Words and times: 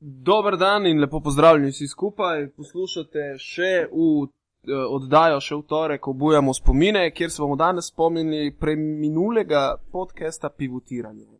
Dober 0.00 0.56
dan 0.56 0.86
in 0.86 1.00
lepo 1.00 1.20
pozdravljeni 1.20 1.70
vsi 1.70 1.88
skupaj. 1.88 2.48
Poslušate 2.56 3.34
še 3.38 3.88
v 3.92 4.24
eh, 4.24 4.28
oddajo, 4.72 5.40
še 5.44 5.54
v 5.58 5.62
torek, 5.68 6.08
obujamo 6.08 6.54
spomine, 6.56 7.10
kjer 7.12 7.30
se 7.30 7.42
bomo 7.42 7.56
danes 7.60 7.86
spomnili 7.92 8.56
preminulega 8.56 9.76
podcasta 9.92 10.48
Pivotiranje. 10.48 11.26
Eh, 11.26 11.38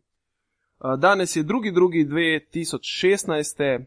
Danes 0.97 1.35
je 1.35 1.43
2.2.2016, 1.43 3.85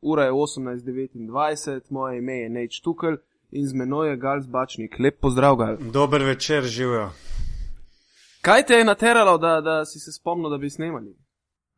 ura 0.00 0.24
je 0.24 0.32
18.29, 0.32 1.80
moje 1.90 2.18
ime 2.18 2.38
je 2.38 2.48
Neč 2.48 2.80
Tukel 2.80 3.16
in 3.52 3.68
z 3.68 3.74
menoj 3.76 4.08
je 4.10 4.16
Gal 4.16 4.40
Zbačnik. 4.40 4.98
Lep 4.98 5.20
pozdrav, 5.20 5.56
Gal. 5.56 5.76
Dober 5.92 6.22
večer, 6.24 6.64
živijo. 6.64 7.10
Kaj 8.40 8.66
te 8.66 8.74
je 8.80 8.84
nateralo, 8.84 9.38
da, 9.38 9.60
da 9.60 9.84
si 9.84 10.00
se 10.00 10.12
spomnil, 10.12 10.50
da 10.50 10.58
bi 10.58 10.70
snemali? 10.70 11.25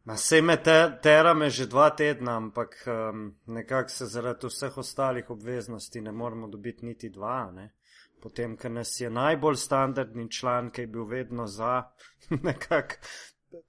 Ma 0.09 0.17
sej 0.17 0.41
me 0.43 0.55
te, 0.57 0.99
tera 1.03 1.35
me 1.35 1.51
že 1.51 1.67
dva 1.69 1.91
tedna, 1.91 2.37
ampak 2.37 2.77
um, 2.87 3.35
nekako 3.47 3.93
se 3.93 4.07
zaradi 4.07 4.49
vseh 4.49 4.79
ostalih 4.79 5.31
obveznosti 5.31 6.01
ne 6.01 6.13
moremo 6.13 6.49
dobiti 6.49 6.87
niti 6.87 7.11
dva. 7.11 7.51
Ne? 7.53 7.75
Potem, 8.23 8.55
ker 8.57 8.73
nas 8.73 8.95
je 9.01 9.11
najbolj 9.11 9.59
standardni 9.61 10.31
član, 10.31 10.71
ki 10.71 10.87
je 10.87 10.87
bil 10.87 11.05
vedno 11.05 11.47
za 11.47 11.83
nekako 12.49 12.95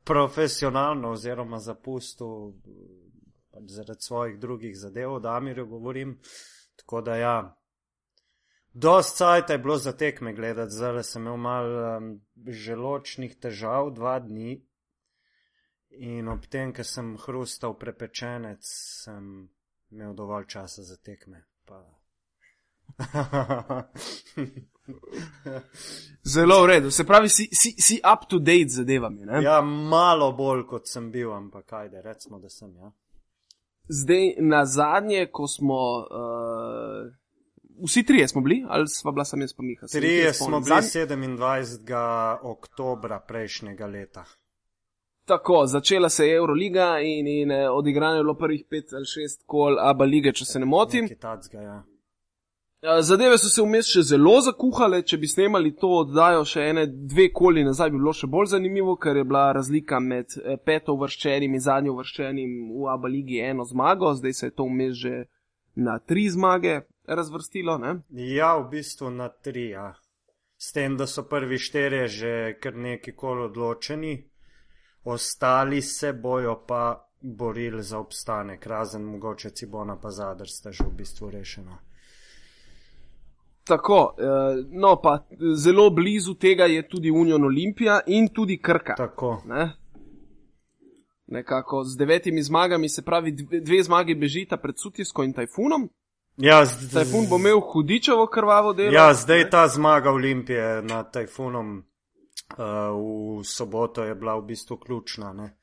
profesionalno 0.04 1.12
oziroma 1.12 1.60
zapustil 1.60 2.54
pač 3.52 3.76
zaradi 3.76 4.08
svojih 4.08 4.40
drugih 4.40 4.80
zadev, 4.80 5.20
da 5.20 5.36
Amirju 5.36 5.68
govorim. 5.68 6.22
Tako 6.80 7.02
da 7.02 7.16
ja. 7.16 7.36
Dost 8.74 9.18
cajt 9.18 9.50
je 9.50 9.58
bilo 9.58 9.78
za 9.78 9.92
tekme 9.92 10.34
gledati, 10.34 10.72
zdaj 10.72 11.04
sem 11.04 11.22
imel 11.22 11.38
malo 11.38 11.98
um, 11.98 12.10
želočnih 12.48 13.36
težav, 13.36 13.92
dva 13.92 14.20
dni. 14.20 14.69
In 16.00 16.28
ob 16.32 16.46
tem, 16.48 16.72
ker 16.72 16.86
sem 16.88 17.18
hrustal 17.26 17.74
prepečenec, 17.76 18.64
sem 19.04 19.50
imel 19.92 20.14
dovolj 20.16 20.46
časa 20.48 20.84
za 20.84 20.96
tekme. 20.96 21.44
Pa... 21.68 21.84
Zelo 26.24 26.64
v 26.64 26.68
redu, 26.68 26.92
se 26.92 27.04
pravi, 27.04 27.30
si, 27.30 27.50
si, 27.52 27.76
si 27.78 28.00
up 28.00 28.26
to 28.30 28.40
date 28.40 28.70
z 28.70 28.76
zadevami. 28.82 29.26
Ne? 29.26 29.44
ja, 29.44 29.62
malo 29.62 30.32
bolj 30.34 30.64
kot 30.68 30.88
sem 30.88 31.12
bil, 31.12 31.34
ampak 31.34 31.74
ajde, 31.74 32.02
recimo, 32.02 32.40
da 32.40 32.50
sem. 32.50 32.72
Ja. 32.76 32.92
Zdaj, 33.90 34.36
na 34.40 34.66
zadnje, 34.66 35.28
ko 35.32 35.48
smo. 35.48 35.82
Uh, 36.08 37.12
vsi 37.86 38.04
trije 38.04 38.28
smo 38.28 38.42
bili, 38.42 38.66
ali 38.68 38.88
sva 38.88 39.12
bila 39.12 39.26
sam 39.26 39.42
jaz 39.42 39.54
pa 39.54 39.64
Miha? 39.64 39.88
Se 39.88 40.00
Trije 40.00 40.18
nekaj 40.18 40.34
smo 40.34 40.60
bili 40.60 40.76
Zadnji- 40.82 41.06
27. 41.06 42.38
oktobra 42.42 43.20
prejšnjega 43.20 43.86
leta. 43.86 44.26
Tako, 45.30 45.66
začela 45.66 46.10
se 46.10 46.28
je 46.28 46.36
Euroliga 46.36 47.00
in, 47.00 47.28
in 47.28 47.52
eh, 47.52 47.70
odigrano 47.70 48.18
je 48.18 48.24
bilo 48.24 48.34
prvih 48.34 48.64
pet 48.70 48.94
ali 48.94 49.06
šest 49.06 49.44
kol 49.46 49.78
Abu 49.80 50.04
lige, 50.04 50.34
če 50.34 50.46
se 50.46 50.60
ne 50.60 50.66
motim. 50.66 51.10
Tacga, 51.20 51.62
ja. 51.62 51.84
Eh, 52.82 53.02
Zadeve 53.02 53.38
so 53.38 53.50
se 53.52 53.62
vmes 53.62 53.92
še 53.92 54.02
zelo 54.08 54.38
zakuhale, 54.42 55.02
če 55.04 55.18
bi 55.20 55.28
snemali 55.28 55.74
to 55.76 55.90
oddajo 56.00 56.46
še 56.48 56.64
ene 56.72 56.86
dve 56.88 57.28
koli 57.36 57.66
nazaj, 57.68 57.92
bi 57.92 58.00
bilo 58.00 58.14
še 58.16 58.30
bolj 58.32 58.54
zanimivo, 58.54 58.96
ker 58.96 59.20
je 59.20 59.26
bila 59.28 59.50
razlika 59.58 60.00
med 60.00 60.34
eh, 60.40 60.56
peto 60.66 60.96
uvrščenim 60.96 61.58
in 61.60 61.66
zadnjo 61.66 61.94
uvrščenim 61.98 62.54
v 62.80 62.88
Abu 62.94 63.12
ligi 63.12 63.42
eno 63.44 63.68
zmago, 63.68 64.14
zdaj 64.16 64.34
se 64.34 64.48
je 64.48 64.56
to 64.56 64.66
vmes 64.72 64.96
že 64.98 65.14
na 65.76 66.00
tri 66.00 66.26
zmage 66.32 66.80
razvrstilo. 67.06 67.78
Ne? 67.84 67.94
Ja, 68.32 68.56
v 68.58 68.70
bistvu 68.72 69.12
na 69.12 69.30
tri. 69.30 69.70
Ja. 69.76 69.92
S 70.58 70.72
tem, 70.74 70.98
da 70.98 71.06
so 71.08 71.28
prvi 71.28 71.60
štirje 71.60 72.08
že 72.08 72.34
kar 72.64 72.80
neki 72.80 73.12
kol 73.12 73.46
odločeni, 73.46 74.16
ostali 75.10 75.82
se 75.82 76.14
bojo 76.14 76.64
pa 76.68 77.10
borili 77.22 77.84
za 77.84 78.00
obstanek, 78.00 78.66
razen 78.66 79.04
mogoče 79.04 79.50
Cibona 79.50 80.00
pa 80.00 80.12
Zadr 80.12 80.48
sta 80.48 80.72
že 80.72 80.84
v 80.84 80.92
bistvu 80.98 81.30
rešena. 81.30 81.78
Tako, 83.64 84.16
eh, 84.18 84.24
no 84.72 85.02
pa 85.02 85.28
zelo 85.56 85.90
blizu 85.90 86.34
tega 86.34 86.66
je 86.66 86.88
tudi 86.90 87.12
Union 87.12 87.44
Olimpija 87.44 88.00
in 88.08 88.28
tudi 88.28 88.62
Krka. 88.62 88.96
Tako. 88.96 89.42
Ne? 89.46 89.72
Nekako 91.28 91.84
z 91.84 91.98
devetimi 91.98 92.44
zmagami, 92.44 92.90
se 92.90 93.02
pravi, 93.02 93.32
dve, 93.62 93.84
zmagi 93.84 94.16
bežita 94.16 94.58
pred 94.58 94.76
Sutjesko 94.80 95.24
in 95.24 95.34
Tajfunom. 95.34 95.90
Ja, 96.38 96.66
z, 96.66 96.94
Tajfun 96.94 97.28
bo 97.30 97.36
imel 97.36 97.60
hudičevo 97.60 98.28
krvavo 98.28 98.74
delo. 98.74 98.94
ja, 98.94 99.14
zdaj 99.14 99.50
ta 99.50 99.68
zmaga 99.68 100.12
Olimpije 100.12 100.82
nad 100.82 101.14
Tajfunom 101.14 101.84
v 102.58 103.44
soboto 103.46 104.04
je 104.04 104.16
bila 104.16 104.36
v 104.40 104.46
bistvu 104.52 104.78
ključna. 104.78 105.34
Ne? 105.34 105.56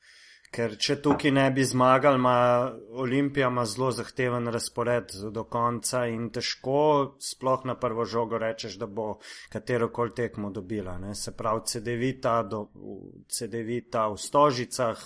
Ker 0.47 0.77
če 0.79 0.95
tukaj 1.03 1.31
ne 1.35 1.43
bi 1.51 1.63
zmagali, 1.67 2.15
ima 2.15 2.71
Olimpija 3.03 3.49
ima 3.51 3.65
zelo 3.67 3.89
zahteven 3.91 4.47
razpored 4.47 5.11
do 5.35 5.43
konca 5.43 6.05
in 6.07 6.29
težko 6.31 7.17
sploh 7.19 7.65
na 7.67 7.75
prvo 7.75 8.05
žogo 8.05 8.39
rečeš, 8.39 8.77
da 8.79 8.87
bo 8.87 9.17
katero 9.51 9.91
koli 9.91 10.15
tekmo 10.15 10.51
dobila. 10.55 10.97
Ne? 11.03 11.15
Se 11.15 11.35
pravi, 11.35 11.65
CD-vita, 11.67 12.37
CD-vita 13.27 14.07
v 14.07 14.17
Stožicah, 14.17 15.03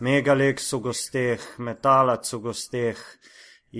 Megalex 0.00 0.72
v 0.76 0.82
gosteh, 0.90 1.50
Metalac 1.58 2.28
v 2.32 2.42
gosteh 2.44 3.04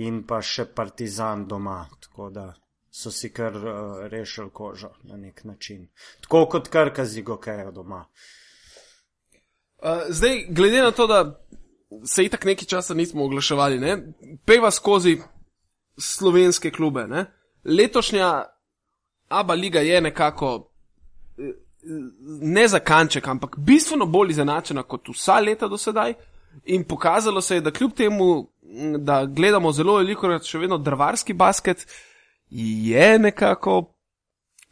in 0.01 0.23
pa 0.25 0.41
še 0.41 0.71
Partizan 0.73 1.45
doma. 1.47 1.83
Tako 2.01 2.29
da 2.33 2.49
so 2.95 3.11
si 3.11 3.29
kar 3.33 3.55
uh, 3.55 4.07
rešili 4.07 4.49
kožo 4.53 4.89
na 5.03 5.17
nek 5.17 5.43
način. 5.43 5.87
Tako 6.21 6.45
kot 6.45 6.67
Krka 6.67 7.05
z 7.05 7.17
Igokejo 7.17 7.71
doma. 7.71 8.05
Uh, 9.77 9.89
zdaj, 10.09 10.45
glede 10.49 10.81
na 10.81 10.91
to, 10.91 11.07
da 11.07 11.45
se 12.05 12.23
itak 12.23 12.45
nekaj 12.45 12.65
časa 12.65 12.93
nismo 12.93 13.25
oglaševali, 13.25 13.79
ne? 13.79 13.97
peva 14.45 14.71
skozi 14.71 15.17
slovenske 15.97 16.71
klube. 16.71 17.07
Ne? 17.07 17.25
Letošnja 17.65 18.45
Abu 19.29 19.53
liga 19.53 19.79
je 19.79 20.01
nekako 20.01 20.71
eh, 21.37 21.51
ne 22.41 22.67
za 22.67 22.79
kanček, 22.79 23.27
ampak 23.27 23.59
bistveno 23.59 24.05
bolj 24.05 24.31
izenačena 24.31 24.83
kot 24.83 25.09
vsa 25.09 25.39
leta 25.39 25.67
do 25.67 25.77
sedaj. 25.77 26.13
In 26.65 26.83
pokazalo 26.87 27.41
se 27.41 27.55
je, 27.55 27.61
da 27.61 27.71
kljub 27.71 27.91
temu, 27.93 28.47
da 28.97 29.25
gledamo 29.25 29.71
zelo 29.71 29.97
veliko, 29.97 30.39
še 30.39 30.63
vedno 30.63 30.77
drvarski 30.77 31.33
basket, 31.33 31.87
je 32.57 33.19
nekako 33.19 33.93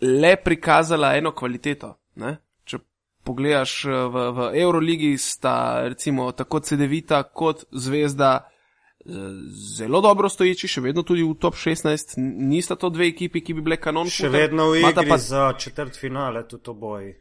le 0.01 0.35
prikazala 0.43 1.15
eno 1.15 1.31
kvaliteto. 1.31 1.93
Ne? 2.15 2.37
Če 2.63 2.77
pogledaš 3.23 3.85
eh, 3.85 3.89
v, 3.91 4.31
v 4.31 4.49
Euroligi, 4.61 5.17
sta 5.17 5.55
recimo 5.87 6.31
tako 6.31 6.59
CD-vita 6.59 7.23
kot 7.23 7.65
Zvezda 7.71 8.31
eh, 8.39 9.11
zelo 9.77 10.01
dobro 10.01 10.29
stoječi, 10.29 10.67
še 10.67 10.81
vedno 10.81 11.03
tudi 11.03 11.23
v 11.23 11.35
top 11.39 11.55
16. 11.55 12.17
N- 12.17 12.49
Nista 12.49 12.75
to 12.75 12.89
dve 12.89 13.07
ekipi, 13.11 13.41
ki 13.41 13.53
bi 13.53 13.61
bile 13.61 13.77
kanon. 13.77 14.07
Še 14.07 14.27
footer. 14.27 14.39
vedno 14.39 14.69
v 14.71 14.83
igri 14.83 15.09
pa 15.09 15.17
za 15.17 15.53
četrt 15.59 15.99
finale 15.99 16.47
tudi 16.47 16.69
oboji. 16.69 17.13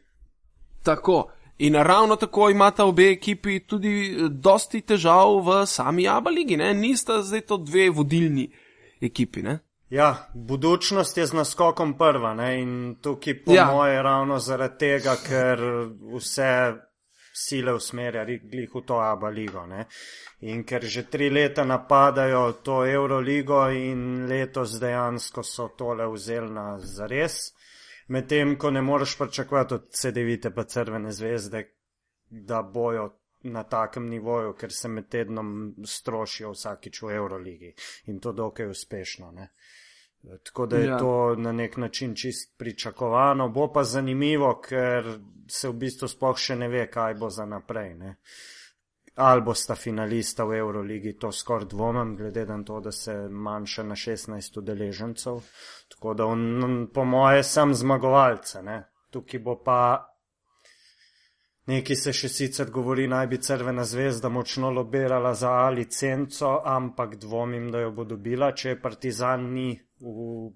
Tako. 0.83 1.23
In 1.59 1.75
ravno 1.75 2.15
tako 2.15 2.47
imata 2.49 2.85
obe 2.85 3.11
ekipi 3.11 3.59
tudi 3.67 3.91
eh, 4.09 4.29
dosti 4.29 4.81
težav 4.81 5.41
v 5.43 5.59
sami 5.67 6.07
Abu 6.07 6.31
ligi, 6.31 6.57
ne? 6.57 6.73
nista 6.73 7.19
zdaj 7.21 7.41
to 7.41 7.57
dve 7.57 7.89
vodilni 7.89 8.47
ekipi. 9.01 9.43
Ne? 9.43 9.59
Ja, 9.93 10.29
budučnost 10.33 11.17
je 11.17 11.25
z 11.25 11.33
naskokom 11.33 11.97
prva 11.97 12.33
ne? 12.33 12.61
in 12.61 12.95
tukaj 13.01 13.43
po 13.43 13.53
Ja. 13.53 13.65
moje 13.65 14.03
ravno 14.03 14.39
zaradi 14.39 14.77
tega, 14.79 15.13
ker 15.27 15.59
vse 16.15 16.73
sile 17.33 17.73
usmerja 17.73 18.23
glih 18.25 18.73
v 18.73 18.81
to 18.87 18.97
Abu 18.97 19.29
ligo. 19.29 19.67
Ne? 19.67 19.85
In 20.39 20.63
ker 20.63 20.81
že 20.85 21.03
tri 21.03 21.29
leta 21.29 21.63
napadajo 21.63 22.51
to 22.63 22.85
Euroligo 22.85 23.69
in 23.69 24.25
letos 24.25 24.79
dejansko 24.81 25.43
so 25.43 25.67
tole 25.77 26.07
vzeli 26.09 26.49
na 26.49 26.79
zares. 26.79 27.53
Medtem 28.07 28.57
ko 28.57 28.71
ne 28.71 28.81
moreš 28.81 29.17
pričakovati 29.17 29.73
od 29.73 29.89
CD-vite 29.91 30.49
pa 30.49 30.63
Crvene 30.63 31.11
zvezde, 31.11 31.67
da 32.29 32.61
bojo 32.61 33.11
na 33.43 33.63
takem 33.63 34.09
nivoju, 34.09 34.53
ker 34.53 34.71
se 34.71 34.87
med 34.87 35.09
tednom 35.11 35.75
strošijo 35.85 36.51
vsakič 36.51 37.01
v 37.01 37.15
Euroligi 37.15 37.73
in 38.07 38.19
to 38.19 38.31
dokaj 38.31 38.69
uspešno. 38.71 39.31
Ne? 39.31 39.49
Tako 40.43 40.65
da 40.65 40.77
je 40.77 40.85
Ja. 40.85 40.97
to 40.97 41.35
na 41.35 41.51
nek 41.51 41.77
način 41.77 42.15
čist 42.15 42.57
pričakovano, 42.57 43.49
bo 43.49 43.71
pa 43.73 43.83
zanimivo, 43.83 44.61
ker 44.61 45.19
se 45.47 45.69
v 45.69 45.73
bistvu 45.73 46.07
sploh 46.07 46.37
še 46.37 46.55
ne 46.55 46.67
ve, 46.67 46.87
kaj 46.91 47.13
bo 47.13 47.29
za 47.29 47.45
naprej. 47.45 47.95
Ne? 47.95 48.15
Ali 49.15 49.41
bosta 49.41 49.75
finalista 49.75 50.45
v 50.45 50.57
Euroligi, 50.57 51.17
to 51.19 51.31
skoraj 51.31 51.67
dvomim, 51.69 52.15
glede 52.15 52.45
na 52.45 52.63
to, 52.63 52.79
da 52.79 52.91
se 52.91 53.13
manjša 53.29 53.83
na 53.83 53.95
16 53.95 54.57
udeležencev. 54.57 55.43
Tako 55.89 56.13
da 56.13 56.25
on, 56.25 56.87
po 56.93 57.05
moje 57.05 57.43
sem 57.43 57.73
zmagovalce. 57.73 58.63
Ne? 58.63 58.83
Tukaj 59.11 59.39
bo 59.39 59.59
pa 59.63 60.09
Nekaj 61.63 61.95
se 61.95 62.11
še 62.11 62.27
sicer 62.27 62.71
govori, 62.75 63.05
naj 63.07 63.27
bi 63.31 63.37
Crvena 63.39 63.85
zvezda 63.87 64.27
močno 64.29 64.67
lobirala 64.75 65.31
za 65.33 65.51
A 65.61 65.69
licenco, 65.71 66.57
ampak 66.65 67.15
dvomim, 67.15 67.69
da 67.71 67.79
jo 67.85 67.93
bo 67.95 68.03
dobila, 68.03 68.51
če 68.51 68.75
Partizan 68.81 69.45
ni 69.53 69.69
v, 70.03 70.51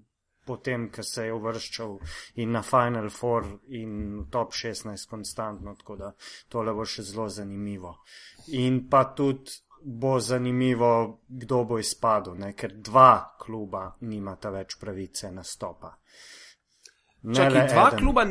potem, 0.46 0.88
ko 0.92 1.02
se 1.02 1.26
je 1.26 1.32
uvrščal 1.34 1.96
in 2.42 2.52
na 2.56 2.62
Final 2.62 3.10
Four 3.12 3.46
in 3.76 4.26
top 4.30 4.52
16 4.56 5.08
konstantno, 5.10 5.74
tako 5.74 5.96
da 5.96 6.12
tole 6.48 6.74
bo 6.74 6.84
še 6.88 7.04
zelo 7.04 7.28
zanimivo. 7.28 7.98
In 8.60 8.86
pa 8.88 9.04
tudi 9.16 9.60
bo 9.82 10.18
zanimivo, 10.20 11.20
kdo 11.28 11.64
bo 11.64 11.78
izpadel, 11.78 12.34
ne? 12.38 12.52
ker 12.52 12.74
dva 12.82 13.36
kluba 13.38 13.84
nimata 14.00 14.50
več 14.50 14.76
pravice 14.80 15.30
nastopa. 15.32 15.92
Ne 17.22 17.34
Čakaj, 17.34 17.68
dva 17.72 17.86
eden. 17.88 17.98
kluba, 17.98 18.24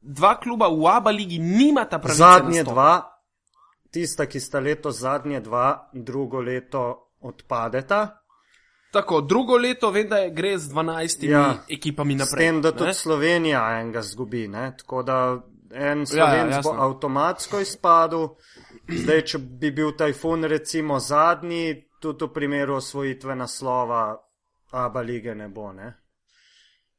dva 0.00 0.32
kluba 0.40 0.68
v 0.68 0.88
ABA 0.90 1.10
ligi 1.14 1.38
nimata 1.38 1.98
pravice. 1.98 2.22
Zadnje 2.22 2.62
nastopa. 2.62 2.74
dva, 2.74 2.92
tista, 3.90 4.26
ki 4.26 4.40
sta 4.40 4.60
leto 4.60 4.90
zadnje 4.90 5.40
dva, 5.40 5.90
drugo 5.92 6.40
leto 6.40 7.14
odpadeta. 7.20 8.02
Tako, 8.90 9.20
drugo 9.20 9.56
leto 9.56 9.90
vem, 9.90 10.08
da 10.08 10.16
je 10.16 10.30
gre 10.30 10.58
z 10.58 10.72
12 10.72 11.24
ja, 11.28 11.38
Ja, 11.38 11.64
ekipami 11.68 12.14
S 12.14 12.18
naprej. 12.18 12.46
tem, 12.46 12.60
da 12.62 12.72
tudi 12.72 12.88
ne? 12.88 12.94
Slovenija 12.94 13.80
enega 13.80 14.02
zgubi, 14.02 14.48
ne? 14.48 14.72
tako 14.78 15.02
da 15.02 15.18
en 15.70 15.98
ja, 15.98 16.06
Slovenc 16.06 16.62
bo 16.64 16.72
avtomatsko 16.72 17.60
izpadel. 17.60 18.28
Zdaj, 18.88 19.22
če 19.22 19.38
bi 19.38 19.70
bil 19.70 19.92
tajfun 19.96 20.44
recimo 20.44 20.98
zadnji, 20.98 21.84
tudi 22.00 22.24
v 22.24 22.32
primeru 22.32 22.74
osvojitve 22.74 23.36
naslova 23.36 24.16
Aba 24.70 25.00
lige 25.00 25.34
ne 25.34 25.48
bo. 25.48 25.72
Ne? 25.72 25.92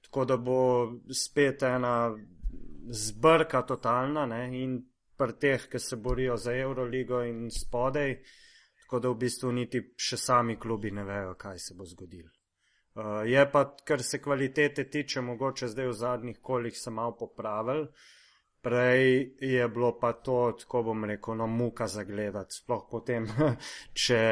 Tako 0.01 0.25
da 0.25 0.37
bo 0.37 0.61
spet 1.13 1.63
ena 1.63 2.11
zbrka 2.89 3.61
totalna 3.61 4.25
ne? 4.25 4.61
in 4.61 4.79
pri 5.17 5.33
teh, 5.33 5.67
ki 5.69 5.79
se 5.79 5.95
borijo 5.95 6.37
za 6.37 6.53
Euroligo 6.55 7.21
in 7.21 7.49
spodaj, 7.51 8.15
tako 8.89 8.99
da 8.99 9.09
v 9.09 9.19
bistvu 9.21 9.51
niti 9.53 9.79
še 10.01 10.17
sami 10.17 10.55
klubi 10.57 10.89
ne 10.89 11.03
vejo, 11.05 11.35
kaj 11.37 11.59
se 11.61 11.75
bo 11.77 11.85
zgodilo. 11.85 12.31
Uh, 12.97 13.21
je 13.29 13.43
pa, 13.51 13.61
kar 13.85 14.01
se 14.03 14.17
kvalitete 14.17 14.87
tiče, 14.89 15.21
mogoče 15.21 15.69
zdaj 15.69 15.87
v 15.91 15.93
zadnjih 15.93 16.39
kolih 16.41 16.77
se 16.77 16.89
malo 16.89 17.13
popravil. 17.19 17.85
Prej 18.65 19.35
je 19.45 19.67
bilo 19.69 19.91
pa 19.99 20.11
to, 20.13 20.39
tako 20.57 20.81
bom 20.89 21.05
rekel, 21.05 21.37
no, 21.37 21.47
muka 21.47 21.87
za 21.87 22.03
gledati. 22.03 22.57
Sploh 22.63 22.81
potem, 22.89 23.29
če, 24.01 24.23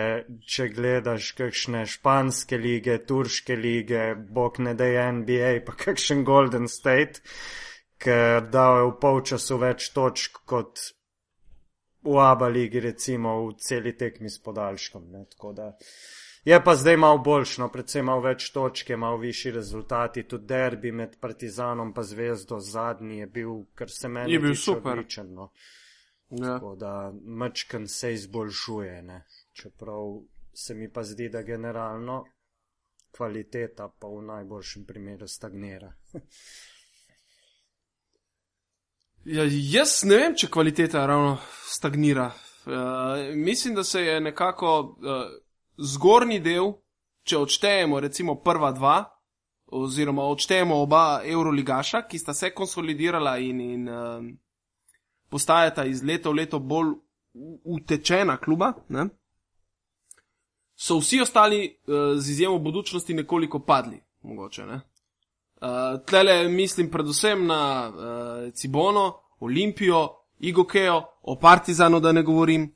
če 0.41 0.67
gledaš 0.73 1.31
kakšne 1.37 1.85
španske 1.85 2.57
lige, 2.57 2.97
turške 3.05 3.55
lige, 3.55 4.03
bog 4.17 4.57
ne 4.57 4.73
da 4.73 4.89
je 4.89 5.07
NBA, 5.21 5.53
pa 5.69 5.77
kakšen 5.85 6.25
Golden 6.25 6.65
State, 6.65 7.21
ker 8.01 8.49
dajo 8.49 8.89
v 8.89 8.99
polčasu 9.05 9.61
več 9.61 9.91
točk 9.93 10.41
kot 10.49 10.96
v 12.07 12.19
Aba 12.19 12.47
ligi, 12.47 12.79
recimo 12.79 13.47
v 13.47 13.55
celi 13.59 13.97
tekmi 13.97 14.29
s 14.29 14.39
podaljškom. 14.43 15.11
Ne, 15.11 15.25
tako 15.25 15.53
da. 15.53 15.73
Je 16.47 16.63
pa 16.63 16.75
zdaj 16.75 16.97
malo 16.97 17.17
boljšno, 17.17 17.67
predvsem 17.69 18.05
malo 18.05 18.21
več 18.23 18.51
točke, 18.55 18.95
malo 18.95 19.17
višji 19.17 19.51
rezultati. 19.51 20.23
Tudi 20.23 20.47
derbi 20.47 20.91
med 20.91 21.17
Partizanom 21.19 21.91
in 21.95 22.03
Zvezdo 22.03 22.59
zadnji 22.59 23.19
je 23.19 23.27
bil, 23.27 23.51
kar 23.75 23.89
se 23.89 24.07
meni 24.07 24.33
Je 24.33 24.39
bil 24.39 24.55
super. 24.55 24.91
odličen. 24.91 25.33
No. 25.33 25.51
Ja. 26.29 26.53
Tako 26.53 26.75
da 26.75 27.11
mačken 27.23 27.87
se 27.87 28.13
izboljšuje, 28.13 29.01
ne. 29.03 29.25
čeprav 29.53 30.21
se 30.53 30.73
mi 30.73 30.91
pa 30.93 31.03
zdi, 31.03 31.29
da 31.29 31.41
generalno 31.41 32.25
kvaliteta 33.11 33.89
pa 33.99 34.07
v 34.07 34.21
najboljšem 34.21 34.85
primeru 34.85 35.27
stagnira. 35.27 35.93
Ja, 39.27 39.43
jaz 39.43 40.05
ne 40.07 40.15
vem, 40.21 40.35
če 40.39 40.47
kvaliteta 40.47 41.01
ravno 41.05 41.33
stagnira. 41.67 42.29
Uh, 42.67 43.35
mislim, 43.35 43.75
da 43.75 43.83
se 43.83 44.01
je 44.01 44.21
nekako 44.21 44.69
uh, 44.79 45.25
zgornji 45.77 46.39
del, 46.39 46.71
če 47.27 47.41
odštejemo 47.43 47.99
recimo 47.99 48.37
prva 48.39 48.71
dva, 48.71 48.95
oziroma 49.67 50.23
odštejemo 50.31 50.77
oba 50.79 51.21
Euroligaša, 51.27 52.05
ki 52.07 52.19
sta 52.23 52.33
se 52.33 52.53
konsolidirala 52.55 53.35
in, 53.43 53.59
in 53.61 53.89
um, 53.91 54.29
postajata 55.29 55.83
iz 55.85 56.03
leta 56.07 56.31
v 56.31 56.39
leto 56.39 56.59
bolj 56.59 56.95
utečena 57.67 58.37
kluba, 58.39 58.73
ne? 58.95 59.09
so 60.75 61.01
vsi 61.01 61.19
ostali 61.21 61.65
uh, 61.67 62.15
z 62.15 62.31
izjemo 62.31 62.59
budučnosti 62.63 63.13
nekoliko 63.13 63.59
padli, 63.59 63.99
mogoče. 64.23 64.65
Ne? 64.71 64.81
Uh, 65.61 66.05
tlele 66.05 66.49
mislim 66.49 66.91
predvsem 66.91 67.45
na 67.45 67.89
uh, 67.89 68.53
Cibono, 68.53 69.13
Olimpijo, 69.39 70.09
Igokejo, 70.39 71.01
o 71.21 71.39
Partizanu, 71.39 71.99
da 71.99 72.11
ne 72.11 72.23
govorim. 72.23 72.73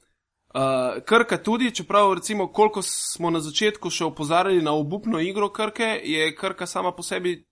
Uh, 0.53 1.03
Krka 1.05 1.37
tudi, 1.37 1.75
čeprav 1.75 2.13
recimo 2.13 2.47
koliko 2.51 2.81
smo 2.81 3.29
na 3.29 3.39
začetku 3.39 3.89
še 3.89 4.05
opozarjali 4.05 4.61
na 4.61 4.73
obupno 4.73 5.19
igro 5.19 5.49
Krke, 5.49 6.01
je 6.03 6.35
Krka 6.35 6.65
sama 6.65 6.91
po 6.91 7.03
sebi 7.03 7.45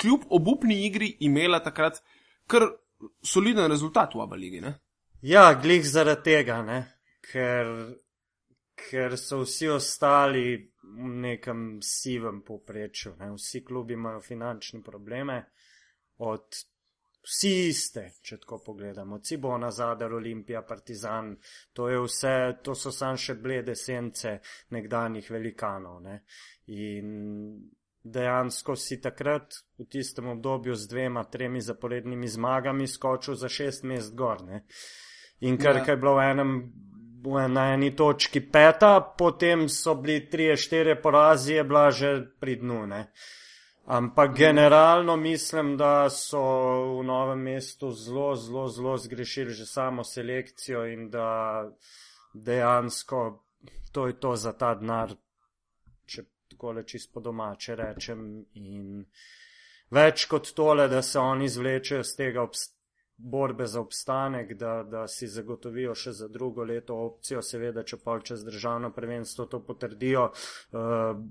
kljub 0.00 0.20
obupni 0.30 0.86
igri 0.86 1.16
imela 1.20 1.58
takrat 1.62 2.02
kar 2.46 2.68
soliden 3.22 3.70
rezultat 3.70 4.14
v 4.14 4.36
ligi. 4.36 4.60
Ne? 4.60 4.74
Ja, 5.22 5.54
glih 5.54 5.84
zaradi 5.88 6.22
tega, 6.22 6.62
ne? 6.62 6.84
Ker, 7.32 7.70
ker 8.76 9.16
so 9.18 9.40
vsi 9.42 9.68
ostali 9.68 10.73
v 10.94 11.10
nekem 11.20 11.82
sivem 11.82 12.42
povprečju. 12.42 13.16
Ne? 13.18 13.32
Vsi 13.34 13.64
klubi 13.64 13.94
imajo 13.94 14.20
finančne 14.20 14.82
probleme, 14.82 15.42
od 16.18 16.64
vsi 17.24 17.52
iste, 17.68 18.04
če 18.22 18.38
tako 18.42 18.60
pogledamo. 18.66 19.18
Cibona, 19.18 19.70
Zadar, 19.70 20.12
Olimpija, 20.12 20.62
Partizan, 20.62 21.34
to, 21.72 21.88
je 21.88 22.00
vse, 22.04 22.34
to 22.62 22.74
so 22.74 22.92
sam 22.92 23.16
še 23.16 23.34
blede 23.40 23.74
sence 23.74 24.38
nekdanjih 24.76 25.30
velikanov. 25.30 26.02
Ne? 26.04 26.20
In 26.76 27.56
dejansko 28.04 28.76
si 28.76 29.00
takrat 29.00 29.56
v 29.80 29.88
tistem 29.88 30.28
obdobju 30.36 30.76
z 30.76 30.90
dvema, 30.90 31.24
tremi 31.24 31.60
zaporednimi 31.64 32.28
zmagami 32.28 32.86
skočil 32.86 33.34
za 33.34 33.48
šest 33.48 33.88
mest 33.88 34.14
gor. 34.14 34.44
Ne? 34.44 34.64
In 35.40 35.56
kar 35.58 35.76
Ja. 35.76 35.84
je 35.88 35.96
bilo 35.96 36.14
v 36.16 36.30
enem, 36.30 36.52
na 37.48 37.72
eni 37.74 37.96
točki 37.96 38.40
peta, 38.40 39.00
potem 39.18 39.68
so 39.68 39.94
bili 39.94 40.30
trije, 40.30 40.56
štiri 40.56 40.96
porazi, 41.02 41.52
je 41.52 41.64
bila 41.64 41.90
že 41.90 42.26
pri 42.40 42.56
dnu. 42.56 42.86
Ne? 42.86 43.12
Ampak 43.86 44.36
generalno 44.36 45.16
mislim, 45.16 45.76
da 45.76 46.10
so 46.10 46.42
v 46.98 47.04
novem 47.04 47.38
mestu 47.38 47.90
zelo, 47.90 48.34
zelo, 48.36 48.68
zelo 48.68 48.96
zgrešili 48.98 49.50
že 49.50 49.66
samo 49.66 50.04
selekcijo 50.04 50.86
in 50.86 51.10
da 51.10 51.64
dejansko 52.34 53.44
to 53.94 54.06
je 54.06 54.20
to 54.20 54.36
za 54.36 54.52
ta 54.52 54.74
denar, 54.74 55.14
če 56.06 56.24
tako 56.50 56.72
čist 56.82 57.12
po 57.14 57.20
domače 57.22 57.76
rečem. 57.78 58.24
In 58.58 59.04
več 59.94 60.26
kot 60.30 60.50
tole, 60.56 60.88
da 60.90 61.02
se 61.02 61.18
oni 61.18 61.46
izvlečejo 61.46 62.02
z 62.02 62.16
tega 62.18 62.42
obst 62.42 62.74
borbe 63.16 63.66
za 63.66 63.80
obstanek, 63.80 64.52
da, 64.58 64.82
da 64.82 65.08
si 65.08 65.26
zagotovijo 65.26 65.94
še 65.94 66.12
za 66.12 66.28
drugo 66.28 66.64
leto 66.64 66.96
opcijo, 66.96 67.42
seveda, 67.42 67.84
če 67.84 67.98
pa 68.04 68.18
čez 68.20 68.44
državno 68.44 68.90
prvenstvo 68.92 69.46
to 69.46 69.60
potrdijo. 69.64 70.30
Uh, 70.72 71.22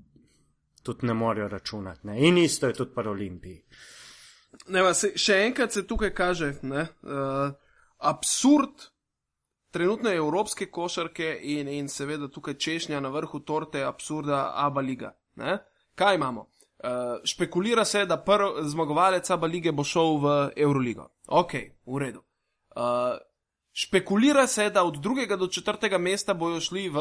tudi 0.84 1.06
ne 1.06 1.14
morejo 1.14 1.48
računati. 1.48 2.06
Ne? 2.06 2.18
In 2.28 2.38
isto 2.38 2.66
je 2.66 2.74
tudi 2.74 2.94
pri 2.94 3.08
Olimpiji. 3.08 3.62
Ne, 4.68 4.82
pa 4.84 4.94
se, 4.94 5.14
še 5.18 5.40
enkrat 5.46 5.72
se 5.72 5.86
tukaj 5.86 6.12
kaže 6.14 6.52
ne, 6.62 6.86
uh, 7.02 7.54
absurd 7.98 8.90
trenutne 9.74 10.12
evropske 10.14 10.68
košarke 10.70 11.32
in, 11.42 11.68
in 11.68 11.88
seveda 11.88 12.28
tukaj 12.30 12.54
češnja 12.54 13.00
na 13.00 13.10
vrhu 13.10 13.40
torte 13.40 13.82
absurda 13.82 14.52
Aba 14.54 14.80
Liga. 14.80 15.14
Ne. 15.40 15.58
Kaj 15.94 16.14
imamo? 16.14 16.46
Uh, 16.84 17.20
špekulira 17.24 17.84
se, 17.84 18.04
da 18.06 18.18
prvi 18.20 18.68
zmagovalec 18.68 19.30
Aba 19.30 19.46
Lige 19.46 19.72
bo 19.72 19.84
šel 19.84 20.18
v 20.20 20.34
Euroligo. 20.56 21.08
Ok, 21.26 21.54
v 21.86 21.98
redu. 21.98 22.20
Uh, 22.76 23.16
špekulira 23.72 24.46
se, 24.46 24.68
da 24.70 24.84
od 24.84 24.98
drugega 25.00 25.36
do 25.36 25.46
četrtega 25.46 25.98
mesta 25.98 26.34
bojo 26.34 26.60
šli 26.60 26.88
v 26.88 27.00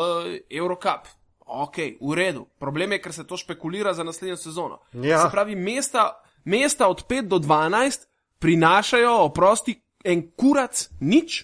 Eurocup. 0.49 1.11
Ok, 1.45 1.77
v 2.01 2.15
redu. 2.15 2.45
Problem 2.59 2.91
je, 2.91 3.01
ker 3.01 3.13
se 3.13 3.27
to 3.27 3.37
špekulira 3.37 3.93
za 3.93 4.03
naslednjo 4.03 4.37
sezono. 4.37 4.79
Ja. 4.93 5.21
Se 5.21 5.31
pravi, 5.31 5.55
mesta, 5.55 6.21
mesta 6.45 6.87
od 6.87 7.03
5 7.07 7.27
do 7.27 7.39
12 7.39 8.07
prinašajo, 8.39 9.17
oprosti, 9.23 9.81
en 10.03 10.31
kurac, 10.35 10.89
nič, 10.99 11.43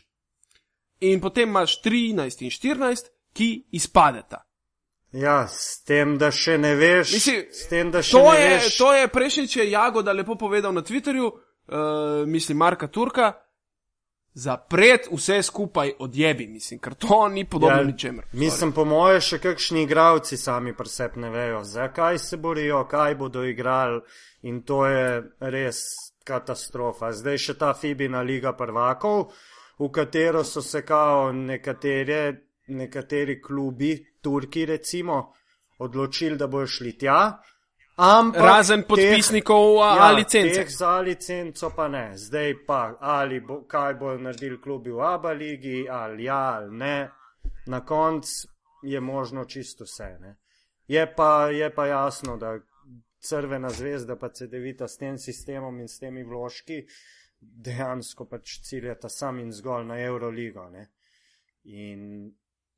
in 0.99 1.21
potem 1.21 1.49
imaš 1.49 1.81
13 1.81 2.43
in 2.43 2.51
14, 2.51 3.11
ki 3.33 3.65
izpadeta. 3.71 4.43
Ja, 5.11 5.47
s 5.47 5.83
tem, 5.83 6.17
da 6.21 6.29
še 6.31 6.57
ne 6.61 6.75
veš. 6.77 7.13
Mislim, 7.17 7.45
tem, 7.69 7.91
še 7.97 8.13
To 8.13 8.25
ne 8.29 8.39
je, 8.39 8.49
veš. 8.55 8.77
to 8.77 8.89
je 8.93 9.07
prejšnjič 9.09 9.55
je 9.57 9.69
Jagoda 9.71 10.13
lepo 10.13 10.35
povedal 10.37 10.73
na 10.73 10.83
Twitterju, 10.85 11.29
uh, 11.29 12.25
mislim, 12.29 12.57
Marka 12.57 12.87
Turka. 12.87 13.33
Zapret 14.39 15.07
vse 15.11 15.41
skupaj 15.43 15.95
odjebi, 15.99 16.45
mislim, 16.47 16.79
ker 16.79 16.93
to 16.93 17.27
ni 17.33 17.43
podobno 17.49 17.81
ja, 17.81 17.83
ničemer. 17.83 18.27
Mislim, 18.37 18.71
po 18.71 18.85
moje, 18.85 19.17
še 19.25 19.39
kakšni 19.41 19.81
igravci 19.83 20.37
sami 20.37 20.75
pri 20.77 20.87
sebi 20.87 21.23
ne 21.25 21.31
vejo, 21.33 21.63
zakaj 21.65 22.19
se 22.21 22.37
borijo, 22.37 22.83
kaj 22.87 23.17
bodo 23.17 23.43
igrali 23.43 23.99
in 24.45 24.61
to 24.61 24.85
je 24.85 25.23
res 25.39 25.81
katastrofa. 26.23 27.09
Zdaj 27.11 27.41
še 27.41 27.57
ta 27.57 27.73
Fibina 27.73 28.21
Liga 28.21 28.53
prvakov, 28.53 29.33
v 29.81 29.89
katero 29.91 30.45
so 30.45 30.61
se 30.61 30.85
kao 30.85 31.31
nekatere, 31.33 32.21
nekateri 32.69 33.41
klubi, 33.41 33.95
Turki 34.21 34.65
recimo, 34.65 35.33
odločili, 35.79 36.37
da 36.37 36.47
bojo 36.47 36.67
šli 36.67 36.97
tja. 36.97 37.39
Ampak 37.95 38.41
Razen 38.41 38.83
podpisnikov 38.87 39.75
teh, 39.75 39.83
a- 39.83 40.07
a 40.07 40.11
licence. 40.11 40.53
Teh 40.55 40.69
za 40.69 40.99
licenco 40.99 41.69
pa 41.75 41.87
ne. 41.87 42.17
Zdaj 42.17 42.53
pa, 42.67 42.97
ali 42.99 43.39
bo, 43.39 43.63
kaj 43.67 43.93
bojo 43.93 44.17
naredili 44.17 44.61
klubi 44.61 44.91
v 44.91 45.01
Aba 45.01 45.31
ligi, 45.31 45.87
ali 45.89 46.23
ja, 46.23 46.55
ali 46.55 46.77
ne. 46.77 47.09
Na 47.65 47.85
koncu 47.85 48.47
je 48.83 48.99
možno 48.99 49.45
čisto 49.45 49.83
vse. 49.83 50.17
Ne. 50.21 50.37
Je 50.87 51.15
pa, 51.15 51.49
je 51.49 51.75
pa 51.75 51.85
jasno, 51.87 52.37
da 52.37 52.59
Crvena 53.19 53.69
zvezda 53.69 54.15
pa 54.15 54.29
CD-vita 54.29 54.87
s 54.87 54.97
tem 54.97 55.17
sistemom 55.17 55.79
in 55.79 55.87
s 55.87 55.99
temi 55.99 56.23
vložki 56.23 56.85
dejansko 57.41 58.25
pač 58.25 58.61
ciljata 58.63 59.09
sam 59.09 59.39
in 59.39 59.51
zgolj 59.51 59.85
na 59.85 59.99
Euroligo. 59.99 60.69
Ne. 60.69 60.87
In, 61.63 62.31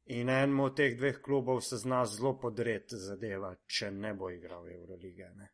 in 0.05 0.29
enemu 0.29 0.63
od 0.63 0.75
teh 0.75 0.97
dveh 0.97 1.21
klubov 1.21 1.61
se 1.61 1.77
zna 1.77 2.05
zelo 2.05 2.33
podreti 2.39 2.97
zadeva, 2.97 3.55
če 3.65 3.91
ne 3.91 4.13
bo 4.13 4.29
igral 4.29 4.69
Eurolige. 4.69 5.29
Ne. 5.35 5.51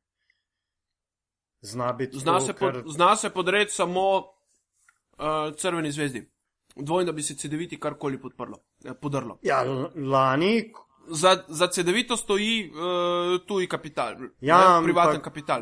Zna, 1.62 1.98
zna, 2.12 2.39
se 2.39 2.54
pod, 2.54 2.74
kar... 2.74 2.84
zna 2.88 3.16
se 3.16 3.30
podreti 3.30 3.72
samo 3.74 4.18
uh, 4.18 5.56
Crveni 5.58 5.92
zvezdi. 5.92 6.32
Dvojno, 6.75 7.12
da 7.12 7.16
bi 7.16 7.24
se 7.24 7.36
CD-viti 7.36 7.80
karkoli 7.80 8.22
podprlo, 8.22 8.60
eh, 8.86 8.94
podrlo. 9.01 9.39
Ja, 9.42 9.63
lani, 9.96 10.72
za, 11.08 11.44
za 11.48 11.68
CD-vito 11.68 12.18
stoji 12.18 12.72
uh, 12.72 13.46
tuji 13.48 13.68
kapital, 13.68 14.16
ja, 14.42 14.80
ne, 14.80 14.84
privaten 14.84 15.22
kapital. 15.22 15.62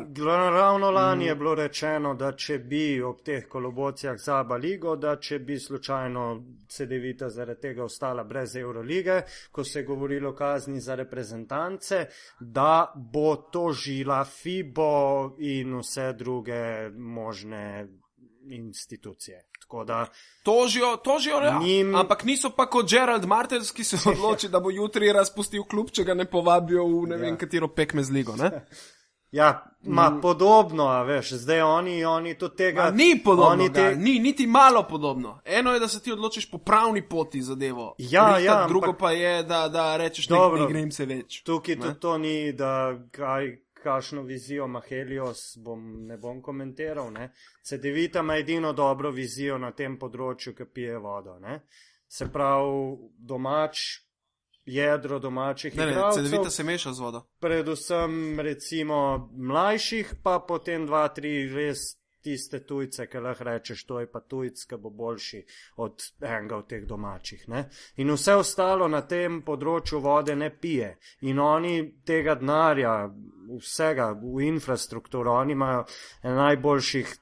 Ravno 0.50 0.90
lani 0.90 1.24
mm. 1.24 1.28
je 1.28 1.34
bilo 1.34 1.54
rečeno, 1.54 2.14
da 2.14 2.32
če 2.32 2.58
bi 2.58 3.02
ob 3.02 3.22
teh 3.24 3.48
kolobocijah 3.48 4.16
za 4.18 4.42
Baligo, 4.44 4.96
da 4.96 5.16
če 5.16 5.38
bi 5.38 5.58
slučajno 5.58 6.42
CD-vita 6.68 7.28
zaradi 7.30 7.60
tega 7.60 7.84
ostala 7.84 8.24
brez 8.24 8.56
Eurolige, 8.56 9.22
ko 9.52 9.64
se 9.64 9.78
je 9.78 9.84
govorilo 9.84 10.30
o 10.30 10.34
kazni 10.34 10.80
za 10.80 10.94
reprezentance, 10.94 12.06
da 12.40 12.92
bo 12.96 13.36
to 13.36 13.72
žila 13.72 14.24
FIBO 14.24 15.36
in 15.38 15.78
vse 15.78 16.12
druge 16.12 16.90
možne 16.90 17.88
institucije. 18.50 19.44
Da, 19.86 20.06
tožijo, 20.42 20.96
tožijo, 20.96 21.40
ja. 21.42 21.58
njim... 21.58 21.94
ampak 21.94 22.24
niso 22.24 22.50
pa 22.50 22.66
kot 22.70 22.90
Gerald 22.90 23.24
Martens, 23.24 23.72
ki 23.72 23.84
se 23.84 23.98
odloči, 24.10 24.48
da 24.48 24.60
bo 24.60 24.70
jutri 24.70 25.12
razpustil 25.12 25.64
klub, 25.64 25.90
če 25.90 26.04
ga 26.04 26.14
ne 26.14 26.24
povabijo 26.24 26.86
v 26.86 27.08
ne 27.10 27.16
vem 27.16 27.34
ja. 27.34 27.38
katero 27.38 27.68
pekme 27.68 28.04
z 28.04 28.10
ligo. 28.10 28.36
Ne? 28.36 28.50
Ja, 29.30 29.64
ma 29.82 30.10
mm. 30.10 30.20
podobno, 30.20 30.86
a 30.88 31.02
veš, 31.02 31.32
zdaj 31.32 31.62
oni, 31.62 32.04
oni 32.04 32.34
to 32.38 32.48
tega. 32.48 32.84
Ma, 32.84 32.90
ni 32.90 33.20
podobno, 33.24 33.68
te... 33.68 33.96
ni 33.96 34.18
niti 34.18 34.46
malo 34.46 34.82
podobno. 34.82 35.40
Eno 35.44 35.72
je, 35.74 35.80
da 35.80 35.88
se 35.88 36.00
ti 36.02 36.12
odločiš 36.12 36.50
po 36.50 36.58
pravni 36.58 37.02
poti 37.08 37.42
zadevo. 37.42 37.94
Ja, 37.98 38.36
Rihtat, 38.36 38.44
ja. 38.44 38.66
Drugo 38.68 38.86
ampak... 38.86 39.00
pa 39.00 39.10
je, 39.10 39.42
da, 39.42 39.68
da 39.68 39.96
rečeš, 39.96 40.28
da 40.28 40.48
ne 40.48 40.66
grem 40.68 40.92
se 40.92 41.04
več. 41.06 41.42
Tukaj 41.42 41.76
to, 41.76 41.92
to 41.92 42.18
ni, 42.18 42.52
da 42.52 42.94
kaj 43.10 43.65
kakšno 43.86 44.22
vizijo 44.26 44.66
ima 44.66 44.82
Helios, 44.88 45.44
bom, 45.62 45.84
ne 46.06 46.18
bom 46.18 46.42
komentiral. 46.42 47.12
Ne. 47.12 47.30
CD-vita 47.62 48.24
ima 48.24 48.36
edino 48.42 48.72
dobro 48.72 49.12
vizijo 49.14 49.58
na 49.62 49.70
tem 49.72 49.98
področju, 49.98 50.54
ki 50.58 50.66
pije 50.74 50.98
vodo. 51.02 51.38
Ne. 51.42 51.60
Se 52.08 52.26
pravi, 52.32 53.10
domač, 53.18 53.84
jedro 54.66 55.18
domačih 55.22 55.76
ljudi. 55.76 55.94
Ne, 55.94 56.08
CD-vita 56.14 56.50
se 56.50 56.64
meša 56.64 56.92
z 56.92 57.00
vodo. 57.00 57.22
Predvsem, 57.40 58.40
recimo, 58.40 58.98
mlajših, 59.32 60.16
pa 60.22 60.38
potem 60.38 60.86
dva, 60.86 61.06
tri 61.14 61.46
res 61.52 61.92
tiste 62.26 62.62
tujce, 62.66 63.06
ki 63.06 63.22
lahko 63.22 63.46
rečeš, 63.46 63.84
to 63.86 64.00
je 64.02 64.10
pa 64.10 64.20
tujc, 64.20 64.64
ki 64.66 64.78
bo 64.82 64.90
boljši 64.90 65.42
od 65.84 66.06
enega 66.20 66.56
od 66.56 66.68
teh 66.70 66.86
domačih. 66.88 67.44
Ne? 67.52 67.66
In 68.02 68.10
vse 68.14 68.34
ostalo 68.40 68.88
na 68.90 69.04
tem 69.06 69.42
področju 69.46 70.02
vode 70.02 70.34
ne 70.36 70.50
pije. 70.50 70.96
In 71.30 71.38
oni 71.42 71.76
tega 72.06 72.34
denarja, 72.40 72.96
vsega 73.60 74.10
v 74.18 74.48
infrastrukturo, 74.48 75.36
oni 75.42 75.54
imajo 75.54 75.86
najboljših 76.22 77.14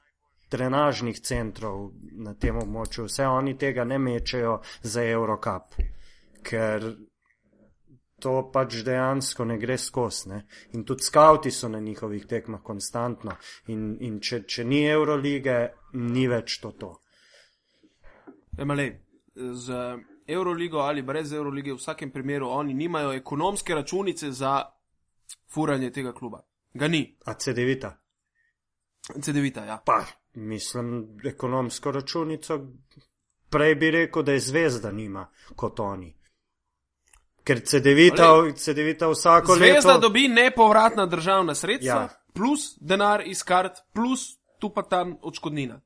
trenažnih 0.49 1.19
centrov 1.19 1.91
na 2.25 2.33
tem 2.33 2.57
območju, 2.57 3.09
vse 3.09 3.27
oni 3.27 3.57
tega 3.59 3.85
ne 3.85 3.99
mečejo 3.99 4.59
za 4.81 5.03
Eurocap. 5.03 5.77
Ker 6.45 6.85
to 8.19 8.49
pač 8.53 8.79
dejansko 8.85 9.45
ne 9.45 9.57
gre 9.59 9.77
skozi. 9.77 10.29
Ne? 10.29 10.41
In 10.73 10.83
tudi 10.85 11.03
skavti 11.03 11.51
so 11.51 11.69
na 11.69 11.79
njihovih 11.79 12.25
tekmah 12.27 12.61
konstantno. 12.63 13.35
In, 13.67 13.97
in 13.99 14.19
če, 14.19 14.43
če 14.47 14.63
ni 14.63 14.85
Eurolige, 14.87 15.57
ni 15.93 16.27
več 16.27 16.59
to. 16.63 16.71
to. 16.79 16.91
Emale, 18.57 18.87
z 19.35 19.97
Euroligo 20.27 20.79
ali 20.79 21.03
brez 21.03 21.33
Eurolige, 21.33 21.73
v 21.73 21.77
vsakem 21.77 22.11
primeru 22.11 22.49
oni 22.49 22.73
nimajo 22.73 23.13
ekonomske 23.13 23.75
računice 23.75 24.31
za 24.31 24.61
furanje 25.53 25.91
tega 25.91 26.13
kluba. 26.13 26.41
Ga 26.73 26.87
ni. 26.87 27.03
A 27.25 27.33
CD-vita? 27.33 27.91
CD-vita, 29.21 29.65
ja. 29.65 29.77
Pa, 29.85 30.03
mislim, 30.33 31.17
ekonomsko 31.23 31.91
računico. 31.91 32.59
Prej 33.49 33.75
bi 33.75 33.91
rekel, 33.91 34.23
da 34.23 34.31
je 34.31 34.39
zvezda 34.39 34.91
nima 34.91 35.27
kot 35.55 35.79
oni. 35.79 36.15
Ker 37.45 37.61
CD-vita 37.61 38.27
CD 38.57 38.77
vsako 38.97 39.55
Zvezda 39.55 39.65
leto. 39.65 39.81
Zvezda 39.81 39.97
dobi 40.01 40.27
nepovratna 40.27 41.05
državna 41.05 41.55
sredstva, 41.55 42.01
ja. 42.01 42.09
plus 42.33 42.73
denar 42.81 43.21
iz 43.27 43.43
kart, 43.43 43.77
plus 43.93 44.39
tu 44.59 44.73
pa 44.73 44.81
tam 44.81 45.17
odškodnina. 45.21 45.81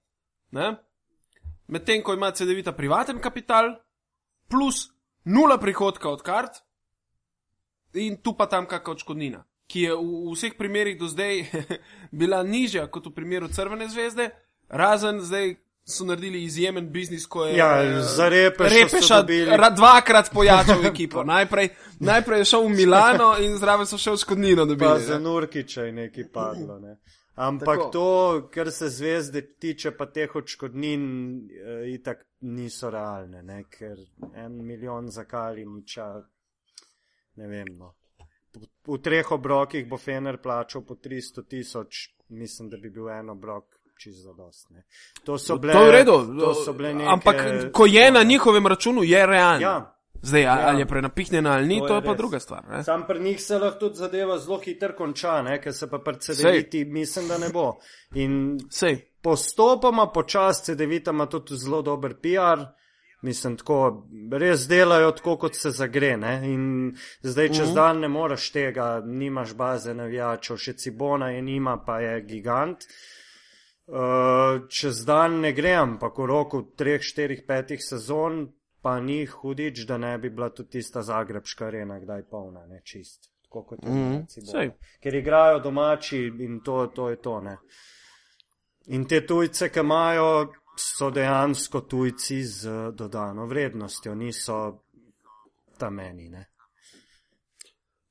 Medtem 1.68 2.04
ko 2.04 2.14
ima 2.14 2.32
CD-vita 2.32 2.72
privaten 2.72 3.20
kapital, 3.20 3.76
plus 4.50 4.88
nula 5.26 5.58
prihodka 5.58 6.10
od 6.10 6.22
kart 6.22 6.64
in 7.94 8.18
tu 8.22 8.34
pa 8.38 8.46
tam 8.46 8.66
kakšna 8.66 8.92
odškodnina, 8.92 9.44
ki 9.68 9.82
je 9.82 9.96
v, 9.96 10.04
v 10.30 10.34
vseh 10.34 10.56
primerih 10.58 10.98
do 11.00 11.08
zdaj 11.08 11.44
bila 12.22 12.44
nižja 12.44 12.88
kot 12.88 13.06
v 13.06 13.14
primeru 13.14 13.50
Crvene 13.52 13.90
zvezde, 13.90 14.30
razen 14.70 15.20
zdaj 15.22 15.58
so 15.90 16.06
naredili 16.06 16.44
izjemen 16.44 16.92
biznis, 16.92 17.26
ko 17.26 17.46
je 17.46 17.58
ja, 17.58 18.02
za 18.02 18.30
repeša, 18.30 18.76
repeša 18.76 19.22
dvakrat 19.76 20.30
pojačal 20.34 20.86
ekipo. 20.86 21.24
Najprej, 21.24 21.70
najprej 22.00 22.40
je 22.40 22.46
šel 22.46 22.66
v 22.66 22.70
Milano 22.70 23.36
in 23.42 23.58
zraven 23.58 23.86
so 23.86 23.98
še 23.98 24.12
odškodnino 24.12 24.66
dobili. 24.66 24.90
Pa 24.90 25.00
za 25.00 25.20
Nurkiča 25.20 25.88
je 25.90 25.92
nekaj 25.92 26.28
padlo. 26.34 26.80
Ne. 26.80 26.98
Ampak 27.40 27.78
Tako. 27.78 27.90
to, 27.90 28.48
kar 28.52 28.72
se 28.72 28.90
zvezde 28.90 29.42
tiče, 29.42 29.92
pa 29.98 30.06
teh 30.06 30.36
odškodnin, 30.36 31.04
uh, 31.38 31.86
itak 31.88 32.26
niso 32.42 32.90
realne, 32.92 33.44
ne? 33.44 33.64
ker 33.72 34.02
en 34.36 34.58
milijon 34.66 35.08
za 35.12 35.24
Kaliniča, 35.24 36.10
ne 37.36 37.48
vem. 37.48 37.72
No. 37.78 37.94
V 38.88 38.98
treh 39.04 39.32
obrokih 39.32 39.88
bo 39.88 39.98
Fener 39.98 40.42
plačal 40.44 40.84
po 40.84 40.96
300 41.00 41.46
tisoč, 41.48 42.10
mislim, 42.30 42.70
da 42.70 42.78
bi 42.78 42.90
bil 42.90 43.08
en 43.10 43.30
obrok 43.30 43.79
čisto 44.00 44.22
zadostne. 44.22 44.84
To 45.24 45.38
so 45.38 45.58
bile, 45.58 45.74
to 45.74 45.92
redu, 45.92 46.18
to 46.40 46.54
so 46.54 46.74
bile 46.74 46.94
neke, 46.94 47.10
ampak 47.12 47.36
ko 47.74 47.86
je 47.86 48.12
na 48.12 48.24
njihovem 48.24 48.68
računu, 48.68 49.04
je 49.04 49.26
realno. 49.26 49.62
Ja. 49.62 49.96
Zdaj, 50.22 50.42
ja. 50.42 50.60
ali 50.68 50.82
je 50.82 50.86
prenapihnjena 50.86 51.52
ali 51.52 51.68
ni, 51.68 51.80
to, 51.80 51.88
to 51.88 51.94
je, 51.94 51.98
je 51.98 52.06
pa 52.06 52.14
druga 52.14 52.40
stvar. 52.40 52.64
Ne? 52.70 52.84
Sam 52.84 53.04
pri 53.08 53.20
njih 53.20 53.44
se 53.44 53.60
lahko 53.60 53.80
tudi 53.80 53.96
zadeva 53.96 54.38
zelo 54.38 54.60
hitro 54.60 54.96
konča, 54.98 55.60
ker 55.64 55.74
se 55.74 55.90
pa 55.90 56.00
pri 56.00 56.20
CD-viti 56.20 56.86
mislim, 56.86 57.28
da 57.28 57.38
ne 57.38 57.50
bo. 57.50 57.78
In 58.16 58.60
Sej. 58.70 58.98
postopoma, 59.22 60.10
počasi 60.12 60.64
CD-vita 60.66 61.12
ima 61.12 61.26
tudi 61.26 61.56
zelo 61.58 61.82
dober 61.82 62.16
PR. 62.16 62.66
Mislim, 63.22 63.58
tako 63.58 64.08
res 64.32 64.68
delajo 64.68 65.12
tako, 65.12 65.38
kot 65.38 65.56
se 65.56 65.72
zagre. 65.72 66.18
Ne? 66.18 66.34
In 66.44 66.96
zdaj, 67.22 67.48
čez 67.48 67.60
uh 67.60 67.64
mhm. 67.64 67.72
-huh. 67.72 67.76
dan 67.76 68.00
ne 68.00 68.08
moreš 68.08 68.52
tega, 68.52 69.02
nimaš 69.06 69.54
baze 69.54 69.94
navijačev, 69.94 70.58
še 70.58 70.74
Cibona 70.74 71.30
je 71.30 71.42
nima, 71.42 71.78
pa 71.86 72.00
je 72.00 72.22
gigant. 72.22 72.78
Uh, 72.78 73.19
Eh, 73.90 74.62
čez 74.70 75.06
dan 75.06 75.40
ne 75.40 75.50
gre, 75.54 75.72
ampak 75.74 76.18
v 76.18 76.26
roku 76.30 76.62
treh, 76.78 77.02
štirih, 77.02 77.42
petih 77.48 77.82
sezon 77.82 78.52
pa 78.82 79.00
ni 79.02 79.26
hudič, 79.26 79.82
da 79.90 79.98
ne 79.98 80.18
bi 80.18 80.30
bila 80.30 80.50
tudi 80.54 80.78
tista 80.78 81.02
zagrebska 81.02 81.66
arena 81.66 81.98
kdaj 82.00 82.22
polna, 82.30 82.68
ne 82.70 82.84
čist. 82.86 83.32
Tako 83.44 83.64
kot 83.64 83.80
je 83.84 83.90
mm 83.90 84.26
-hmm. 84.28 84.72
Ker 85.02 85.16
igrajo 85.16 85.60
domači 85.60 86.18
in 86.40 86.62
to, 86.64 86.88
to 86.88 87.10
je 87.10 87.16
to. 87.16 87.42
Ne. 87.42 87.58
In 88.86 89.08
te 89.08 89.26
tujce, 89.26 89.70
ki 89.70 89.80
imajo, 89.80 90.54
so 90.78 91.10
dejansko 91.10 91.82
tujci 91.82 92.44
z 92.44 92.92
dodano 92.94 93.46
vrednostjo, 93.46 94.16
niso 94.16 94.84
ta 95.78 95.90
meni. 95.90 96.30
Ne. 96.30 96.46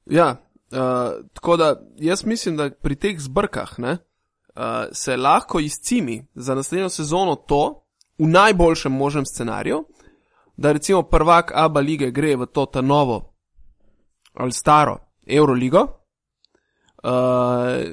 Ja, 0.06 0.36
uh, 0.72 1.26
tako 1.32 1.56
da 1.56 1.80
jaz 1.96 2.24
mislim, 2.24 2.56
da 2.56 2.70
pri 2.70 2.96
teh 2.96 3.18
zbrkah, 3.18 3.78
ne, 3.78 3.98
se 4.92 5.16
lahko 5.16 5.60
izcimi 5.60 6.26
za 6.34 6.54
naslednjo 6.54 6.88
sezono 6.88 7.34
to, 7.34 7.84
v 8.18 8.26
najboljšem 8.26 8.92
možnem 8.92 9.26
scenariju, 9.26 9.84
da 10.56 10.72
recimo 10.72 11.02
prvak 11.02 11.52
Abu 11.54 11.80
lige 11.80 12.10
gre 12.10 12.36
v 12.36 12.46
to 12.46 12.66
ta 12.66 12.80
novo 12.80 13.34
ali 14.34 14.52
staro 14.52 14.98
Euroligo, 15.26 15.80
uh, 17.02 17.10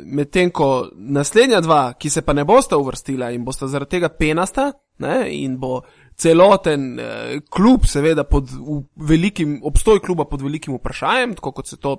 medtem 0.06 0.50
ko 0.52 0.90
naslednja 0.94 1.62
dva, 1.62 1.94
ki 1.94 2.10
se 2.10 2.22
pa 2.22 2.34
ne 2.34 2.46
bosta 2.46 2.78
uvrstila 2.78 3.32
in 3.32 3.46
bosta 3.46 3.68
zaradi 3.68 3.98
tega 3.98 4.10
penasta 4.10 4.72
ne, 4.98 5.26
in 5.36 5.58
bo 5.60 5.82
celoten 6.16 7.00
uh, 7.00 7.08
klub, 7.50 7.88
seveda, 7.90 8.24
pod 8.24 8.54
velikim, 8.96 9.60
obstoj 9.64 10.00
kluba 10.00 10.26
pod 10.30 10.46
velikim 10.46 10.78
vprašanjem, 10.78 11.36
tako 11.36 11.52
kot 11.52 11.68
se 11.68 11.78
to 11.82 11.98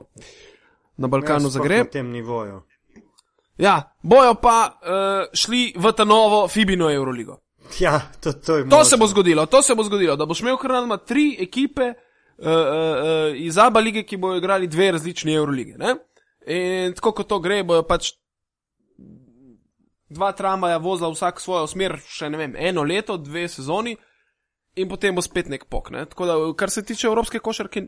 na 0.96 1.08
Balkanu 1.08 1.50
ja, 1.50 1.56
zagre. 1.58 1.82
Na 1.85 1.90
tem 1.90 2.11
nivoju. 2.11 2.62
Ja, 3.58 3.92
bojo 4.02 4.34
pa 4.34 4.56
uh, 4.68 5.36
šli 5.36 5.72
v 5.76 5.92
ta 5.96 6.04
novo 6.04 6.48
Fibino 6.48 6.90
Euroligo. 6.92 7.38
Ja, 7.80 8.00
to, 8.20 8.32
to, 8.32 8.64
to 8.70 8.84
se 8.84 8.96
bo 8.96 9.06
zgodilo, 9.06 9.46
to 9.46 9.62
se 9.62 9.75
bo 9.75 9.82
zgodilo, 9.82 10.16
da 10.16 10.26
boš 10.26 10.40
imel 10.40 10.56
kar 10.56 10.70
nadma 10.70 10.96
tri 10.96 11.36
ekipe 11.40 11.88
uh, 11.92 12.46
uh, 12.46 13.34
iz 13.34 13.58
Aba 13.58 13.80
lige, 13.80 14.02
ki 14.02 14.16
bojo 14.16 14.36
igrali 14.38 14.66
dve 14.66 14.92
različni 14.92 15.34
Eurolige. 15.34 15.75
Ne? 15.78 15.96
In 16.46 16.94
tako 16.94 17.12
kot 17.12 17.28
to 17.28 17.40
gre, 17.40 17.62
bojo 17.64 17.82
pač 17.82 18.12
dva 20.08 20.32
tramvaja 20.32 20.76
vozila 20.78 21.10
vsak 21.10 21.40
svojo 21.40 21.66
smer, 21.66 21.96
še 22.06 22.30
ne 22.30 22.38
vem, 22.38 22.54
eno 22.58 22.84
leto, 22.86 23.16
dve 23.18 23.48
sezoni, 23.48 23.96
in 24.76 24.88
potem 24.88 25.16
bo 25.16 25.25
spet 25.25 25.48
nek 25.50 25.66
pok. 25.72 25.90
Ne? 25.90 26.04
Tako 26.06 26.28
da, 26.28 26.36
kar 26.56 26.70
se 26.70 26.84
tiče 26.84 27.08
evropske 27.08 27.40
košarke. 27.42 27.86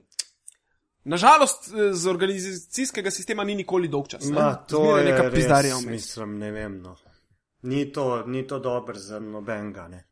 Nažalost, 1.09 1.71
z 1.93 2.11
organizacijskega 2.11 3.11
sistema 3.11 3.45
ni 3.45 3.55
nikoli 3.55 3.89
dolg 3.89 4.11
čas. 4.13 4.27
Ma, 4.29 4.53
to 4.55 4.83
Zmeraj 4.85 5.07
je 5.07 5.13
neka 5.13 5.29
vmes. 5.29 5.87
Mislim, 5.87 6.39
ne 6.39 6.51
vem. 6.53 6.81
No. 6.83 6.97
Ni 7.63 7.87
to, 7.93 8.27
ni 8.27 8.47
to 8.47 8.59
dobro 8.59 8.95
za 8.95 9.21
nobenega. 9.21 9.89
Ne. 9.89 10.05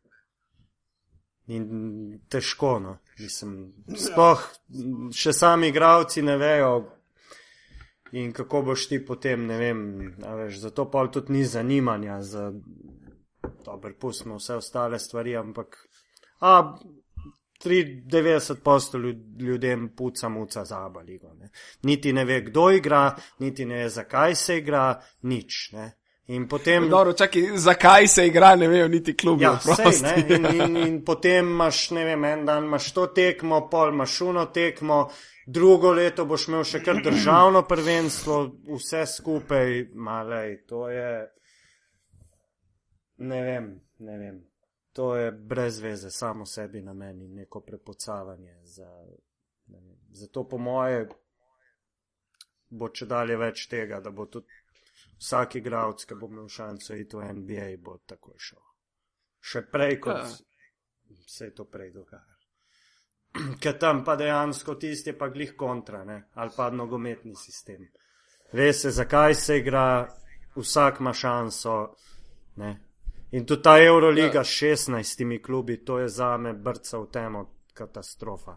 In 1.46 2.20
težko, 2.28 2.78
no. 2.82 2.96
Mislim, 3.18 3.58
sploh 3.94 4.42
še 5.14 5.32
sami 5.36 5.70
igravci 5.70 6.24
ne 6.26 6.36
vejo. 6.40 6.72
In 8.16 8.32
kako 8.32 8.62
boš 8.70 8.88
ti 8.88 8.98
potem, 9.04 9.46
ne 9.46 9.58
vem, 9.58 9.80
veš, 10.18 10.60
zato 10.62 10.86
pa 10.90 11.02
tudi 11.12 11.34
ni 11.34 11.44
zanimanja 11.44 12.20
za, 12.22 12.52
dobro, 13.64 13.92
pustimo 14.00 14.38
vse 14.38 14.54
ostale 14.54 14.98
stvari, 14.98 15.34
ampak, 15.36 15.76
a, 16.40 16.78
93% 17.66 18.98
ljud- 18.98 19.42
ljudem 19.42 19.88
puca 19.96 20.28
muca 20.28 20.64
za 20.64 20.86
abaligo. 20.86 21.34
Ne. 21.40 21.50
Niti 21.82 22.12
ne 22.12 22.24
ve, 22.24 22.40
kdo 22.40 22.70
igra, 22.70 23.16
niti 23.38 23.64
ne 23.64 23.74
ve, 23.74 23.88
zakaj 23.88 24.34
se 24.34 24.58
igra, 24.58 25.02
nič. 25.22 25.72
Ne. 25.72 25.92
In 26.26 26.48
potem. 26.48 26.88
Dobro, 26.90 27.12
čakaj, 27.12 27.42
zakaj 27.54 28.06
se 28.06 28.26
igra, 28.26 28.56
ne 28.56 28.68
vejo 28.68 28.88
niti 28.88 29.16
klubi. 29.16 29.44
Ja, 29.44 29.58
sej, 29.58 30.02
ne, 30.02 30.14
in, 30.36 30.46
in, 30.46 30.76
in 30.76 31.04
potem 31.04 31.46
imaš, 31.46 31.90
ne 31.90 32.04
vem, 32.04 32.24
en 32.24 32.44
dan 32.46 32.64
imaš 32.64 32.90
to 32.92 33.06
tekmo, 33.06 33.68
pol 33.70 33.92
imaš 33.94 34.20
uno 34.20 34.46
tekmo, 34.46 35.10
drugo 35.46 35.92
leto 35.92 36.24
boš 36.26 36.48
imel 36.48 36.64
še 36.66 36.82
kar 36.82 36.98
državno 37.04 37.62
prvenstvo, 37.62 38.40
vse 38.74 39.04
skupaj, 39.06 39.86
malej, 39.94 40.58
to 40.66 40.88
je. 40.90 41.14
Ne 43.18 43.42
vem, 43.42 43.70
ne 43.98 44.18
vem. 44.18 44.42
To 44.96 45.10
je 45.16 45.30
brez 45.32 45.78
veze, 45.84 46.10
samo 46.10 46.46
sebi 46.46 46.80
na 46.82 46.94
meni, 46.96 47.28
neko 47.28 47.60
prepocavanje. 47.60 48.54
Za, 48.64 48.88
ne 49.66 49.80
vem. 49.80 49.96
Zato 50.10 50.46
po 50.48 50.58
moje 50.58 51.04
bo 52.68 52.88
če 52.88 53.06
dalje 53.06 53.36
več 53.38 53.66
tega, 53.70 54.00
da 54.00 54.10
bo 54.10 54.26
tudi 54.26 54.52
vsak 55.20 55.58
igralec, 55.60 56.04
ki 56.04 56.18
bo 56.18 56.28
imel 56.32 56.48
šanso 56.48 56.96
iti 56.98 57.16
v 57.16 57.28
NBA, 57.40 57.68
bo 57.82 57.98
tako 58.06 58.34
šel. 58.38 58.62
Še 59.40 59.66
prej, 59.70 60.00
kot 60.00 60.16
Ja. 60.16 60.32
se 61.26 61.44
je 61.44 61.54
to 61.54 61.64
prej 61.64 61.92
dogajalo. 61.92 62.34
Ker 63.62 63.78
tam 63.78 64.02
pa 64.04 64.16
dejansko 64.16 64.74
tisti 64.74 65.12
je 65.12 65.18
pa 65.18 65.28
glih 65.28 65.54
kontra, 65.56 66.04
ne? 66.04 66.28
ali 66.34 66.50
pa 66.56 66.70
nogometni 66.70 67.36
sistem. 67.36 67.86
Ve 68.52 68.72
se, 68.72 68.90
zakaj 68.90 69.34
se 69.34 69.58
igra, 69.58 70.08
vsak 70.56 71.00
ima 71.00 71.12
šanso. 71.12 71.76
Ne? 72.56 72.85
In 73.30 73.44
tudi 73.44 73.62
ta 73.62 73.82
Euroliga 73.82 74.44
s 74.44 74.62
16 74.62 75.40
klubi, 75.42 75.84
to 75.84 75.98
je 75.98 76.08
za 76.08 76.36
me 76.36 76.52
brca 76.52 76.98
v 76.98 77.06
temo 77.10 77.46
katastrofa. 77.74 78.56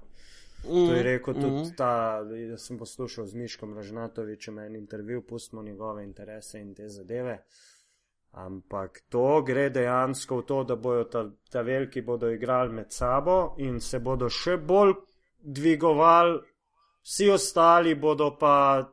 To 0.64 0.94
je 0.94 1.04
rekel 1.04 1.34
tudi 1.34 1.72
ta, 1.78 2.20
jaz 2.50 2.68
sem 2.68 2.78
poslušal 2.78 3.26
z 3.26 3.34
Miškom 3.34 3.74
Ražnatovičem 3.74 4.60
en 4.60 4.76
intervju, 4.76 5.22
pustimo 5.22 5.64
njegove 5.64 6.04
interese 6.04 6.60
in 6.60 6.76
te 6.76 6.90
zadeve. 6.90 7.44
Ampak 8.32 9.02
to 9.10 9.42
gre 9.42 9.70
dejansko 9.70 10.38
v 10.38 10.46
to, 10.46 10.64
da 10.64 10.76
bojo 10.76 11.04
ta, 11.04 11.24
ta 11.50 11.62
veliki 11.62 12.02
bodo 12.02 12.30
igrali 12.30 12.74
med 12.74 12.92
sabo 12.92 13.56
in 13.58 13.80
se 13.80 14.00
bodo 14.00 14.30
še 14.30 14.58
bolj 14.58 14.94
dvigovali, 15.42 16.38
vsi 17.02 17.30
ostali 17.30 17.96
bodo 17.96 18.36
pa, 18.38 18.84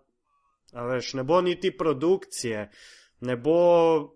veš, 0.72 1.14
ne 1.20 1.24
bo 1.24 1.40
niti 1.40 1.76
produkcije, 1.76 2.70
ne 3.20 3.36
bo, 3.36 4.15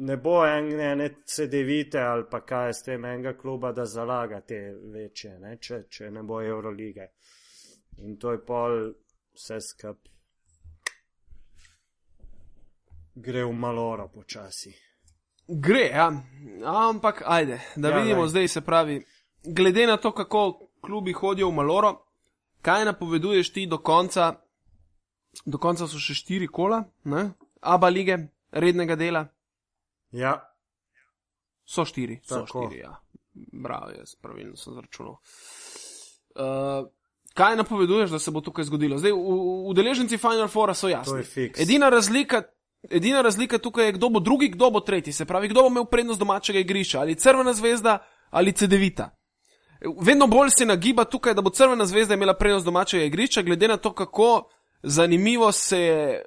ne 0.00 0.16
bo 0.16 0.46
ene, 0.46 0.76
ene 0.84 1.08
CD-vite 1.24 2.00
ali 2.00 2.24
pa 2.30 2.40
kaj 2.40 2.72
s 2.72 2.82
tem 2.82 3.04
enega 3.04 3.34
kluba, 3.36 3.72
da 3.72 3.84
zalaga 3.86 4.40
te 4.40 4.60
večje, 4.92 5.38
ne, 5.38 5.56
če, 5.58 5.82
če 5.88 6.10
ne 6.10 6.22
bo 6.22 6.40
Eurolige. 6.42 7.10
In 7.98 8.16
to 8.16 8.32
je 8.32 8.40
pol 8.40 8.78
vse 9.34 9.58
skup. 9.60 9.98
Gre 13.14 13.44
v 13.44 13.52
maloro 13.52 14.08
počasi. 14.08 14.72
Gre, 15.48 15.86
ja. 15.86 16.06
Ampak, 16.64 17.22
ajde, 17.26 17.60
da 17.76 17.88
Ja, 17.88 17.98
vidimo 17.98 18.20
glej. 18.20 18.28
zdaj, 18.28 18.48
se 18.48 18.60
pravi, 18.60 19.00
glede 19.44 19.86
na 19.86 19.96
to, 19.96 20.12
kako 20.12 20.42
klubi 20.80 21.12
hodijo 21.12 21.48
v 21.48 21.54
Maloro, 21.54 21.90
kaj 22.62 22.84
napoveduješ 22.84 23.52
ti 23.52 23.66
do 23.66 23.78
konca? 23.78 24.34
Do 25.44 25.58
konca 25.58 25.86
so 25.86 25.98
še 25.98 26.14
štiri 26.14 26.46
kola, 26.46 26.84
ne? 27.04 27.30
Aba 27.60 27.88
lige, 27.88 28.16
rednega 28.52 28.96
dela, 28.96 29.26
Ja, 30.12 30.50
so 31.70 31.84
štiri, 31.84 32.20
so 32.22 32.34
Tako. 32.34 32.66
štiri, 32.66 32.80
ja. 32.80 32.96
Bravo, 33.52 33.90
jaz 33.98 34.14
pravilno 34.14 34.56
sem 34.56 34.74
zračunal. 34.74 35.12
Uh, 36.34 36.88
kaj 37.34 37.56
napoveduješ, 37.56 38.10
da 38.10 38.18
se 38.18 38.30
bo 38.30 38.40
tukaj 38.40 38.64
zgodilo? 38.64 38.98
Zdaj, 38.98 39.12
udeleženci 39.70 40.18
Final 40.18 40.48
Fora 40.48 40.74
so 40.74 40.88
jasni. 40.88 41.22
je. 41.36 41.52
Edina 41.58 41.88
razlika, 41.88 42.42
edina 42.90 43.22
razlika 43.22 43.58
tukaj 43.58 43.86
je, 43.86 43.92
kdo 43.92 44.08
bo 44.08 44.20
drugi, 44.20 44.48
kdo 44.48 44.70
bo 44.70 44.80
tretji. 44.80 45.12
Se 45.12 45.24
pravi, 45.24 45.48
kdo 45.48 45.62
bo 45.62 45.68
imel 45.68 45.84
prednost 45.84 46.18
domačega 46.18 46.58
igrišča, 46.58 47.00
ali 47.00 47.14
Crvena 47.14 47.52
zvezda 47.52 47.98
ali 48.30 48.52
CD-vita. 48.52 49.10
Vedno 50.02 50.26
bolj 50.26 50.50
se 50.50 50.66
nagiba 50.66 51.04
tukaj, 51.04 51.34
da 51.34 51.42
bo 51.42 51.50
Crvena 51.50 51.86
zvezda 51.86 52.14
imela 52.14 52.34
prednost 52.34 52.64
domačega 52.64 53.04
igrišča, 53.04 53.42
glede 53.42 53.68
na 53.68 53.76
to, 53.76 53.92
kako 53.94 54.48
zanimivo 54.82 55.52
se 55.52 55.80
je 55.80 56.24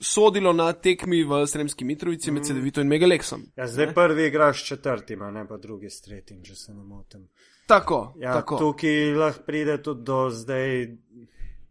sodilo 0.00 0.52
na 0.52 0.72
tekmi 0.72 1.24
v 1.24 1.46
Sremski 1.46 1.84
Mitrovici 1.84 2.30
med 2.30 2.44
CD-vito 2.44 2.80
in 2.80 2.88
Megalexom. 2.88 3.42
Ja, 3.56 3.66
zdaj 3.66 3.94
prvi 3.94 4.26
igraš 4.26 4.62
s 4.62 4.66
četrtim, 4.66 5.22
a 5.22 5.30
ne 5.30 5.46
pa 5.48 5.56
drugi 5.56 5.90
s 5.90 6.00
tretjim, 6.00 6.42
če 6.44 6.54
se 6.54 6.74
ne 6.74 6.84
motim. 6.84 7.28
Tako, 7.66 8.14
Ja, 8.20 8.32
tako. 8.32 8.56
tukaj 8.58 9.12
lahko 9.14 9.42
pride 9.46 9.82
tudi 9.82 10.02
do 10.04 10.30
zdaj, 10.30 10.86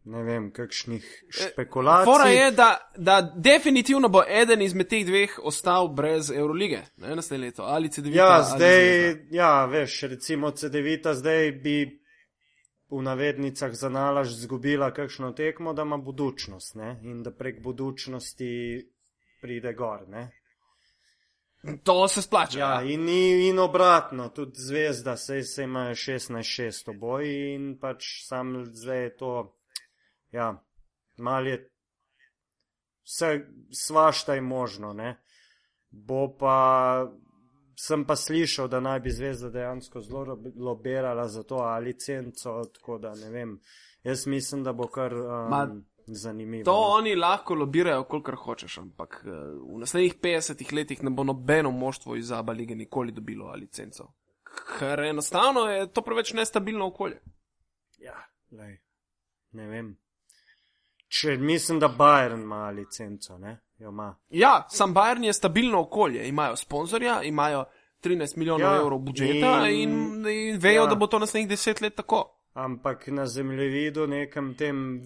ne 0.05 0.23
vem, 0.23 0.51
kakšnih 0.51 1.05
špekulacij. 1.29 2.05
Fora 2.05 2.27
je, 2.29 2.51
da, 2.51 2.91
da 2.97 3.21
definitivno 3.35 4.09
bo 4.09 4.21
eden 4.27 4.61
izmed 4.61 4.87
teh 4.87 5.05
dveh 5.05 5.39
ostal 5.43 5.87
brez 5.87 6.29
Eurolige, 6.31 6.81
ne 6.97 7.15
naslednje 7.15 7.45
leto, 7.45 7.63
ali 7.63 7.89
CD-vita. 7.89 8.17
Ja, 8.19 8.43
zdaj, 8.43 9.15
ja, 9.31 9.65
veš, 9.65 10.01
recimo 10.01 10.51
CD-vita 10.51 11.13
zdaj 11.13 11.51
bi 11.51 11.77
v 12.89 13.02
navednicah 13.02 13.73
za 13.73 13.89
nalaž 13.89 14.32
zgubila 14.32 14.91
kakšno 14.91 15.32
tekmo, 15.32 15.73
da 15.73 15.82
ima 15.82 15.97
budučnost, 15.97 16.76
ne? 16.76 17.00
In 17.04 17.23
da 17.23 17.32
prek 17.32 17.62
budučnosti 17.63 18.52
pride 19.41 19.73
gor, 19.73 20.08
ne? 20.08 20.32
To 21.84 22.08
se 22.08 22.21
splača. 22.21 22.60
Ja, 22.60 22.82
in, 22.82 23.10
in 23.10 23.60
obratno, 23.60 24.30
tudi 24.30 24.56
zvezda, 24.56 25.17
sej 25.17 25.43
se 25.43 25.63
ima 25.63 25.89
16-6 25.89 26.89
oboji 26.89 27.56
in 27.56 27.73
pač 27.80 28.06
sam 28.28 28.63
zdaj 28.65 29.04
je 29.04 29.15
to, 29.17 29.34
ja, 30.32 30.54
mal 31.17 31.47
je, 31.47 31.58
vse 33.04 33.32
svašta 33.71 34.36
je 34.36 34.41
možno, 34.41 34.93
ne. 34.93 35.17
Bo 35.89 36.38
pa, 36.39 37.08
sem 37.79 38.05
pa 38.05 38.15
slišal, 38.15 38.67
da 38.67 38.79
naj 38.79 38.99
bi 38.99 39.11
zvezda 39.11 39.49
dejansko 39.49 40.01
zelo 40.01 40.37
lobirala 40.55 41.27
za 41.27 41.43
to 41.43 41.55
ali 41.55 41.85
licenco, 41.85 42.63
tako 42.73 42.97
da 42.97 43.15
ne 43.15 43.29
vem. 43.29 43.59
Jaz 44.03 44.27
mislim, 44.27 44.63
da 44.63 44.73
bo 44.73 44.87
kar 44.87 45.13
um, 45.13 45.49
Ma, 45.49 45.67
zanimivo. 46.07 46.65
To 46.65 46.73
oni 46.73 47.15
lahko 47.15 47.55
lobirajo, 47.55 48.03
kolikor 48.03 48.35
hočeš, 48.35 48.77
ampak 48.77 49.21
eh, 49.25 49.29
v 49.73 49.79
naslednjih 49.79 50.15
50 50.21 50.73
letih 50.73 51.03
ne 51.03 51.09
bo 51.09 51.23
nobeno 51.23 51.71
moštvo 51.71 52.15
iz 52.15 52.31
Aba 52.31 52.53
lige 52.53 52.75
nikoli 52.75 53.11
dobilo 53.11 53.51
licenco. 53.55 54.13
Ker 54.79 54.99
enostavno 54.99 55.59
je 55.59 55.91
to 55.93 56.01
preveč 56.01 56.33
nestabilno 56.33 56.87
okolje. 56.87 57.21
Ja, 57.99 58.15
lej, 58.51 58.77
ne 59.51 59.67
vem. 59.67 59.97
Če 61.09 61.37
mislim, 61.37 61.79
da 61.79 61.89
Bayern 61.89 62.41
ima 62.41 62.69
licenco, 62.69 63.37
ne? 63.37 63.59
Jo 63.77 63.89
ima. 63.89 64.15
Ja, 64.29 64.65
sam 64.69 64.93
Bayern 64.93 65.23
je 65.23 65.33
stabilno 65.33 65.79
okolje, 65.81 66.27
imajo 66.27 66.55
sponzorja, 66.55 67.23
imajo 67.23 67.65
13 68.03 68.37
milijonov 68.37 68.61
Ja, 68.61 68.81
evrov 68.81 68.99
budžeta 68.99 69.69
in, 69.69 69.89
in- 69.89 70.27
in 70.27 70.57
vejo, 70.59 70.83
ja. 70.83 70.87
da 70.87 70.95
bo 70.95 71.07
to 71.07 71.19
naslednjih 71.19 71.49
10 71.49 71.81
let 71.81 71.95
tako. 71.95 72.33
Ampak 72.53 73.07
na 73.07 73.25
zemljevidu, 73.27 74.07
nekem 74.07 74.55
tem 74.55 75.01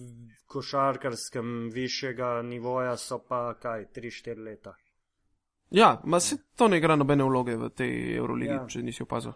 košarkarskem 0.46 1.70
višjega 1.72 2.42
nivoja, 2.42 2.96
so 2.96 3.18
pa 3.28 3.54
kaj, 3.54 3.84
3-4 3.94 4.44
leta. 4.44 4.74
Ja, 5.70 6.00
ma 6.04 6.20
se 6.20 6.36
to 6.56 6.68
ne 6.68 6.76
igra 6.78 6.96
nobene 6.96 7.24
vloge 7.24 7.56
v 7.56 7.68
tej 7.70 8.16
Euroligi, 8.16 8.52
ja. 8.52 8.66
če 8.68 8.82
nisi 8.82 9.02
opazil. 9.02 9.32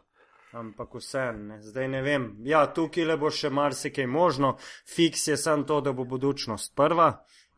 Ampak 0.57 0.95
vseeno, 0.95 1.59
zdaj 1.61 1.89
ne 1.89 2.03
vem. 2.03 2.31
Ja, 2.49 2.65
tukaj 2.73 3.05
le 3.05 3.17
bo 3.21 3.31
še 3.31 3.51
marsikaj 3.53 4.07
možno. 4.09 4.55
Fiks 4.89 5.27
je 5.29 5.37
samo 5.37 5.67
to, 5.69 5.81
da 5.85 5.93
bo 5.93 6.07
budučnost 6.09 6.73
prva 6.77 7.11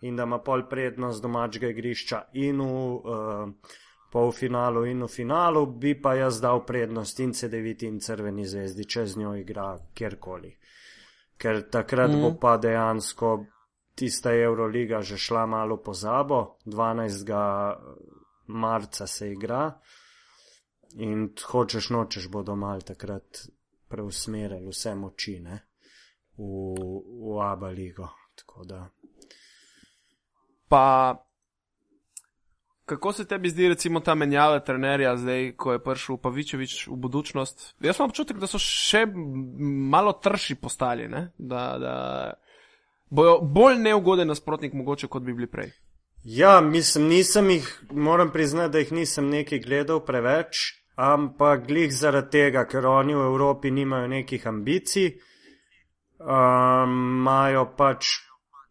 in 0.02 0.16
da 0.16 0.26
ima 0.26 0.38
pol 0.42 0.64
prednost 0.70 1.22
domačega 1.22 1.70
igrišča 1.74 2.22
in 2.42 2.62
v 2.62 2.66
uh, 2.66 3.76
polfinalu 4.10 4.84
in 4.86 5.02
v 5.04 5.08
finalu, 5.08 5.66
bi 5.66 5.94
pa 6.00 6.14
jaz 6.14 6.40
dal 6.40 6.64
prednost 6.66 7.20
in 7.20 7.34
CD9 7.34 7.86
in 7.86 8.00
Crveni 8.00 8.46
zvezdi, 8.46 8.86
če 8.86 9.06
z 9.06 9.22
njo 9.22 9.34
igra 9.36 9.72
kjerkoli. 9.94 10.56
ker 11.38 11.62
takrat 11.70 12.10
mm. 12.10 12.22
bo 12.22 12.34
pa 12.40 12.56
dejansko 12.58 13.46
tista 13.94 14.32
Euroliga 14.34 15.02
že 15.02 15.16
šla 15.18 15.46
malo 15.46 15.76
pozabo, 15.82 16.58
12. 16.66 17.30
marca 18.46 19.06
se 19.06 19.32
igra 19.32 19.78
in 20.96 21.28
hočeš 21.50 21.90
nočeš 21.90 22.28
bodo 22.28 22.56
mal 22.56 22.80
takrat 22.80 23.46
preusmerili 23.88 24.68
vse 24.68 24.94
moči 24.94 25.38
ne, 25.40 25.60
v, 26.36 26.44
v 27.24 27.40
Aba 27.42 27.68
ligo. 27.68 28.08
Pa 30.68 31.16
kako 32.88 33.12
se 33.12 33.24
tebi 33.24 33.50
zdi, 33.50 33.68
recimo, 33.68 34.00
ta 34.00 34.14
menjava 34.14 34.60
trenerja, 34.60 35.16
zdaj, 35.16 35.52
ko 35.60 35.72
je 35.72 35.82
prišel 35.84 36.16
Pavičevič 36.16 36.76
v 36.88 36.96
budučnost? 36.96 37.74
Jaz 37.84 37.98
imam 37.98 38.08
občutek, 38.08 38.38
da 38.40 38.48
so 38.48 38.60
še 38.62 39.04
malo 39.92 40.14
trši 40.24 40.56
postali, 40.56 41.08
ne? 41.08 41.28
da, 41.38 41.64
da 41.80 41.94
bojo 43.10 43.38
bolj 43.42 43.76
neugoden 43.82 44.28
nasprotnik, 44.28 44.72
mogoče 44.72 45.10
kot 45.12 45.22
bi 45.26 45.36
bili 45.36 45.50
prej. 45.50 45.72
Ja, 46.24 46.60
mislim, 46.60 47.08
nisem 47.08 47.50
jih, 47.50 47.82
moram 47.90 48.30
priznati, 48.32 48.72
da 48.72 48.78
jih 48.78 48.92
nisem 48.92 49.28
nekaj 49.30 49.58
gledal 49.58 50.00
preveč, 50.04 50.56
ampak 50.96 51.66
glih 51.66 51.92
zaradi 51.94 52.30
tega, 52.30 52.64
ker 52.66 52.86
oni 52.86 53.14
v 53.14 53.26
Evropi 53.26 53.70
nimajo 53.70 54.08
nekih 54.08 54.46
ambicij, 54.46 55.12
imajo 56.18 57.62
um, 57.62 57.76
pač 57.76 58.16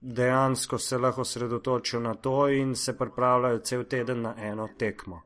dejansko 0.01 0.77
se 0.77 0.97
lahko 0.97 1.21
osredotočijo 1.21 1.99
na 1.99 2.13
to 2.13 2.49
in 2.49 2.75
se 2.75 2.97
pripravljajo 2.97 3.59
cel 3.59 3.83
teden 3.83 4.21
na 4.21 4.35
eno 4.37 4.67
tekmo. 4.77 5.21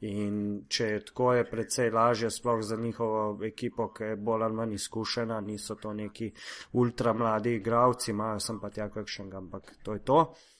In 0.00 0.66
če 0.68 0.84
je 0.84 1.04
tako, 1.04 1.32
je 1.34 1.46
precej 1.50 1.90
lažje, 1.90 2.30
sploh 2.30 2.60
za 2.62 2.76
njihovo 2.76 3.38
ekipo, 3.44 3.88
ki 3.92 4.04
je 4.04 4.16
bolj 4.16 4.44
ali 4.44 4.54
manj 4.54 4.74
izkušena, 4.74 5.40
niso 5.40 5.74
to 5.74 5.92
neki 5.92 6.30
ultra 6.72 7.12
mladi 7.12 7.54
igravci, 7.56 8.10
imajo 8.10 8.40
sem 8.40 8.60
pa 8.60 8.70
tja 8.70 8.90
kakšnega, 8.92 9.38
ampak 9.38 9.72
to 9.82 9.96
je 9.96 10.04
to. 10.04 10.20
Mm, 10.20 10.55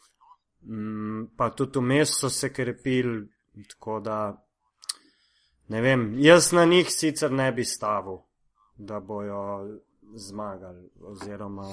pa 1.36 1.50
tudi 1.50 1.78
vmes 1.78 2.16
so 2.20 2.30
se 2.30 2.52
krepili, 2.52 3.28
tako 3.68 4.00
da 4.00 4.18
ne 5.68 5.80
vem, 5.80 6.14
jaz 6.18 6.52
na 6.52 6.64
njih 6.64 6.90
sicer 6.90 7.32
ne 7.32 7.52
bi 7.52 7.64
stavil, 7.64 8.18
da 8.76 9.00
bojo 9.00 9.42
zmagali 10.16 10.90
oziroma 11.00 11.70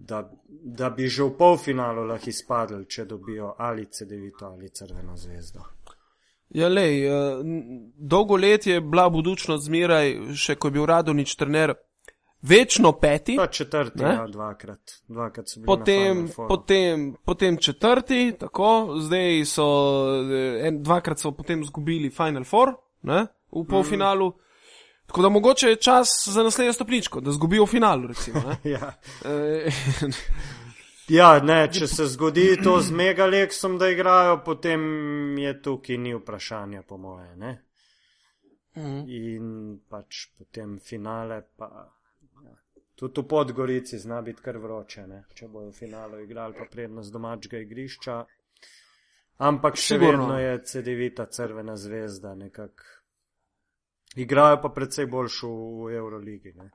da, 0.00 0.30
da 0.48 0.90
bi 0.90 1.08
že 1.08 1.22
v 1.22 1.36
polfinalu 1.38 2.06
lahko 2.08 2.30
izpadli, 2.30 2.86
če 2.88 3.04
dobijo 3.04 3.54
ali 3.58 3.86
CD-vito 3.86 4.46
ali 4.46 4.70
Crveno 4.70 5.16
zvezdo. 5.16 5.64
Ja, 6.50 6.68
lej, 6.68 7.04
uh, 7.06 7.44
dolgo 7.94 8.36
let 8.36 8.66
je 8.66 8.80
bila 8.80 9.08
budučnost 9.10 9.64
zmeraj, 9.68 10.34
še 10.34 10.56
ko 10.56 10.68
je 10.68 10.74
bil 10.78 10.86
Radonič 10.86 11.36
trener, 11.38 11.74
večno 12.42 12.92
peti. 12.92 13.36
Pa 13.36 13.46
četrti, 13.46 14.02
ne? 14.02 14.08
ja, 14.08 14.26
dvakrat. 14.26 14.80
dvakrat 15.08 15.46
potem, 15.66 16.28
potem, 16.48 17.14
potem 17.24 17.56
četrti, 17.56 18.32
tako, 18.38 18.96
zdaj 19.00 19.44
so, 19.44 19.66
eh, 20.32 20.66
en, 20.68 20.82
dvakrat 20.82 21.18
so 21.18 21.32
potem 21.32 21.64
zgubili 21.64 22.10
Final 22.10 22.44
Four, 22.44 22.74
ne, 23.02 23.26
v 23.52 23.64
polfinalu. 23.68 24.28
Mm. 24.28 24.50
Tako 25.06 25.22
da 25.22 25.28
mogoče 25.28 25.68
je 25.68 25.76
čas 25.76 26.08
za 26.26 26.42
naslednjo 26.42 26.72
stopničko, 26.72 27.20
da 27.20 27.32
zgubijo 27.32 27.66
finalu. 27.66 28.06
Recimo, 28.06 28.40
ja. 28.64 28.92
E, 29.24 29.70
ja, 31.18 31.40
ne, 31.42 31.72
če 31.72 31.86
se 31.86 32.06
zgodi 32.06 32.56
to 32.64 32.80
z 32.80 32.90
megaleksom, 32.90 33.78
da 33.78 33.88
igrajo, 33.88 34.42
potem 34.44 34.80
je 35.38 35.62
tukaj 35.62 35.98
ni 35.98 36.14
vprašanja, 36.14 36.82
po 36.82 36.96
moje. 36.96 37.36
Ne? 37.36 37.64
Mhm. 38.76 39.00
In 39.08 39.80
pač 39.88 40.28
potem 40.38 40.78
finale, 40.78 41.42
pa. 41.56 41.99
Tudi 43.00 43.20
v 43.20 43.28
Podgorici 43.28 43.98
zna 43.98 44.20
biti 44.22 44.42
kar 44.42 44.58
vroče, 44.58 45.06
ne? 45.06 45.24
če 45.34 45.48
bojo 45.48 45.70
v 45.70 45.76
finalu 45.76 46.20
igrali, 46.20 46.54
pa 46.58 46.68
prednost 46.70 47.12
domačega 47.12 47.58
igrišča. 47.64 48.16
Ampak 49.40 49.78
še 49.80 49.96
Sigurno. 49.96 50.26
vedno 50.26 50.38
je 50.38 50.64
CD-vita 50.68 51.24
crvena 51.32 51.76
zvezda 51.76 52.34
nekako 52.34 53.00
igrajo 54.16 54.58
pa 54.62 54.68
predvsej 54.68 55.06
boljšo 55.06 55.48
v 55.48 55.94
Euroligi. 55.96 56.52
Ne. 56.56 56.70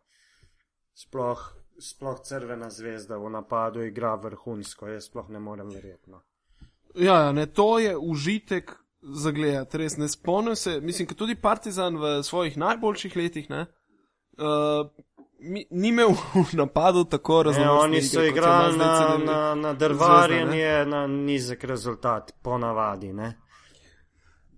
Sploh, 0.93 1.41
sploh 1.79 2.21
crvena 2.23 2.69
zvezda 2.69 3.17
v 3.17 3.29
napadu 3.29 3.83
igra 3.83 4.15
vrhunsko, 4.15 4.87
jaz 4.87 5.09
sploh 5.09 5.29
ne 5.29 5.39
morem 5.39 5.69
verjeti. 5.69 6.11
No. 6.11 6.23
Ja, 6.95 7.25
ja, 7.25 7.31
ne, 7.31 7.45
to 7.45 7.79
je 7.79 7.97
užitek 7.97 8.71
za 9.01 9.31
gledati, 9.31 9.77
res 9.77 9.97
ne 9.97 10.07
spomnim 10.09 10.55
se. 10.55 10.79
Mislim, 10.81 11.07
da 11.07 11.15
tudi 11.15 11.35
Partizan 11.35 11.97
v 11.97 12.21
svojih 12.23 12.57
najboljših 12.57 13.15
letih 13.15 13.49
ne, 13.49 13.65
uh, 14.39 14.87
ni 15.39 15.87
imel 15.87 16.09
v 16.51 16.53
napadu 16.53 17.03
tako 17.03 17.43
razumljivo. 17.43 17.79
Oni 17.79 18.01
so 18.01 18.23
igrali 18.23 18.77
na, 18.77 19.17
na, 19.25 19.55
na 19.55 19.73
drvarjenje, 19.73 20.85
na 20.85 21.07
nizek 21.07 21.63
rezultat, 21.63 22.31
ponavadi. 22.41 23.13
Ne. 23.13 23.33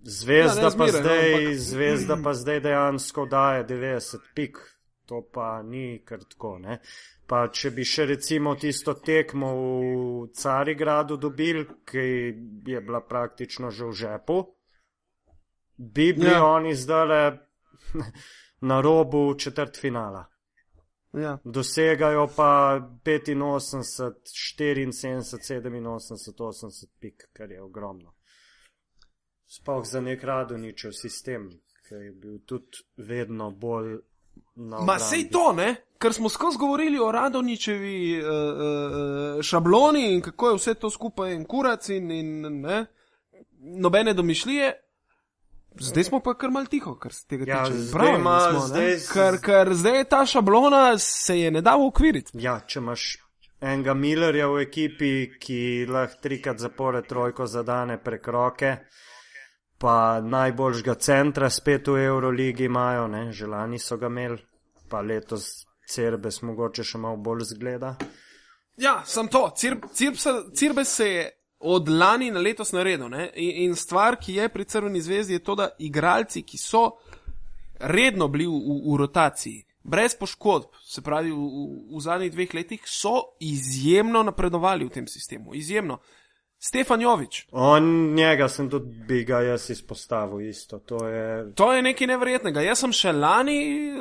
Zvezda, 0.02 0.60
ja, 0.62 0.70
zmire, 0.70 0.92
pa 0.92 0.98
zdaj, 0.98 1.30
no, 1.30 1.38
ampak... 1.38 1.58
zvezda 1.58 2.16
pa 2.24 2.34
zdaj 2.34 2.60
dejansko 2.60 3.26
daje 3.26 3.64
90 3.66 4.16
pik, 4.34 4.58
to 5.06 5.22
pa 5.32 5.62
ni 5.62 6.02
kar 6.04 6.18
tako. 6.24 6.58
Ne? 6.58 6.78
Pa 7.26 7.48
če 7.52 7.70
bi 7.70 7.84
še 7.84 8.06
recimo 8.06 8.54
tisto 8.54 8.94
tekmo 8.94 9.50
v 9.56 10.28
Carigradu 10.32 11.16
dobil, 11.16 11.64
ki 11.84 12.06
je 12.66 12.80
bila 12.80 13.00
praktično 13.00 13.70
že 13.70 13.84
v 13.84 13.92
žepu, 13.92 14.38
bi 15.76 16.12
bili 16.12 16.32
ja. 16.32 16.44
oni 16.44 16.74
zdaj 16.74 17.36
na 18.70 18.80
robu 18.80 19.34
četrt 19.34 19.76
finala. 19.76 20.24
Ja. 21.12 21.38
Dosegajo 21.44 22.28
pa 22.36 22.80
85, 23.04 24.12
74, 24.92 24.92
87, 24.92 26.34
80 26.38 26.86
pik, 27.00 27.28
kar 27.32 27.50
je 27.50 27.62
ogromno 27.62 28.18
sploh 29.48 29.86
za 29.86 30.00
nek 30.00 30.24
radoničev 30.24 30.92
sistem, 30.92 31.50
ki 31.88 31.94
je 31.94 32.12
bil 32.12 32.38
tudi 32.46 32.84
vedno 32.96 33.50
bolj. 33.50 33.96
Ma 34.56 34.98
sej 34.98 35.30
to, 35.32 35.52
ne? 35.52 35.74
Ker 35.98 36.12
smo 36.14 36.28
skozi 36.28 36.58
govorili 36.58 36.98
o 36.98 37.12
radoničevi 37.12 38.20
uh, 38.20 38.28
uh, 38.28 39.42
šabloni 39.42 40.12
in 40.14 40.20
kako 40.22 40.48
je 40.48 40.58
vse 40.58 40.74
to 40.74 40.90
skupaj 40.90 41.34
in 41.34 41.44
kurac 41.44 41.88
in, 41.88 42.10
in 42.10 42.60
ne, 42.60 42.84
nobene 43.58 44.14
domišljije. 44.14 44.72
Zdaj 45.80 46.04
smo 46.04 46.20
pa 46.20 46.34
kar 46.34 46.50
mal 46.50 46.66
tiho, 46.66 46.94
kar 46.98 47.12
se 47.12 47.26
tega 47.26 47.44
ja, 47.46 47.64
tiče. 47.64 47.92
Prav, 47.92 48.16
smo, 48.18 48.66
zdaj, 48.66 48.96
ker, 49.12 49.38
ker 49.42 49.74
zdaj 49.74 50.04
ta 50.10 50.24
šablona 50.26 50.98
se 50.98 51.38
je 51.40 51.50
ne 51.50 51.62
da 51.62 51.76
ukviriti. 51.76 52.34
Ja, 52.42 52.58
če 52.66 52.80
imaš 52.80 53.04
enega 53.60 53.94
Millerja 53.94 54.48
v 54.48 54.64
ekipi, 54.66 55.12
ki 55.40 55.86
lahko 55.90 56.22
trikrat 56.22 56.58
zapore 56.58 57.02
trojko 57.06 57.46
zadane 57.46 57.98
prek 58.02 58.28
roke, 58.28 58.74
pa 59.78 60.20
najboljšega 60.24 60.94
centra 60.94 61.50
spet 61.50 61.88
v 61.88 62.04
Euroligi 62.06 62.66
imajo, 62.66 63.06
ne? 63.06 63.28
že 63.32 63.46
lani 63.46 63.78
so 63.78 63.96
ga 63.96 64.10
imeli, 64.10 64.38
pa 64.90 65.00
letos 65.00 65.66
Cirbes 65.88 66.42
mogoče 66.42 66.84
še 66.84 66.98
malo 66.98 67.16
bolj 67.16 67.46
zgleda. 67.54 67.94
Ja, 68.78 69.02
sem 69.06 69.28
to, 69.28 69.48
Cirbes 69.56 70.94
se 70.94 71.08
je 71.08 71.30
od 71.60 71.88
lani 71.88 72.30
na 72.30 72.40
letos 72.40 72.72
naredil 72.72 73.14
in, 73.34 73.64
in 73.64 73.76
stvar, 73.76 74.16
ki 74.16 74.34
je 74.34 74.48
pri 74.48 74.64
Crveni 74.64 75.00
zvezdi, 75.00 75.32
je 75.32 75.44
to, 75.44 75.54
da 75.54 75.70
igralci, 75.78 76.42
ki 76.42 76.58
so 76.58 76.90
redno 77.80 78.28
bili 78.28 78.46
v, 78.46 78.52
v, 78.52 78.78
v 78.92 78.98
rotaciji, 78.98 79.64
brez 79.82 80.14
poškodb, 80.14 80.70
se 80.84 81.02
pravi 81.02 81.30
v, 81.30 81.34
v, 81.34 81.96
v 81.96 82.04
zadnjih 82.04 82.32
dveh 82.32 82.54
letih, 82.54 82.86
so 82.86 83.34
izjemno 83.40 84.22
napredovali 84.22 84.86
v 84.86 84.94
tem 85.00 85.06
sistemu. 85.06 85.54
Izjemno. 85.54 85.98
Stefan 86.60 87.00
Jovič. 87.00 87.46
On 87.52 88.14
njega 88.14 88.48
sem 88.48 88.70
tudi 88.70 89.04
bi 89.06 89.22
ga 89.24 89.40
jaz 89.40 89.70
izpostavil 89.70 90.48
isto. 90.48 90.78
To 90.78 91.06
je... 91.06 91.52
to 91.54 91.72
je 91.72 91.82
nekaj 91.82 92.06
nevrednega. 92.06 92.64
Jaz 92.66 92.82
sem 92.82 92.92
še 92.92 93.12
lani 93.14 93.58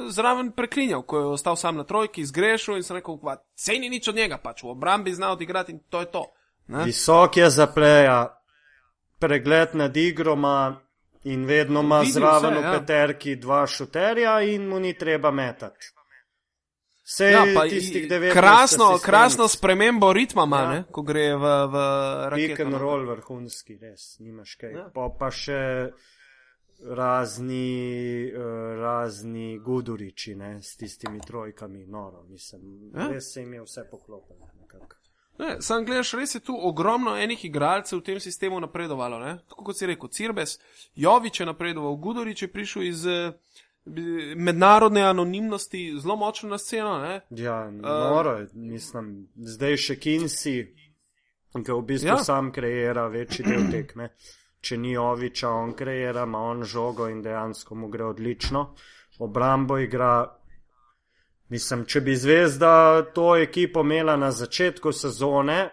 zraven 0.10 0.50
preklinjal, 0.58 1.04
ko 1.06 1.20
je 1.20 1.28
ostal 1.36 1.56
sam 1.56 1.78
na 1.78 1.86
trojki, 1.86 2.26
zgrešil 2.26 2.80
in 2.80 2.84
sem 2.84 2.98
rekel, 2.98 3.20
da 3.22 3.38
se 3.54 3.78
ni 3.78 3.92
nič 3.94 4.10
od 4.10 4.18
njega, 4.18 4.42
pač 4.42 4.66
v 4.66 4.74
obrambi 4.74 5.14
znal 5.14 5.38
odigrati 5.38 5.78
in 5.78 5.84
to 5.90 6.02
je 6.02 6.10
to. 6.10 6.26
Ne? 6.68 6.84
Visok 6.86 7.38
je 7.38 7.50
za 7.50 7.68
pleja, 7.68 8.42
pregled 9.20 9.76
nad 9.76 9.98
igroma 9.98 10.82
in 11.24 11.46
vedno 11.46 11.82
ima 11.82 12.04
zraven 12.06 12.58
v 12.58 12.64
ja. 12.64 12.72
peterki 12.72 13.36
dva 13.36 13.68
šuterja 13.68 14.42
in 14.42 14.68
mu 14.68 14.80
ni 14.80 14.94
treba 14.94 15.32
metati. 15.32 15.94
Vse 17.08 17.32
ja, 17.32 17.46
pa 17.56 17.64
tistih 17.68 18.10
devet. 18.10 18.34
Krasno, 18.34 19.00
krasno 19.04 19.48
spremembo 19.48 20.14
ritma 20.14 20.44
ima, 20.44 20.62
ja. 20.62 20.84
ko 20.92 21.02
gre 21.02 21.36
v, 21.36 21.52
v 21.72 21.76
raketo. 22.34 22.56
Pick 22.56 22.66
and 22.66 22.76
roll 22.76 23.08
vrhunski, 23.08 23.78
res, 23.80 24.18
nimaš 24.20 24.58
kaj. 24.60 24.74
Ja. 24.76 24.84
Pa, 24.92 25.08
pa 25.20 25.32
še 25.32 25.62
razni, 27.00 28.28
uh, 28.28 28.76
razni 28.82 29.56
guduriči, 29.64 30.36
ne, 30.36 30.58
s 30.60 30.76
tistimi 30.76 31.24
trojkami, 31.24 31.86
noro, 31.88 32.26
mislim. 32.28 32.92
Ja. 32.92 33.08
Res 33.14 33.32
se 33.34 33.46
jim 33.46 33.56
je 33.56 33.64
vse 33.64 33.88
poklopilo. 33.92 34.52
Ne, 35.40 35.62
sam 35.62 35.86
gledaš, 35.86 36.14
res 36.14 36.36
je 36.36 36.40
tu 36.40 36.56
ogromno 36.60 37.14
enih 37.16 37.46
igralcev 37.46 38.00
v 38.00 38.04
tem 38.04 38.20
sistemu 38.20 38.60
napredovalo. 38.60 39.20
Ne? 39.20 39.38
Tako 39.50 39.64
kot 39.64 39.78
si 39.78 39.86
rekel, 39.86 40.10
Cirbes, 40.10 40.60
Jovič 40.96 41.40
je 41.40 41.46
napredoval, 41.46 41.96
Gudorič 41.96 42.42
je 42.42 42.48
prišel 42.48 42.84
iz 42.84 43.06
uh, 43.06 43.34
bi- 43.86 44.34
mednarodne 44.36 45.02
anonimnosti 45.02 45.94
zelo 46.00 46.16
močno 46.16 46.50
na 46.50 46.58
sceno. 46.58 46.98
Ne? 46.98 47.22
Ja, 47.30 47.72
noro, 47.72 48.32
je, 48.32 48.48
mislim, 48.54 49.28
zdaj 49.36 49.78
še 49.78 49.96
Kinsi, 49.96 50.56
ki 51.54 51.72
v 51.72 51.82
bistvu 51.84 52.08
Ja. 52.08 52.18
ja. 52.18 52.24
sam 52.24 52.52
kreira 52.52 53.08
večji 53.08 53.46
del 53.46 53.70
tekme. 53.72 54.10
Če 54.62 54.78
ni 54.78 54.98
Oviča, 54.98 55.50
on 55.50 55.74
kreira, 55.74 56.24
ima 56.24 56.40
on 56.40 56.64
žogo 56.64 57.08
in 57.08 57.22
dejansko 57.22 57.76
mu 57.76 57.88
gre 57.88 58.06
odlično. 58.06 58.74
Obrambo 59.20 59.78
igra. 59.78 60.34
Mislim, 61.50 61.86
če 61.86 62.02
bi 62.02 62.16
zvezda 62.16 63.02
to 63.16 63.36
ekipo 63.38 63.82
imela 63.86 64.18
na 64.20 64.32
začetku 64.32 64.92
sezone, 64.92 65.70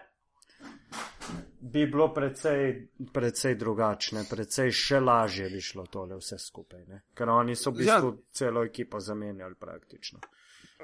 bi 1.59 1.85
bilo 1.85 2.13
precej, 2.13 2.87
precej 3.13 3.55
drugačne, 3.59 4.23
precej 4.29 4.71
še 4.71 4.99
lažje 5.03 5.49
bi 5.49 5.61
šlo 5.61 5.83
tole 5.91 6.15
vse 6.19 6.37
skupaj. 6.39 6.85
Ne? 6.87 7.01
Ker 7.17 7.29
oni 7.33 7.55
so 7.59 7.73
v 7.73 7.81
bistvu 7.81 8.11
ja. 8.13 8.17
celo 8.31 8.63
ekipo 8.63 8.99
zamenjali 8.99 9.57
praktično. 9.59 10.21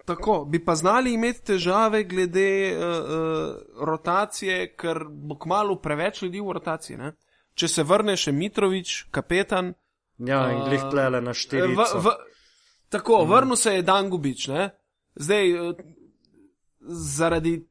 Tako, 0.05 0.45
bi 0.49 0.59
pa 0.65 0.75
znali 0.75 1.13
imeti 1.13 1.43
težave 1.51 2.03
glede 2.03 2.73
uh, 2.73 2.81
uh, 2.81 3.85
rotacije, 3.85 4.73
ker 4.75 5.03
bo 5.07 5.37
kmalo 5.39 5.77
preveč 5.83 6.21
ljudi 6.25 6.41
v 6.41 6.57
rotaciji. 6.57 6.97
Ne? 6.97 7.13
Če 7.53 7.67
se 7.67 7.85
vrne 7.85 8.17
še 8.17 8.33
Mitrovič, 8.33 9.05
kapetan. 9.11 9.73
Ja, 10.17 10.43
in 10.53 10.63
glih 10.65 10.83
plele 10.91 11.21
na 11.21 11.33
štiri. 11.37 11.75
V, 11.77 11.87
v, 12.03 12.15
tako, 12.89 13.23
mm. 13.23 13.29
vrnil 13.31 13.59
se 13.59 13.75
je 13.77 13.85
Dangubič. 13.85 14.47
Ne? 14.51 14.69
Zdaj, 15.15 15.53
uh, 15.59 15.75
zaradi 17.15 17.67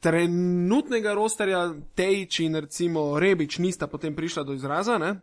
trenutnega 0.00 1.14
rosterja 1.14 1.74
Tejč 1.94 2.40
in 2.40 2.60
recimo 2.60 3.18
Rebič 3.18 3.58
nista 3.58 3.86
potem 3.86 4.16
prišla 4.16 4.44
do 4.44 4.54
izraza. 4.54 4.98
Ne? 4.98 5.16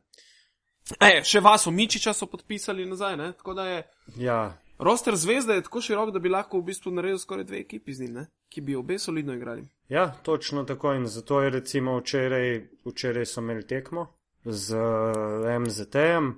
E, 1.00 1.22
še 1.24 1.40
Vaso 1.40 1.72
Mičiča 1.72 2.14
so 2.14 2.28
podpisali 2.28 2.86
nazaj, 2.86 3.18
ne? 3.18 3.32
tako 3.38 3.54
da 3.54 3.68
je. 3.68 3.84
Ja, 4.18 4.58
Roster 4.84 5.16
zvezde 5.16 5.54
je 5.54 5.62
tako 5.62 5.82
širok, 5.82 6.12
da 6.12 6.20
bi 6.20 6.30
lahko 6.30 6.60
v 6.60 6.66
bistvu 6.72 6.92
naredil 6.92 7.18
skoraj 7.18 7.46
dve 7.46 7.60
ekipi 7.60 7.94
z 7.94 8.02
njim, 8.04 8.14
ne? 8.14 8.26
ki 8.50 8.62
bi 8.62 8.76
obe 8.76 9.00
solidno 9.00 9.34
igrali. 9.34 9.68
ja, 9.90 10.12
točno 10.24 10.64
tako 10.64 10.94
in 10.94 11.08
zato 11.08 11.42
je 11.42 11.50
recimo 11.50 11.98
včeraj, 12.00 12.68
včeraj 12.86 13.26
so 13.26 13.42
imeli 13.42 13.68
tekmo 13.68 14.08
z 14.46 14.76
eh, 14.76 15.60
MZT-jem, 15.60 16.34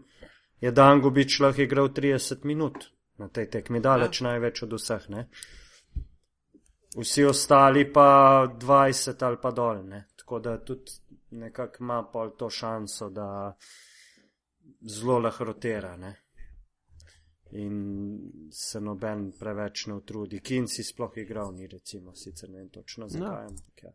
je 0.61 0.71
Dangubič 0.71 1.39
lahko 1.39 1.61
igral 1.61 1.89
30 1.89 2.45
minut 2.45 2.85
na 3.17 3.29
tej 3.29 3.49
tekmi, 3.49 3.79
daleč 3.79 4.21
ja. 4.21 4.27
največ 4.29 4.63
od 4.63 4.73
vseh, 4.73 5.09
ne. 5.09 5.27
Vsi 6.95 7.25
ostali 7.25 7.85
pa 7.93 8.47
20 8.59 9.25
ali 9.25 9.37
pa 9.41 9.51
dol, 9.51 9.83
ne. 9.87 10.05
Tako 10.15 10.39
da 10.39 10.57
tudi 10.63 10.91
nekako 11.31 11.83
ima 11.83 12.03
pol 12.11 12.35
to 12.37 12.49
šanso, 12.49 13.09
da 13.09 13.55
zelo 14.81 15.19
lahko 15.19 15.43
rotira, 15.43 15.97
ne. 15.97 16.15
In 17.51 18.49
se 18.51 18.79
noben 18.81 19.31
preveč 19.39 19.85
ne 19.87 19.93
utrudi. 19.93 20.41
Kin 20.41 20.67
si 20.67 20.83
sploh 20.83 21.17
igral, 21.17 21.53
ni 21.55 21.67
recimo, 21.67 22.15
sicer 22.15 22.49
ne 22.49 22.57
vem 22.57 22.69
točno 22.69 23.07
zakaj. 23.07 23.45
Ampak 23.45 23.83
Ja. 23.83 23.91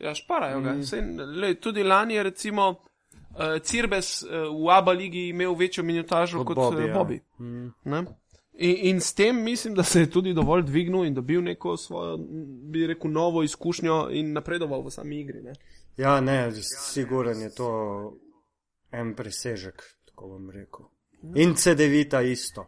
Ja, 0.00 0.14
šparajo 0.14 0.60
ga. 0.60 0.72
Sej, 0.82 1.02
le, 1.36 1.54
tudi 1.60 1.82
lani 1.82 2.14
je 2.14 2.22
recimo 2.22 2.84
uh, 3.30 3.62
Cirbes 3.62 4.22
uh, 4.22 4.28
v 4.64 4.70
Abu 4.70 4.90
ligi 4.90 5.28
imel 5.28 5.54
večjo 5.54 5.84
minutažo 5.84 6.38
Kot 6.38 6.46
kot 6.46 6.56
Bobby, 6.56 6.76
Bobby. 6.76 6.88
ja. 6.88 6.94
Bobby. 6.94 7.20
Mm. 7.38 7.72
Ne? 7.84 8.04
In, 8.52 8.76
in 8.78 9.00
s 9.00 9.14
tem 9.14 9.42
mislim, 9.42 9.74
da 9.74 9.82
se 9.82 10.00
je 10.00 10.10
tudi 10.10 10.34
dovolj 10.34 10.62
dvignil 10.62 11.04
in 11.04 11.14
dobil 11.14 11.42
neko 11.42 11.76
svojo, 11.76 12.16
bi 12.70 12.86
rekel, 12.86 13.10
novo 13.10 13.42
izkušnjo 13.42 14.08
in 14.10 14.32
napredoval 14.32 14.82
v 14.82 14.90
sami 14.90 15.20
igri. 15.20 15.42
Ne? 15.42 15.52
Ja, 15.96 16.20
ne, 16.20 16.52
siguren 16.92 17.40
je 17.40 17.54
to 17.54 17.70
en 18.92 19.14
presežek, 19.14 19.82
tako 20.04 20.28
bom 20.28 20.50
rekel. 20.50 20.86
In 21.34 21.54
CD-vita 21.54 22.22
isto. 22.22 22.66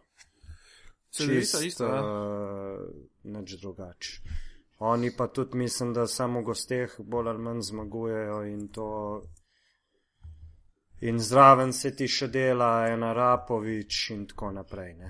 Cedevita 1.13 1.61
isto, 1.61 1.85
ja. 1.85 2.01
Uh, 2.01 2.79
nič 3.23 3.57
drugače. 3.61 4.21
Oni 4.79 5.11
pa 5.17 5.27
tudi 5.27 5.57
mislim, 5.57 5.93
da 5.93 6.07
samo 6.07 6.41
v 6.41 6.43
gosteh 6.43 6.95
bolj 6.99 7.29
ali 7.29 7.39
manj 7.39 7.61
zmagujejo 7.61 8.43
in 8.49 8.67
to. 8.67 9.21
In 11.01 11.19
zraven 11.19 11.73
se 11.73 11.91
ti 11.91 12.07
še 12.07 12.27
dela 12.27 12.87
ena 12.87 13.13
Rapovič 13.13 14.09
in 14.09 14.25
tako 14.25 14.51
naprej. 14.51 14.93
Ne? 14.93 15.09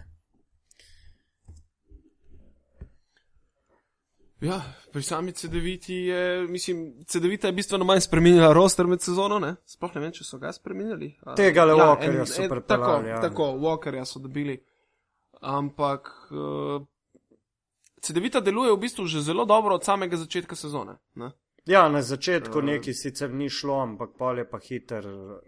Ja, 4.41 4.57
pri 4.91 5.03
sami 5.03 5.31
CD-viti 5.31 5.93
je, 5.95 6.23
mislim, 6.47 6.79
CD-vita 7.05 7.47
je 7.47 7.53
bistveno 7.53 7.85
manj 7.85 7.99
spremenila 7.99 8.53
roster 8.53 8.87
med 8.87 9.01
sezono, 9.01 9.39
ne? 9.39 9.55
Sploh 9.65 9.93
ne 9.95 10.01
vem, 10.01 10.11
če 10.11 10.23
so 10.23 10.37
ga 10.37 10.51
spremenili. 10.51 11.13
A- 11.23 11.35
Tega 11.35 11.63
le 11.63 11.77
ja, 11.77 11.85
Walkerja 11.85 12.19
en- 12.19 12.27
so 12.27 12.47
pripeljali, 12.49 12.67
Tako, 12.67 13.07
ja. 13.07 13.21
tako, 13.21 13.43
Walkerja 13.57 14.03
so 14.05 14.19
dobili. 14.19 14.57
Ampak 15.41 16.09
uh, 16.31 16.83
CD-vita 18.01 18.41
deluje 18.41 18.73
v 18.73 18.79
bistvu 18.79 19.05
že 19.05 19.21
zelo 19.21 19.45
dobro 19.45 19.75
od 19.75 19.83
samega 19.83 20.17
začetka 20.17 20.55
sezone. 20.55 20.97
Ne? 21.15 21.31
Ja, 21.65 21.87
na 21.87 22.01
začetku 22.01 22.59
Eh. 22.59 22.63
neki 22.65 22.93
sicer 22.93 23.31
ni 23.31 23.47
šlo, 23.49 23.79
ampak 23.81 24.09
pol 24.17 24.37
je 24.37 24.49
pa 24.49 24.59
hiter 24.59 25.05
eh, 25.05 25.39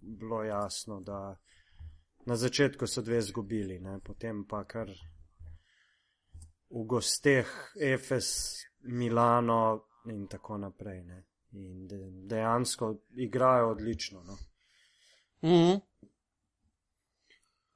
bilo 0.00 0.42
jasno, 0.44 1.00
da 1.00 1.36
na 2.26 2.36
začetku 2.36 2.86
so 2.86 3.02
dve 3.02 3.20
zgubili, 3.20 3.80
ne? 3.80 3.98
potem 4.04 4.44
pa 4.48 4.64
kar 4.64 4.90
v 6.70 6.84
gosteh 6.86 7.48
Efes, 7.80 8.60
Milano 8.82 9.86
in 10.06 10.26
tako 10.28 10.56
naprej. 10.56 11.02
Ne? 11.04 11.24
In 11.52 11.86
de, 11.86 11.98
dejansko 12.30 12.94
igrajo 13.16 13.70
odlično. 13.70 14.22
No? 14.22 14.36
Mhm. 15.42 15.78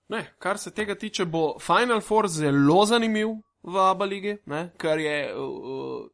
Ne, 0.08 0.34
kar 0.38 0.58
se 0.58 0.70
tega 0.70 0.94
tiče, 0.94 1.24
bo 1.24 1.58
Final 1.58 2.00
Four 2.00 2.28
zelo 2.28 2.84
zanimiv 2.86 3.28
v 3.62 3.76
Abu 3.90 4.04
Leigi, 4.04 4.36
ne, 4.46 4.70
ker 4.78 4.98
je. 4.98 5.16
Uh, 5.36 6.10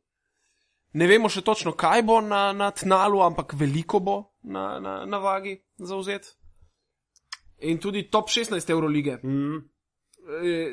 ne 0.93 1.07
vemo 1.07 1.29
še 1.29 1.43
točno, 1.47 1.73
kaj 1.79 2.03
bo 2.03 2.21
na, 2.21 2.51
na 2.53 2.71
tnalu, 2.71 3.23
ampak 3.23 3.55
veliko 3.59 4.01
bo 4.01 4.17
na, 4.43 4.79
na, 4.81 5.05
na 5.07 5.19
vagi 5.19 5.57
zauzet. 5.79 6.35
In 7.61 7.79
tudi 7.79 8.09
top 8.11 8.31
16 8.33 8.71
Eurolige 8.71 9.19
Mm, 9.23 9.59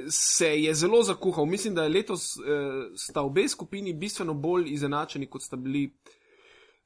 se 0.10 0.48
je 0.64 0.74
zelo 0.74 1.04
zakuhal. 1.04 1.46
Mislim, 1.46 1.76
da 1.76 1.84
je 1.84 1.90
letos 1.90 2.38
eh, 2.38 2.42
sta 2.96 3.22
obe 3.22 3.48
skupini 3.50 3.94
bistveno 3.94 4.34
bolj 4.34 4.72
izenačeni, 4.74 5.30
kot 5.30 5.44
sta 5.44 5.56
bili 5.56 5.90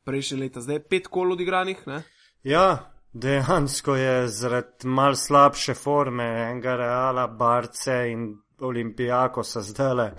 prejšnje 0.04 0.38
leta. 0.38 0.62
Zdaj 0.62 0.76
je 0.76 0.84
pet 0.88 1.08
kol 1.08 1.34
odigranih. 1.34 1.84
Ne? 1.88 2.04
ja, 2.44 2.94
dejansko 3.14 3.96
je 3.96 4.28
zaradi 4.28 4.88
mal 4.88 5.16
slabše 5.16 5.74
forme 5.74 6.24
enega 6.24 6.76
Reala, 6.76 7.28
Barce 7.28 8.08
in 8.12 8.30
Olimpijako 8.60 9.44
se 9.44 9.62
zdele, 9.62 10.12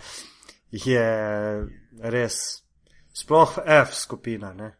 je 0.70 1.07
res 2.03 2.37
sploh 3.12 3.59
F 3.64 3.94
skupina. 3.94 4.53
Ne? 4.53 4.79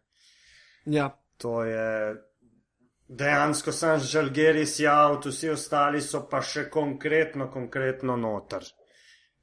Ja, 0.85 1.19
To 1.37 1.63
je 1.63 2.15
dejansko 3.07 3.71
sem 3.71 3.99
žalgeris 3.99 4.79
javt, 4.79 5.25
vsi 5.25 5.49
ostali 5.49 6.01
so 6.01 6.27
pa 6.29 6.41
še 6.41 6.69
konkretno, 6.69 7.49
konkretno 7.51 8.15
noter. 8.15 8.63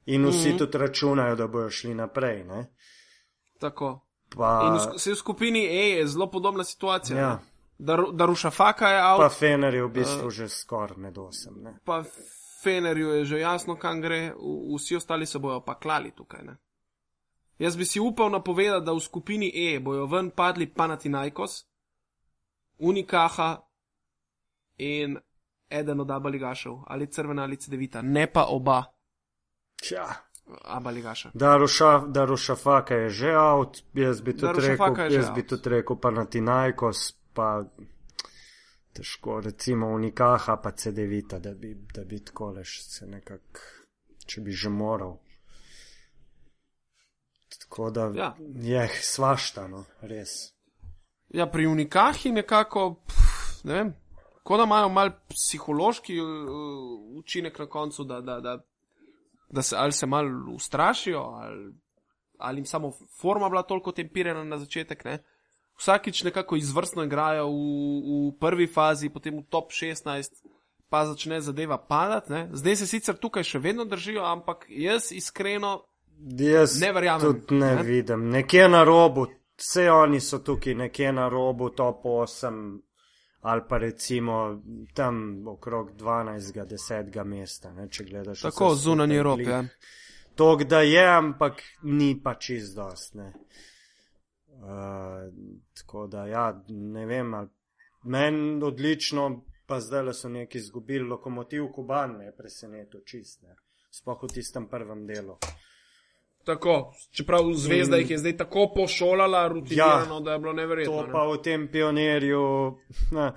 In 0.05 0.25
vsi 0.25 0.37
mm 0.49 0.53
-hmm. 0.53 0.57
tudi 0.57 0.77
računajo, 0.77 1.35
da 1.35 1.47
bojo 1.47 1.69
šli 1.69 1.93
naprej. 1.95 2.43
Ne? 2.43 2.67
tako. 3.59 4.07
Pa, 4.37 4.61
In 4.65 4.73
v, 4.73 4.77
sk- 4.79 4.97
saj 4.97 5.13
v 5.13 5.15
skupini 5.15 5.59
E 5.59 5.89
je 5.89 6.07
zelo 6.07 6.31
podobna 6.31 6.63
situacija. 6.63 7.19
ja, 7.19 7.29
ne. 7.29 7.39
Da, 7.77 7.97
da 8.13 8.25
Rušafaka 8.25 8.87
je 8.89 9.01
pa 9.01 9.25
avt, 9.25 9.37
Fener 9.39 9.73
je 9.73 9.83
v 9.83 9.89
bistvu 9.89 10.25
uh, 10.25 10.31
že 10.31 10.49
skoraj 10.49 10.97
med 10.97 11.17
osem. 11.17 11.53
Ne? 11.61 11.79
pa 11.85 12.03
Fenerju 12.63 13.09
je 13.09 13.25
že 13.25 13.39
jasno, 13.39 13.75
kam 13.75 14.01
gre, 14.01 14.33
v- 14.33 14.77
vsi 14.77 14.95
ostali 14.95 15.25
se 15.25 15.39
bojo 15.39 15.61
pa 15.65 15.75
klali 15.75 16.11
tukaj. 16.11 16.43
Ne? 16.43 16.57
Jaz 17.61 17.77
bi 17.77 17.85
si 17.85 17.99
upal 17.99 18.31
napovedati, 18.31 18.85
da 18.85 18.93
v 18.93 18.99
skupini 18.99 19.51
E 19.53 19.79
bojo 19.79 20.05
ven 20.09 20.31
padli 20.33 20.65
Panathinaikos, 20.73 21.65
Unikaha 22.79 23.51
in 24.77 25.17
eden 25.69 25.99
od 25.99 26.11
Abaligašev, 26.11 26.73
ali 26.87 27.07
Crvena 27.07 27.43
ali 27.43 27.57
Cedevita, 27.57 28.01
ne 28.01 28.27
pa 28.31 28.45
oba 28.49 28.83
Tja. 29.81 30.07
Abaligaša. 30.63 31.31
Da, 32.07 32.25
Rušafaka 32.25 32.95
je 32.95 33.09
že 33.09 33.29
avt, 33.29 33.83
jaz 33.93 34.21
bi 34.21 34.37
tudi 34.37 34.67
rekel, 34.67 35.11
jaz 35.11 35.29
bi 35.35 35.47
tudi 35.47 35.69
rekel, 35.69 35.95
pa 35.95 36.11
na 36.11 36.25
Tinajkos, 36.25 37.13
pa 37.33 37.63
težko, 38.93 39.39
recimo 39.39 39.87
Unikaha, 39.87 40.57
pa 40.57 40.71
CD-vita, 40.71 41.39
da 41.39 41.53
bi, 41.53 41.75
da 41.93 42.03
bi 42.03 42.23
tako 42.25 42.51
leš 42.51 42.81
se 42.83 43.07
nekako, 43.07 43.59
če 44.25 44.41
bi 44.41 44.51
že 44.51 44.69
moral. 44.69 45.19
Tako 47.71 47.89
da 47.89 48.11
Ja. 48.15 48.33
je 48.55 48.89
svašta, 49.01 49.67
no, 49.67 49.85
res. 50.01 50.29
Ja, 51.29 51.45
pri 51.47 51.67
Unikahi 51.67 52.31
nekako, 52.31 52.99
pff, 53.07 53.63
ne 53.63 53.73
vem, 53.73 53.93
kot 54.43 54.59
da 54.59 54.65
imajo 54.67 54.89
mal 54.89 55.13
psihološki 55.29 56.17
uh, 56.19 56.27
učinek 57.21 57.59
na 57.59 57.65
koncu, 57.65 58.03
da, 58.03 58.19
da, 58.21 58.39
da, 58.43 58.57
da 59.49 59.61
se 59.61 59.75
ali 59.79 59.91
se 59.91 60.05
mal 60.05 60.27
ustrašijo, 60.51 61.19
ali, 61.19 61.71
ali 62.37 62.59
jim 62.59 62.65
samo 62.65 62.91
forma 63.21 63.49
bila 63.49 63.63
toliko 63.63 63.91
tempirana 63.91 64.43
na 64.43 64.57
začetek. 64.57 65.05
Ne? 65.05 65.23
Vsakič 65.79 66.23
nekako 66.23 66.55
izvrstno 66.59 67.03
igrajo 67.07 67.47
v, 67.47 67.55
v 67.55 68.39
prvi 68.39 68.67
fazi, 68.67 69.09
potem 69.09 69.39
v 69.39 69.45
top 69.49 69.71
16, 69.71 70.43
pa 70.89 71.05
začne 71.05 71.39
zadeva 71.41 71.77
padati. 71.77 72.33
Ne? 72.33 72.49
Zdaj 72.51 72.75
se 72.75 72.87
sicer 72.87 73.15
tukaj 73.15 73.47
še 73.47 73.63
vedno 73.63 73.85
držijo, 73.85 74.25
ampak 74.27 74.67
jaz 74.67 75.13
iskreno 75.15 75.85
Jaz 76.21 76.79
ne 76.81 76.91
verjamem. 76.93 77.21
tudi 77.21 77.55
ne, 77.55 77.75
ne. 77.75 77.83
vidim. 77.83 78.29
Nekje 78.29 78.69
na 78.69 78.83
robu, 78.83 79.27
vse 79.57 79.91
oni 79.91 80.19
so 80.19 80.39
tukaj, 80.39 80.75
nekje 80.75 81.11
na 81.13 81.29
robu 81.29 81.69
top 81.69 82.03
8 82.03 82.79
ali 83.41 83.61
pa 83.69 83.77
recimo 83.77 84.61
tam 84.93 85.47
okrog 85.47 85.91
12. 85.91 86.65
10. 86.65 87.23
mesta, 87.23 87.73
ne, 87.73 87.87
če 87.89 88.03
gledaš. 88.03 88.41
Tako 88.41 88.75
rob. 89.23 89.37
glih. 89.37 89.47
Ja. 89.47 89.63
To, 90.35 90.55
da 90.55 90.81
je, 90.81 91.07
ampak 91.07 91.63
ni 91.83 92.21
pa 92.23 92.35
čist 92.35 92.75
dost. 92.75 93.15
Ne. 93.15 93.33
Uh, 94.61 95.33
tako 95.73 96.07
da, 96.07 96.25
ja, 96.27 96.63
ne 96.67 97.05
vem, 97.05 97.33
meni 98.03 98.63
odlično, 98.63 99.43
pa 99.65 99.79
zdaj 99.79 100.03
le 100.03 100.13
so 100.13 100.29
neki 100.29 100.57
izgubili 100.57 101.07
lokomotiv 101.07 101.71
Kuban, 101.73 102.17
me 102.17 102.25
je 102.25 102.35
presenetil 102.37 103.01
čist, 103.05 103.41
ne. 103.41 103.55
Sploh 103.91 104.23
v 104.23 104.33
tistem 104.33 104.69
prvem 104.69 105.05
delu. 105.07 105.37
Tako, 106.45 106.93
čeprav 107.13 107.51
zvezda 107.53 107.97
jih 108.01 108.11
je 108.11 108.17
zdaj 108.17 108.37
tako 108.37 108.71
pošolala, 108.75 109.47
rutinirano, 109.47 110.15
ja, 110.15 110.21
da 110.25 110.33
je 110.33 110.39
bilo 110.39 110.53
neverjetno. 110.53 110.93
To 110.93 111.07
ne. 111.07 111.11
pa 111.13 111.25
v 111.29 111.41
tem 111.43 111.67
pionirju 111.71 112.45
na, 113.11 113.33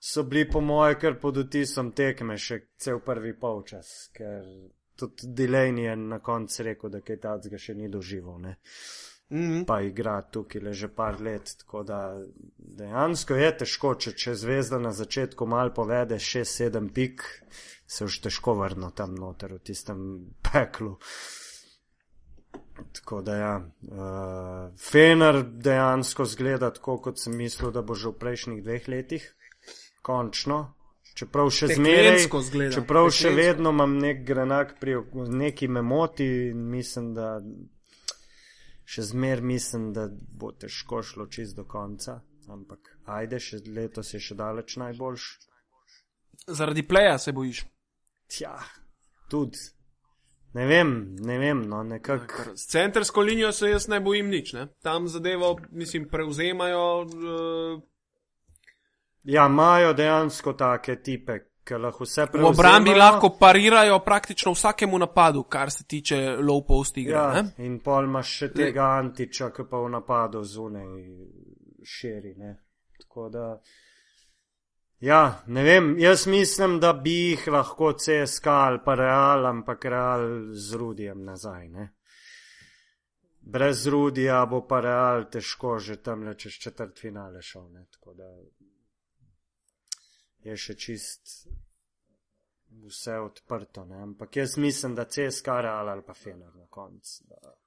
so 0.00 0.22
bili, 0.22 0.44
po 0.50 0.60
moje, 0.60 0.98
kar 1.00 1.16
pod 1.20 1.40
vtisom 1.46 1.94
tekme 1.96 2.36
še 2.36 2.60
cel 2.76 3.00
prvi 3.00 3.32
polčas, 3.40 4.10
ker 4.12 4.44
tudi 4.96 5.32
Delaney 5.32 5.88
je 5.88 5.96
na 5.96 6.20
koncu 6.20 6.68
rekel, 6.68 6.92
da 6.92 7.00
kaj 7.00 7.20
tacga 7.22 7.58
še 7.58 7.74
ni 7.74 7.88
doživel. 7.88 8.38
Ne? 8.42 8.56
Mhm. 9.32 9.64
Pa 9.64 9.80
igra 9.82 10.18
tukaj 10.22 10.62
le 10.62 10.72
že 10.72 10.88
par 10.88 11.20
let, 11.20 11.56
tako 11.58 11.82
da 11.82 12.00
dejansko 12.58 13.34
je 13.34 13.50
težko, 13.64 13.94
če, 13.94 14.12
če 14.12 14.34
zvezda 14.36 14.78
na 14.78 14.92
začetku 14.92 15.46
mal 15.46 15.72
povede 15.74 16.20
6-7 16.20 16.92
pik, 16.92 17.24
se 17.86 18.04
už 18.04 18.20
težko 18.28 18.54
vrno 18.60 18.90
tam 18.90 19.14
noter 19.16 19.56
v 19.56 19.62
tistem 19.64 19.98
peklu. 20.52 20.98
Tako 22.94 23.20
da 23.22 23.34
ja, 23.36 23.54
uh, 23.58 24.78
Fener 24.78 25.42
dejansko 25.42 26.24
zgleda 26.24 26.70
tako, 26.74 26.98
kot 26.98 27.18
sem 27.18 27.36
mislil, 27.36 27.72
da 27.74 27.82
bo 27.82 27.94
že 27.94 28.08
v 28.08 28.18
prejšnjih 28.18 28.62
dveh 28.62 28.88
letih, 28.88 29.26
končno. 30.02 30.60
Čeprav 31.14 31.50
še 31.54 31.68
zmeraj, 31.70 32.08
Peklensko 32.26 32.40
čeprav 32.74 33.08
še 33.14 33.28
peklensko. 33.28 33.36
vedno 33.38 33.70
imam 33.70 33.92
nek 34.02 34.24
grenak 34.26 34.72
pri 34.80 34.96
neki 35.30 35.68
me 35.70 35.82
moti 35.82 36.26
in 36.50 36.64
mislim, 36.70 37.12
da 37.14 37.36
še 38.84 39.04
zmer 39.10 39.42
mislim, 39.42 39.92
da 39.94 40.08
bo 40.10 40.50
težko 40.52 41.02
šlo 41.06 41.28
čist 41.30 41.56
do 41.56 41.64
konca. 41.70 42.18
Ampak 42.50 42.90
ajde, 43.06 43.38
še 43.40 43.62
letos 43.70 44.10
je 44.14 44.20
še 44.20 44.34
daleč 44.36 44.76
najboljš. 44.80 45.28
Zaradi 46.50 46.82
pleja 46.82 47.14
se 47.18 47.32
bojiš. 47.32 47.62
Tja, 48.28 48.58
tudi. 49.30 49.62
Ne 50.54 50.66
vem, 50.66 51.16
ne 51.18 51.38
vem, 51.38 51.62
no 51.68 51.82
nekako. 51.82 52.52
S 52.54 52.68
centrsko 52.70 53.20
linijo 53.20 53.52
se 53.52 53.70
jaz 53.70 53.88
ne 53.88 54.00
bojim 54.00 54.28
nič. 54.30 54.52
Ne? 54.52 54.68
Tam 54.82 55.08
zadevo, 55.08 55.56
mislim, 55.70 56.08
prevzemajo. 56.08 56.84
Uh, 57.02 57.82
Ja, 59.24 59.46
imajo 59.46 59.92
dejansko 59.96 60.52
take 60.52 60.96
tipe, 61.02 61.38
ki 61.64 61.74
lahko 61.80 62.04
vse 62.04 62.26
v 62.26 62.26
prevzemajo. 62.32 62.52
obrambi 62.52 62.94
lahko 62.94 63.30
parirajo 63.40 63.98
praktično 64.04 64.52
vsakemu 64.52 64.98
napadu, 64.98 65.42
kar 65.42 65.70
se 65.70 65.84
tiče 65.84 66.16
low 66.38 66.60
post 66.68 66.96
igre. 66.98 67.14
Ja, 67.14 67.42
ne? 67.42 67.64
in 67.64 67.78
pol 67.80 68.04
imaš 68.04 68.34
še 68.38 68.48
tega 68.52 68.90
antiča, 68.98 69.48
ki 69.50 69.64
pa 69.70 69.80
v 69.80 69.88
napadu 69.90 70.42
zunaj 70.44 70.84
širi. 71.84 72.34
Ne? 72.36 72.52
Tako 73.00 73.28
da. 73.28 73.46
Ja, 75.00 75.42
ne 75.46 75.62
vem, 75.62 75.98
jaz 75.98 76.26
mislim, 76.26 76.80
da 76.80 76.92
bi 76.92 77.10
jih 77.10 77.48
lahko 77.48 77.92
CSK 77.92 78.46
ali 78.46 78.78
pa 78.84 78.94
Real, 78.94 79.46
ampak 79.46 79.84
Real 79.84 80.52
z 80.52 80.74
Rudijem 80.74 81.24
nazaj. 81.24 81.68
Ne? 81.68 81.88
Brez 83.40 83.86
Rudija 83.86 84.46
bo 84.46 84.66
pa 84.66 84.80
Real 84.80 85.26
težko 85.30 85.78
že 85.78 85.96
tam 86.02 86.22
le 86.24 86.34
čez 86.38 86.52
četrt 86.52 86.98
finale 87.00 87.42
šel. 87.42 87.68
Ne? 87.72 87.86
Tako 87.92 88.14
da 88.14 88.30
je 90.44 90.56
še 90.56 90.74
čist 90.74 91.48
vse 92.86 93.18
odprto. 93.20 93.84
Ne? 93.84 94.02
Ampak 94.02 94.36
jaz 94.36 94.56
mislim, 94.56 94.94
da 94.94 95.04
CSK 95.04 95.46
Real 95.46 95.88
ali 95.88 96.02
pa 96.06 96.14
Fener 96.14 96.54
na 96.54 96.66
koncu. 96.70 97.24
da- 97.28 97.58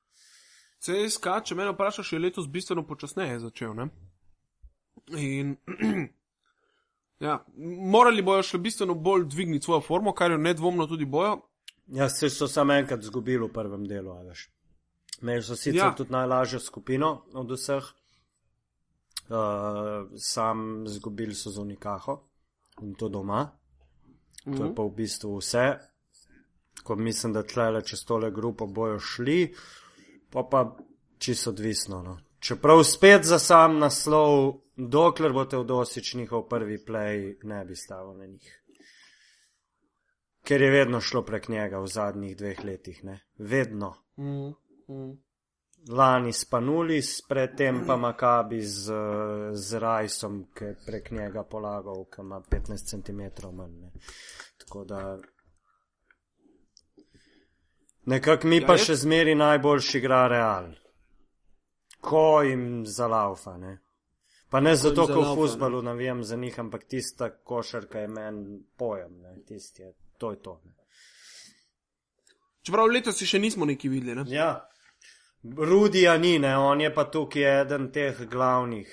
CSK, 0.79 1.27
če 1.43 1.55
me 1.55 1.71
vprašaš, 1.71 2.13
je 2.13 2.19
letos 2.19 2.47
bistveno 2.49 2.87
počasneje 2.87 3.39
začel. 3.39 3.73
Ne? 3.73 3.89
In 5.17 5.55
ja, 7.19 7.37
morali 7.91 8.21
bojo 8.21 8.43
še 8.43 8.59
bistveno 8.61 8.95
bolj 8.95 9.27
dvigniti 9.31 9.65
svojo 9.65 9.81
formo, 9.81 10.13
kar 10.13 10.31
jo 10.31 10.37
nedvomno 10.37 10.87
tudi 10.87 11.05
bojo. 11.05 11.39
Ja, 11.87 12.09
se 12.09 12.29
so 12.29 12.47
samo 12.47 12.73
enkrat 12.73 13.03
izgubili 13.03 13.45
v 13.45 13.53
prvem 13.53 13.85
delu, 13.87 14.11
a 14.11 14.23
veš. 14.27 14.49
Imeli 15.21 15.43
so 15.43 15.55
sicer 15.55 15.79
ja. 15.79 15.93
Tudi 15.95 16.11
najlažjo 16.11 16.59
skupino 16.59 17.11
od 17.33 17.51
vseh, 17.51 17.85
uh, 19.29 20.09
sam 20.17 20.85
izgubili 20.85 21.35
so 21.35 21.51
z 21.51 21.63
Unikaho 21.63 22.19
in 22.81 22.93
to 22.95 23.09
doma. 23.09 23.47
To 24.45 24.63
je 24.63 24.75
pa 24.75 24.83
v 24.83 24.93
bistvu 24.95 25.37
vse. 25.39 25.65
Ko 26.83 26.95
mislim, 26.95 27.33
da 27.33 27.43
tlele 27.43 27.81
čez 27.83 28.05
tole 28.05 28.31
grupo 28.31 28.67
bojo 28.67 28.99
šli, 28.99 29.53
pa 30.31 30.43
pa 30.51 30.77
čisto 31.17 31.49
odvisno. 31.49 32.01
No. 32.03 32.17
Čeprav 32.39 32.83
spet 32.83 33.23
za 33.23 33.39
sam 33.39 33.79
naslov, 33.79 34.53
dokler 34.75 35.33
bo 35.33 35.45
Teodosič 35.45 36.13
njihov 36.13 36.47
prvi 36.47 36.77
play, 36.87 37.35
ne 37.43 37.65
bi 37.65 37.75
stavil 37.75 38.17
na 38.17 38.25
njih. 38.25 38.63
Ker 40.43 40.61
je 40.61 40.71
vedno 40.71 41.01
šlo 41.01 41.21
prek 41.21 41.49
njega 41.49 41.79
v 41.79 41.87
zadnjih 41.87 42.37
dveh 42.37 42.63
letih, 42.63 43.03
ne? 43.03 43.19
Vedno. 43.37 43.95
Mm, 44.17 44.47
mm. 44.93 45.17
Lani 45.89 46.33
s 46.33 46.45
Panulis, 46.45 47.21
predtem 47.27 47.83
pa 47.87 47.97
Makabi 47.97 48.61
z, 48.61 48.93
z 49.53 49.79
Rajsom, 49.79 50.45
ki 50.53 50.63
je 50.63 50.75
prek 50.85 51.11
njega 51.11 51.43
polagal, 51.43 52.05
ki 52.05 52.21
ima 52.21 52.41
15 52.41 52.89
cm 52.89 53.47
manj. 53.55 53.75
Ne. 53.81 53.91
Tako 54.57 54.83
da. 54.83 55.17
Nekako 58.05 58.47
mi 58.47 58.57
Ja, 58.57 58.67
pa 58.67 58.73
jaz- 58.73 58.85
še 58.85 58.95
zmeri 58.95 59.35
najboljši 59.35 59.97
igra 59.97 60.27
Real. 60.27 60.71
Ko 62.01 62.41
jim 62.41 62.85
zalaufa, 62.85 63.57
ne. 63.57 63.77
Pa 64.49 64.59
ne 64.59 64.75
zato, 64.75 65.01
jim 65.01 65.13
ker 65.15 65.23
v 65.23 65.35
futbalu 65.35 65.81
navijam 65.81 66.23
za 66.23 66.35
njih, 66.35 66.59
ampak 66.59 66.83
tista 66.83 67.29
košarka 67.29 67.99
je 67.99 68.07
meni 68.07 68.59
pojem, 68.77 69.19
ne. 69.21 69.35
Tisti 69.45 69.81
je, 69.81 69.93
to 70.17 70.31
je 70.31 70.41
to. 70.41 70.61
Ne. 70.65 70.73
Čeprav 72.61 72.89
letos 72.91 73.15
si 73.15 73.25
še 73.25 73.39
nismo 73.39 73.65
neki 73.65 73.89
videli. 73.89 74.15
Ne? 74.15 74.23
Ja, 74.27 74.67
Rudija 75.43 76.17
ni, 76.17 76.39
ne, 76.39 76.57
on 76.57 76.81
je 76.81 76.93
pa 76.93 77.05
tukaj 77.11 77.61
eden 77.61 77.91
teh 77.95 78.25
glavnih 78.27 78.89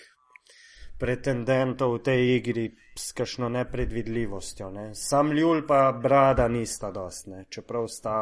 pretendentov 0.98 1.96
v 1.96 2.02
tej 2.06 2.20
igri 2.36 2.66
s 2.94 3.12
kakšno 3.12 3.48
nepredvidljivostjo. 3.50 4.70
Ne. 4.70 4.84
Sam 4.94 5.32
Ljul 5.32 5.64
pa 5.66 5.92
Brada 5.92 6.46
nista 6.48 6.92
dost, 6.94 7.26
ne, 7.26 7.44
čeprav 7.50 7.88
sta 7.90 8.18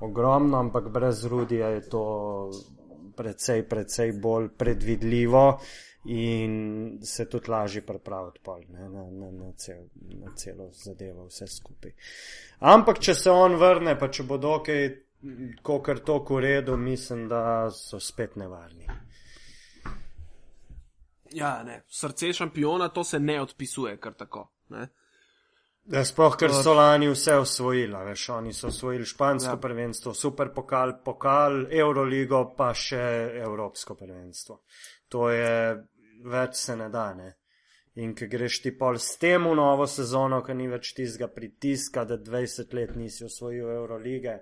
ogromno, 0.00 0.58
ampak 0.58 0.88
brez 0.88 1.24
Rudija 1.28 1.68
je 1.76 1.88
to 1.88 2.04
precej, 3.20 3.66
precej 3.68 4.12
bolj 4.12 4.48
predvidljivo 4.58 5.44
in 6.04 6.98
se 7.04 7.28
tudi 7.28 7.50
lažje 7.50 7.82
pripraviti 7.86 8.40
pol, 8.42 8.62
ne, 8.68 8.88
na, 8.88 9.04
na, 9.10 9.30
na, 9.30 9.52
cel, 9.52 9.82
na 10.22 10.32
celo 10.36 10.70
zadevo, 10.72 11.26
vse 11.28 11.46
skupaj. 11.46 11.92
Ampak, 12.72 13.02
če 13.04 13.14
se 13.14 13.30
on 13.30 13.58
vrne, 13.60 13.98
pa 14.00 14.08
če 14.08 14.24
bo 14.24 14.38
dokaj, 14.40 14.88
kot 15.62 15.90
to 16.06 16.16
v 16.30 16.40
redu, 16.40 16.78
mislim, 16.80 17.26
da 17.28 17.42
so 17.74 18.00
spet 18.00 18.38
nevarni. 18.40 18.88
Ja, 21.36 21.60
ne. 21.62 21.82
Srce 21.88 22.32
šampiona 22.32 22.88
to 22.88 23.04
se 23.04 23.20
ne 23.20 23.36
odpisuje 23.40 23.98
kar 24.00 24.16
tako. 24.18 24.48
Ne? 24.68 24.88
Ja, 25.90 26.04
sploh, 26.06 26.36
ker 26.38 26.52
so 26.54 26.70
lani 26.78 27.08
vse 27.10 27.34
osvojili, 27.42 27.98
veš, 28.06 28.28
oni 28.36 28.52
so 28.54 28.68
osvojili 28.68 29.06
špansko 29.06 29.56
ja. 29.56 29.60
Prvenstvo, 29.60 30.14
super 30.14 30.52
pokal, 30.54 30.92
pokal, 31.04 31.64
Euroligo, 31.70 32.44
pa 32.56 32.70
še 32.74 33.00
Evropsko 33.42 33.96
prvenstvo. 33.98 34.60
To 35.10 35.30
je 35.34 35.50
več 36.30 36.54
se 36.54 36.76
ne 36.76 36.88
da, 36.94 37.08
ne. 37.14 37.32
In 37.98 38.14
ki 38.14 38.28
greš 38.30 38.60
ti 38.62 38.70
pol 38.78 39.00
s 39.02 39.16
tem 39.18 39.48
v 39.50 39.56
novo 39.58 39.86
sezono, 39.90 40.38
ki 40.46 40.54
ni 40.54 40.68
več 40.70 40.92
tistega 40.94 41.26
pritiska, 41.34 42.04
da 42.06 42.20
20 42.22 42.74
let 42.78 42.94
nisi 42.96 43.24
osvojil 43.26 43.72
Eurolige, 43.74 44.36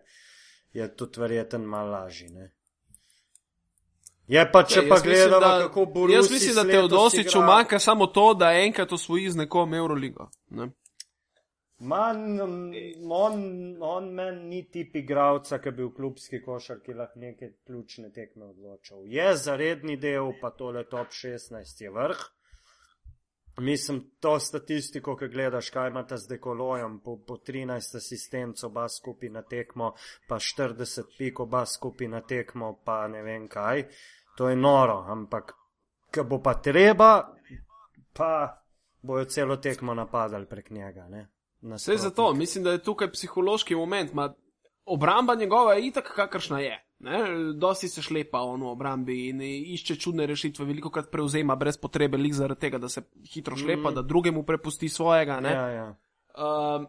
je 0.76 0.88
tudi 0.96 1.20
verjeten 1.22 1.64
mal 1.64 1.88
lažji, 1.88 2.28
ne. 2.34 2.50
Je 4.28 4.44
pa, 4.52 4.60
če 4.68 4.82
Ja, 4.82 4.88
pa 4.90 5.00
gledamo, 5.00 5.40
da- 5.40 5.62
kako 5.64 5.86
Borusi 5.86 6.14
Jaz 6.14 6.30
mislim, 6.30 6.54
da 6.54 6.64
Teodosiču 6.64 7.40
manjka 7.40 7.78
samo 7.78 8.06
to, 8.06 8.34
da 8.34 8.52
enkrat 8.52 8.92
osvoji 8.92 9.30
z 9.30 9.36
nekom 9.46 9.74
Euroligo. 9.74 10.28
Ne? 10.50 10.68
Man, 11.80 12.40
on, 13.10 13.76
on 13.80 14.08
meni 14.14 14.48
ni 14.48 14.62
tip 14.70 14.96
igralca, 14.98 15.60
ki 15.62 15.70
bi 15.70 15.84
v 15.84 15.92
klubski 15.94 16.40
košarki 16.42 16.94
lahko 16.98 17.20
neke 17.22 17.52
ključne 17.66 18.10
tekme 18.12 18.48
odločal. 18.48 19.04
Je 19.06 19.28
za 19.36 19.54
redni 19.56 19.94
del, 19.96 20.32
pa 20.40 20.50
tole 20.50 20.82
top 20.90 21.14
16 21.14 21.84
je 21.84 21.92
vrh. 21.94 22.24
Mislim, 23.62 24.00
to 24.20 24.38
statistiko, 24.40 25.16
ki 25.16 25.28
gledaš, 25.30 25.70
kaj 25.70 25.90
imate 25.90 26.18
z 26.18 26.28
dekolojem, 26.34 26.98
po, 27.04 27.16
po 27.26 27.38
13 27.46 27.96
asistenc 27.98 28.62
oba 28.66 28.88
skupaj 28.88 29.30
na 29.30 29.42
tekmo, 29.42 29.94
pa 30.28 30.38
40 30.42 31.14
pik 31.18 31.40
oba 31.46 31.64
skupaj 31.66 32.10
na 32.10 32.20
tekmo, 32.26 32.74
pa 32.84 33.06
ne 33.08 33.22
vem 33.22 33.48
kaj. 33.48 33.86
To 34.38 34.50
je 34.50 34.58
noro, 34.58 35.04
ampak, 35.14 35.54
ko 36.14 36.24
bo 36.24 36.42
pa 36.42 36.58
treba, 36.62 37.10
pa 38.14 38.30
bojo 39.02 39.24
celo 39.24 39.56
tekmo 39.56 39.94
napadali 39.94 40.46
prek 40.46 40.70
njega. 40.70 41.08
Ne? 41.08 41.26
Vse 41.62 41.96
zato, 41.96 42.34
mislim, 42.34 42.64
da 42.64 42.70
je 42.70 42.82
tukaj 42.82 43.10
psihološki 43.12 43.74
moment. 43.74 44.12
Ma, 44.12 44.34
obramba 44.84 45.34
njegova 45.34 45.74
je 45.74 45.86
itak, 45.86 46.12
kakršna 46.16 46.60
je. 46.60 46.84
Ne? 46.98 47.18
Dosti 47.54 47.88
se 47.88 48.02
šlepa 48.02 48.40
on 48.40 48.62
v 48.62 48.66
obrambi 48.66 49.28
in 49.28 49.40
išče 49.42 49.96
čudne 49.96 50.26
rešitve, 50.26 50.64
veliko 50.66 50.90
krat 50.90 51.10
prevzema 51.10 51.56
brez 51.56 51.76
potrebe, 51.78 52.18
lik 52.18 52.34
zaradi 52.34 52.60
tega, 52.60 52.78
da 52.78 52.88
se 52.88 53.02
hitro 53.34 53.56
šlepa, 53.56 53.90
mm. 53.90 53.94
da 53.94 54.02
drugemu 54.02 54.42
prepusti 54.42 54.88
svojega. 54.88 55.40
Ja, 55.44 55.68
ja. 55.68 55.88
Uh, 56.34 56.86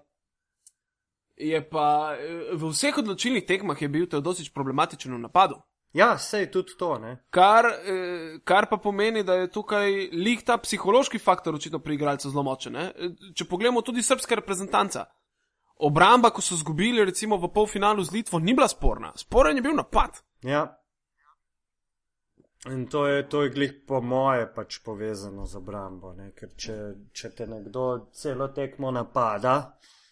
je 1.37 1.69
pa 1.69 2.17
v 2.53 2.69
vseh 2.69 2.97
odločilnih 2.97 3.45
tekmah 3.45 3.81
je 3.81 3.87
bil 3.89 4.07
Teodosič 4.09 4.49
problematičen 4.53 5.13
v 5.15 5.21
napadu. 5.23 5.61
Ja, 5.93 6.17
sej 6.17 6.51
tudi 6.51 6.75
to. 6.77 6.97
Ne? 7.01 7.15
Kar, 7.29 7.65
eh, 7.65 8.39
kar 8.43 8.69
pa 8.69 8.77
pomeni, 8.77 9.23
da 9.23 9.33
je 9.33 9.51
tukaj 9.51 10.09
lik 10.13 10.45
ta 10.45 10.57
psihološki 10.57 11.19
faktor 11.19 11.55
očitno 11.55 11.79
pri 11.79 11.95
igralcu 11.97 12.29
zelo 12.29 12.43
močen. 12.43 12.77
Če 13.35 13.47
pogledamo 13.49 13.81
tudi 13.81 14.03
srpska 14.05 14.37
reprezentanca, 14.37 15.05
obramba, 15.79 16.29
ko 16.29 16.41
so 16.41 16.55
zgubili 16.55 17.05
recimo 17.05 17.37
v 17.37 17.49
polfinalu 17.53 18.03
z 18.03 18.11
Litvo, 18.11 18.39
ni 18.39 18.53
bila 18.53 18.67
sporna. 18.67 19.13
Sporen 19.15 19.57
je 19.57 19.61
bil 19.61 19.75
napad. 19.75 20.21
Ja. 20.43 20.67
In 22.67 22.87
to 22.87 23.07
je, 23.07 23.29
to 23.29 23.43
je 23.43 23.49
glih 23.49 23.73
po 23.87 24.01
moje 24.01 24.53
pač 24.55 24.81
povezano 24.83 25.45
z 25.45 25.55
obrambo. 25.55 26.13
Ne? 26.13 26.33
Ker 26.35 26.49
če, 26.55 26.75
če 27.15 27.31
te 27.31 27.47
nekdo 27.47 28.11
celo 28.11 28.49
tekmo 28.51 28.91
napada, 28.91 29.55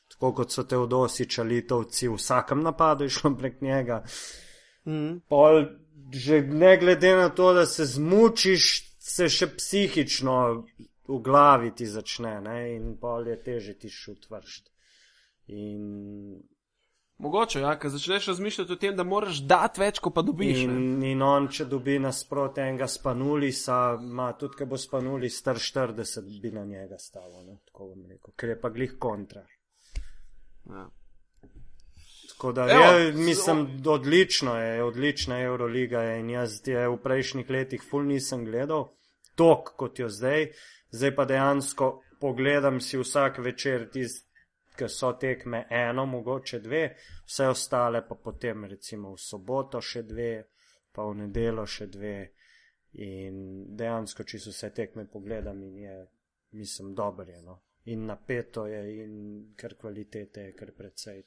tako 0.07 0.31
kot 0.33 0.55
so 0.55 0.63
te 0.63 0.79
odosiča 0.79 1.43
litovci, 1.43 2.07
v 2.07 2.15
vsakem 2.15 2.63
napadu 2.63 3.05
išlo 3.05 3.33
prek 3.35 3.61
njega. 3.61 4.01
Mm. 4.87 5.19
Pol, 5.29 5.65
že 6.13 6.41
ne 6.41 6.77
glede 6.79 7.15
na 7.15 7.29
to, 7.29 7.53
da 7.53 7.65
se 7.65 7.85
zmučiš, 7.85 8.67
se 8.99 9.29
še 9.29 9.49
psihično 9.55 10.37
v 11.07 11.19
glavi 11.23 11.71
ti 11.75 11.87
začne 11.87 12.41
ne? 12.41 12.59
in 12.75 12.95
pol 12.99 13.27
je 13.27 13.37
teže 13.43 13.73
ti 13.79 13.89
šut 13.89 14.27
vršiti. 14.29 14.71
In... 15.47 16.39
Mogoče, 17.17 17.63
ja, 17.63 17.71
ker 17.79 17.89
začneš 17.89 18.27
razmišljati 18.27 18.73
o 18.73 18.75
tem, 18.77 18.95
da 18.95 19.03
moraš 19.07 19.39
dati 19.49 19.81
več, 19.81 19.99
ko 20.03 20.11
pa 20.13 20.21
dobiš. 20.21 20.59
In, 20.67 21.01
in 21.07 21.23
on, 21.25 21.47
če 21.49 21.65
dobi 21.65 21.95
nasprot 22.03 22.59
enega 22.61 22.85
spanulisa, 22.91 23.79
ima 23.97 24.27
tudi, 24.37 24.59
ker 24.59 24.69
bo 24.69 24.77
spanuli 24.77 25.31
star 25.33 25.57
40, 25.57 26.27
bi 26.43 26.51
na 26.53 26.65
njega 26.67 26.99
stalo, 27.01 27.41
ne? 27.47 27.57
tako 27.65 27.89
bom 27.93 28.05
rekel, 28.11 28.35
ker 28.37 28.53
je 28.53 28.59
pa 28.61 28.69
glih 28.75 28.93
kontra. 29.01 29.41
Ja. 30.67 30.85
Tako 32.37 32.51
da, 32.53 32.67
Evo, 32.69 32.83
je, 32.83 33.11
mislim, 33.17 33.81
odlično 33.85 34.59
je, 34.61 34.83
odlična 34.83 35.39
je 35.39 35.45
Euroliga 35.45 36.03
in 36.19 36.29
jaz 36.29 36.59
je 36.67 36.83
v 36.87 36.97
prejšnjih 37.01 37.49
letih 37.49 37.81
ful 37.81 38.05
nisem 38.05 38.45
gledal, 38.45 38.91
tok 39.35 39.73
kot 39.77 39.99
jo 39.99 40.09
zdaj, 40.09 40.51
zdaj 40.93 41.15
pa 41.15 41.25
dejansko 41.25 41.89
pogledam 42.21 42.77
si 42.81 42.97
vsak 42.97 43.41
večer 43.41 43.89
tisti 43.89 44.27
ker 44.77 44.89
so 44.89 45.13
tekme 45.19 45.65
eno, 45.69 46.05
mogoče 46.05 46.59
dve, 46.59 46.83
vse 47.25 47.47
ostale 47.47 48.03
pa 48.07 48.15
potem 48.15 48.65
recimo 48.65 49.13
v 49.15 49.21
soboto 49.21 49.81
še 49.81 50.03
dve, 50.03 50.31
pa 50.93 51.05
v 51.09 51.23
nedelo 51.23 51.65
še 51.65 51.89
dve. 51.91 52.17
In 53.03 53.65
dejansko, 53.77 54.23
če 54.23 54.39
so 54.41 54.53
vse 54.53 54.71
tekme 54.73 55.05
pogledam, 55.11 55.59
in 55.63 55.81
je, 55.83 55.95
mislim, 56.57 56.93
dobro 56.95 57.27
je. 57.29 57.41
No? 57.45 57.59
In 57.87 58.05
napeto 58.05 58.65
je, 58.67 59.03
in 59.03 59.13
kar 59.55 59.77
kvalitete 59.79 60.41
je, 60.41 60.53
kar 60.55 60.73
precej. 60.77 61.23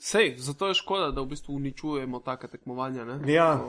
Sej, 0.00 0.34
zato 0.38 0.68
je 0.68 0.74
škoda, 0.74 1.10
da 1.10 1.22
v 1.22 1.30
bistvu 1.30 1.54
uničujemo 1.54 2.20
take 2.20 2.48
tekmovanja. 2.48 3.04
Ja. 3.26 3.60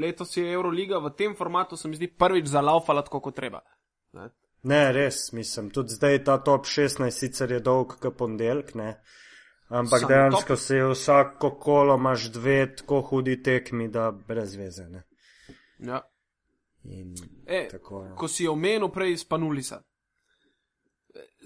Letos 0.00 0.36
je 0.36 0.52
Euroliga 0.52 0.98
v 0.98 1.14
tem 1.16 1.36
formatu, 1.36 1.76
se 1.76 1.88
mi 1.88 1.96
zdi, 1.96 2.08
prvič 2.08 2.50
zalaufala 2.52 3.02
tako, 3.02 3.20
kot 3.20 3.36
treba. 3.36 3.62
Ne? 4.12 4.28
Ne, 4.62 4.92
res, 4.92 5.32
mislim, 5.32 5.70
tudi 5.70 5.94
zdaj 5.94 6.24
ta 6.24 6.36
top 6.42 6.66
16 6.66 7.10
sicer 7.10 7.52
je 7.52 7.60
dolg, 7.60 7.94
kot 8.02 8.16
ponedeljek, 8.18 8.74
ampak 9.68 10.00
Sam 10.00 10.08
dejansko 10.08 10.54
top. 10.56 10.58
se 10.58 10.82
vsako 10.84 11.50
kolo 11.60 11.94
imaš 11.94 12.30
dve 12.32 12.74
tako 12.76 13.00
hudi 13.00 13.42
tekmi, 13.42 13.88
da 13.88 14.10
brez 14.10 14.56
veze. 14.56 14.88
Ne? 14.88 15.02
Ja. 15.78 16.00
In 16.84 17.14
e, 17.46 17.68
tako. 17.70 18.04
Ja. 18.04 18.14
Ko 18.14 18.28
si 18.28 18.48
omenil 18.48 18.88
prej 18.88 19.16
spanulisa, 19.16 19.80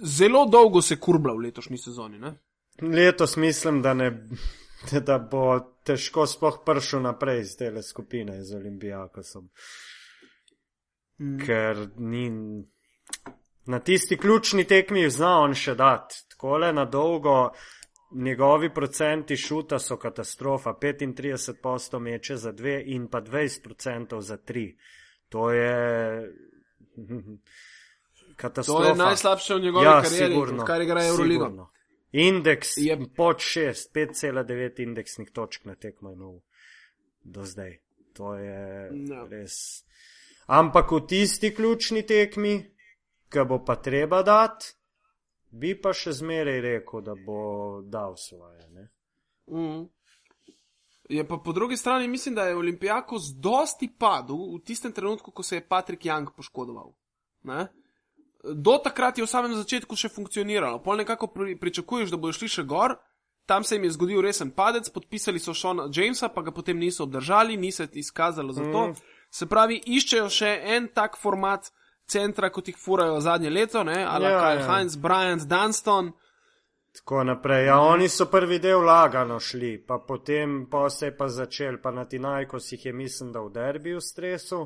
zelo 0.02 0.46
dolgo 0.46 0.82
se 0.82 0.96
kurbla 0.96 1.34
v 1.34 1.46
letošnji 1.46 1.78
sezoni. 1.78 2.18
Ne? 2.18 2.34
Letos 2.82 3.36
mislim, 3.36 3.82
da, 3.82 3.94
ne, 3.94 4.10
da 5.06 5.18
bo 5.18 5.60
težko 5.84 6.26
spoh 6.26 6.62
pršel 6.66 7.02
naprej 7.02 7.40
iz 7.40 7.56
te 7.56 7.82
skupine 7.82 8.42
z 8.44 8.56
Olimpijakosom. 8.56 9.48
Mm. 11.20 11.38
Ker 11.46 11.88
ni 11.96 12.30
na 13.66 13.78
tisti 13.78 14.16
ključni 14.16 14.64
tekmi 14.64 15.10
zna 15.10 15.38
on 15.40 15.54
še 15.54 15.74
dati. 15.74 16.22
Tako 16.30 16.58
le 16.58 16.72
na 16.72 16.84
dolgo 16.84 17.50
njegovi 18.10 18.72
procenti 18.74 19.36
šuta 19.36 19.78
so 19.78 19.96
katastrofa. 19.96 20.74
35% 20.82 21.98
meče 21.98 22.36
za 22.36 22.52
dve 22.52 22.82
in 22.86 23.08
pa 23.08 23.20
20% 23.20 24.20
za 24.20 24.36
tri. 24.36 24.76
To 25.28 25.50
je. 25.50 26.32
Katastrofa. 28.40 28.82
To 28.82 28.88
je 28.88 28.94
najslabše 28.94 29.54
v 29.54 29.60
njegovi 29.60 29.86
ja, 29.86 30.00
karieri, 30.02 30.32
sigurno, 30.32 30.64
kar 30.64 30.82
igra 30.82 31.04
Euroliga. 31.06 31.50
Indeks 32.12 32.76
je 32.76 32.96
pod 33.16 33.36
6, 33.36 33.92
5,9 33.94 34.82
indeksnih 34.82 35.30
točk 35.30 35.64
na 35.64 35.74
tekmo 35.74 36.12
imel 36.12 36.40
do 37.22 37.44
zdaj. 37.44 37.78
To 38.12 38.34
je 38.34 38.90
no. 38.92 39.26
res. 39.30 39.84
Ampak 40.46 40.90
v 40.92 41.04
tisti 41.06 41.52
ključni 41.54 42.02
tekmi, 42.06 42.56
ki 43.30 43.44
bo 43.46 43.60
pa 43.64 43.76
treba 43.76 44.22
dati, 44.26 44.72
bi 45.50 45.76
pa 45.78 45.92
še 45.94 46.16
zmeraj 46.18 46.60
rekel, 46.64 47.04
da 47.06 47.14
bo 47.14 47.38
dal 47.86 48.16
svoje. 48.18 48.88
Mm. 49.50 49.84
Je 51.10 51.26
pa 51.26 51.38
po 51.44 51.52
drugi 51.52 51.76
strani, 51.76 52.08
mislim, 52.08 52.34
da 52.34 52.48
je 52.48 52.56
Olimpijako 52.56 53.18
z 53.18 53.34
dosti 53.38 53.90
padel 53.98 54.38
v 54.56 54.60
tistem 54.64 54.92
trenutku, 54.92 55.30
ko 55.30 55.42
se 55.42 55.56
je 55.56 55.68
Patrick 55.68 56.06
Young 56.06 56.30
poškodoval. 56.36 56.92
Ne? 57.42 57.66
Do 58.44 58.78
takrat 58.80 59.18
je 59.18 59.24
v 59.24 59.30
samem 59.30 59.54
začetku 59.54 59.96
še 59.96 60.08
funkcioniralo. 60.08 60.80
Pol 60.84 61.02
nekako 61.02 61.28
pri, 61.28 61.56
pričakuješ, 61.60 62.12
da 62.12 62.16
bodo 62.16 62.32
šli 62.32 62.48
še 62.48 62.64
gor, 62.64 62.96
tam 63.46 63.64
se 63.64 63.76
jim 63.76 63.84
je 63.84 63.90
zgodil 63.96 64.22
resen 64.24 64.52
padec, 64.56 64.88
podpisali 64.94 65.42
so 65.42 65.54
Šona 65.54 65.88
Jamesa, 65.92 66.30
pa 66.32 66.42
ga 66.42 66.54
potem 66.54 66.78
niso 66.78 67.04
obdržali, 67.04 67.56
ni 67.56 67.72
se 67.72 67.88
izkazalo 67.92 68.52
za 68.52 68.64
to. 68.72 68.86
Mm. 68.88 68.94
Se 69.30 69.46
pravi, 69.46 69.80
iščejo 69.86 70.28
še 70.30 70.54
en 70.76 70.88
tak 70.94 71.18
format, 71.18 71.68
centra, 72.10 72.50
kot 72.50 72.68
jih 72.68 72.78
furajo 72.78 73.20
zadnje 73.20 73.50
leto, 73.50 73.84
ali 73.84 74.00
ja, 74.00 74.40
Kyle 74.40 74.60
ja. 74.60 74.66
Heinz, 74.70 74.96
Bryant, 74.96 75.46
Dunston. 75.46 76.12
Tako 76.96 77.24
naprej. 77.24 77.66
Ja, 77.66 77.80
oni 77.80 78.08
so 78.08 78.26
prvi 78.26 78.58
del 78.58 78.82
lagano 78.82 79.38
šli, 79.38 79.76
pa 79.86 80.00
potem 80.06 80.66
pa 80.70 80.88
se 80.90 81.06
je 81.06 81.16
pa 81.16 81.28
začel, 81.28 81.78
pa 81.82 81.90
na 81.90 82.04
Tinajko 82.04 82.58
si 82.58 82.74
jih 82.74 82.86
je, 82.86 82.92
mislim, 82.92 83.32
da 83.32 83.40
v 83.40 83.52
derbi 83.54 83.94
v 83.94 84.00
stresu. 84.02 84.64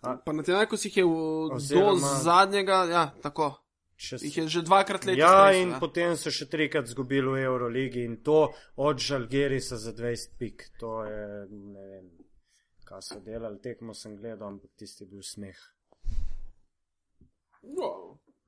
A, 0.00 0.16
pa 0.16 0.32
na 0.32 0.42
Tinajko 0.42 0.76
si 0.76 0.88
jih 0.88 0.96
je 0.96 1.04
v, 1.04 1.14
oziroma, 1.56 1.96
do 1.98 2.20
zadnjega, 2.22 2.84
ja, 2.90 3.04
tako. 3.22 3.56
Če 3.98 4.20
jih 4.22 4.36
je 4.36 4.44
že 4.46 4.60
dvakrat 4.62 5.08
letos. 5.08 5.18
Ja, 5.18 5.48
stresu, 5.50 5.62
in 5.62 5.72
ja. 5.74 5.78
potem 5.82 6.12
so 6.14 6.30
še 6.30 6.46
trikrat 6.46 6.86
zgubili 6.86 7.32
v 7.34 7.40
Euroligi 7.48 8.04
in 8.06 8.20
to 8.22 8.52
od 8.78 9.02
Žalgerisa 9.02 9.74
za 9.74 9.90
20 9.90 10.38
pik. 10.38 10.68
To 10.78 11.02
je, 11.02 11.26
ne 11.50 11.88
vem, 11.88 12.06
kaj 12.86 13.02
so 13.02 13.18
delali, 13.24 13.58
tekmo 13.58 13.96
sem 13.98 14.14
gledal, 14.14 14.54
ampak 14.54 14.78
tisti 14.78 15.08
bil 15.10 15.26
smeh. 15.26 15.58
No, 17.74 17.90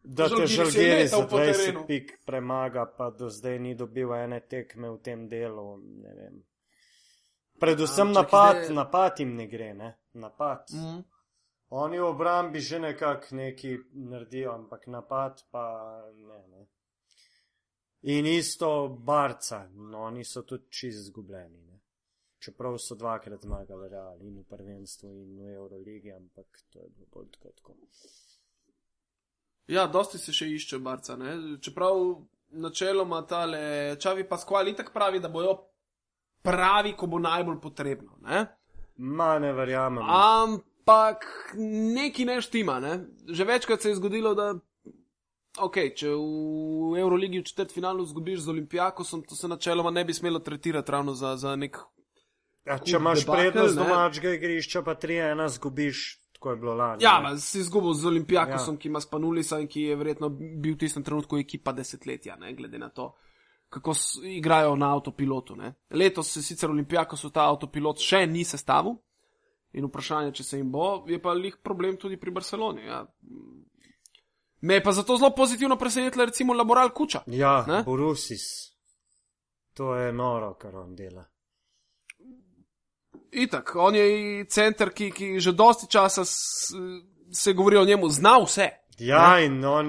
da 0.06 0.30
te 0.30 0.46
žalgiri 0.46 1.08
za 1.10 1.26
20 1.26 1.82
pik 1.86 2.20
premaga, 2.26 2.86
pa 2.86 3.10
do 3.10 3.26
zdaj 3.26 3.58
ni 3.58 3.74
dobil 3.74 4.14
ene 4.14 4.38
tekme 4.46 4.94
v 4.94 5.02
tem 5.02 5.26
delu. 5.28 5.66
Predvsem 7.60 8.14
A, 8.14 8.22
napad, 8.22 8.62
je... 8.68 8.74
napad 8.74 9.18
jim 9.18 9.34
ne 9.34 9.50
gre, 9.50 9.74
ne? 9.74 9.96
napad. 10.14 10.70
Mm 10.72 10.78
-hmm. 10.78 11.02
Oni 11.70 11.98
v 11.98 12.04
obrambi 12.04 12.60
že 12.60 12.78
nekako 12.78 13.36
neki 13.36 13.78
naredijo, 13.92 14.52
ampak 14.52 14.86
napad 14.86 15.44
pa 15.50 15.64
ne. 16.14 16.46
ne. 16.48 16.66
In 18.02 18.26
isto 18.26 18.88
barca, 18.88 19.68
no, 19.74 19.98
oni 19.98 20.24
so 20.24 20.42
tudi 20.42 20.70
čist 20.70 20.98
izgubljeni. 20.98 21.60
Ne? 21.60 21.80
Čeprav 22.38 22.78
so 22.78 22.94
dvakrat 22.94 23.42
zmagali 23.42 23.88
Real 23.88 24.22
in 24.22 24.38
v 24.40 24.44
prvenstvu 24.48 25.10
in 25.12 25.36
v 25.38 25.54
Euroligi, 25.54 26.12
ampak 26.12 26.46
to 26.72 26.78
je 26.78 26.88
bilo 26.88 27.06
bolj 27.12 27.28
tako. 27.30 27.50
tako. 27.56 27.74
Ja, 29.66 29.86
dosti 29.86 30.18
se 30.18 30.32
še 30.32 30.48
išče 30.48 30.78
barca. 30.78 31.16
Ne? 31.16 31.36
Čeprav 31.60 32.24
načeloma 32.50 33.20
ta 33.26 33.44
le 33.44 33.96
Čavi 34.00 34.24
Pasquali 34.28 34.74
tako 34.76 34.92
pravi, 34.92 35.20
da 35.20 35.28
bojo 35.28 35.54
pravi, 36.42 36.96
ko 36.96 37.06
bo 37.06 37.18
najbolj 37.18 37.60
potrebno. 37.60 38.16
Ne? 38.24 38.46
Ma 38.96 39.38
ne 39.38 39.52
verjamem. 39.52 40.04
ampak 40.08 40.58
neki 41.94 42.24
ne 42.24 42.40
štima. 42.42 42.80
Ne? 42.80 42.98
Že 43.28 43.44
večkrat 43.44 43.82
se 43.82 43.88
je 43.88 43.98
zgodilo, 43.98 44.34
da 44.34 44.54
okay, 45.58 45.92
če 45.96 46.12
v 46.14 47.00
Euroligi 47.00 47.40
v 47.40 47.48
četrtfinalu 47.48 48.04
zgubiš 48.06 48.44
z 48.46 48.54
Olimpijakosom, 48.54 49.24
to 49.28 49.36
se 49.36 49.48
načeloma 49.48 49.90
ne 49.90 50.04
bi 50.04 50.14
smelo 50.14 50.38
tretirati 50.38 50.92
ravno 50.92 51.14
za, 51.14 51.36
za 51.36 51.56
nek. 51.56 51.78
Ja, 52.66 52.78
če 52.78 52.96
imaš 52.96 53.24
prednost 53.26 53.78
domačega 53.78 54.34
igrišča, 54.36 54.82
pa 54.86 54.94
3-1 54.94 55.48
zgubiš. 55.58 56.08
Je 56.40 56.54
lani, 56.64 57.04
ja, 57.04 57.18
ne? 57.20 57.34
si 57.36 57.58
izgubil 57.60 57.92
z 57.92 58.06
Olimpijakosom, 58.08 58.78
ja. 58.78 58.80
ki 58.80 58.88
ima 58.88 59.00
Spanulisa 59.04 59.58
in 59.60 59.66
ki 59.68 59.82
je 59.90 59.96
verjetno 60.00 60.30
bil 60.32 60.72
v 60.72 60.78
tistem 60.80 61.04
trenutku 61.04 61.36
ekipa 61.36 61.74
desetletja, 61.76 62.38
ne, 62.40 62.54
glede 62.56 62.78
na 62.80 62.88
to, 62.88 63.10
kako 63.68 63.92
igrajo 64.24 64.72
na 64.80 64.88
avtopilotu. 64.94 65.58
Ne. 65.60 65.74
Letos 65.92 66.32
se 66.32 66.40
sicer 66.42 66.72
Olimpijakos 66.72 67.26
v 67.28 67.32
ta 67.34 67.44
avtopilot 67.44 68.00
še 68.00 68.22
ni 68.24 68.46
sestavil 68.48 68.96
in 69.72 69.86
vprašanje, 69.86 70.32
če 70.32 70.44
se 70.44 70.58
jim 70.58 70.70
bo, 70.72 71.04
je 71.08 71.20
pa 71.22 71.32
lih 71.32 71.56
problem 71.62 71.96
tudi 71.96 72.18
pri 72.20 72.30
Barceloni. 72.30 72.86
Ja. 72.86 73.04
Me 74.60 74.74
je 74.74 74.82
pa 74.82 74.92
zato 74.92 75.16
zelo 75.16 75.30
pozitivno 75.36 75.76
presenetila, 75.78 76.24
recimo, 76.24 76.54
laboral 76.54 76.90
kuča. 76.94 77.22
Ja, 77.26 77.64
ne? 77.68 77.82
Borusis. 77.84 78.46
To 79.74 79.94
je 79.94 80.12
noro, 80.12 80.54
kar 80.54 80.76
on 80.76 80.94
dela. 80.96 81.24
Itak, 83.30 83.72
on 83.76 83.94
je 83.94 84.44
center, 84.50 84.90
ki, 84.90 85.10
ki 85.14 85.28
že 85.40 85.52
dosti 85.52 85.86
časa 85.90 86.24
s, 86.24 86.74
se 87.32 87.52
govori 87.52 87.76
o 87.76 87.84
njemu, 87.84 88.08
zna 88.08 88.38
vse. 88.42 88.68
Ja, 88.98 89.36
ne? 89.36 89.46
in 89.46 89.64
on 89.64 89.86